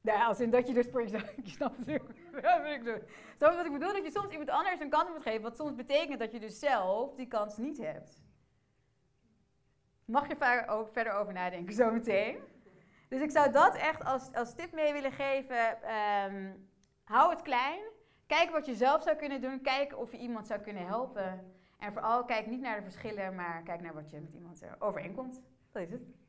[0.00, 2.02] Nou, als in dat je dus, je snapt het
[3.38, 5.74] Zo wat ik bedoel, dat je soms iemand anders een kans moet geven, wat soms
[5.74, 8.24] betekent dat je dus zelf die kans niet hebt.
[10.04, 10.36] Mag je
[10.92, 12.54] verder over nadenken, zo meteen.
[13.08, 15.82] Dus ik zou dat echt als, als tip mee willen geven.
[15.82, 16.52] Ehm,
[17.04, 17.80] hou het klein.
[18.26, 19.60] Kijk wat je zelf zou kunnen doen.
[19.60, 21.54] Kijk of je iemand zou kunnen helpen.
[21.78, 25.42] En vooral kijk niet naar de verschillen, maar kijk naar wat je met iemand overeenkomt.
[25.72, 26.25] Dat is het.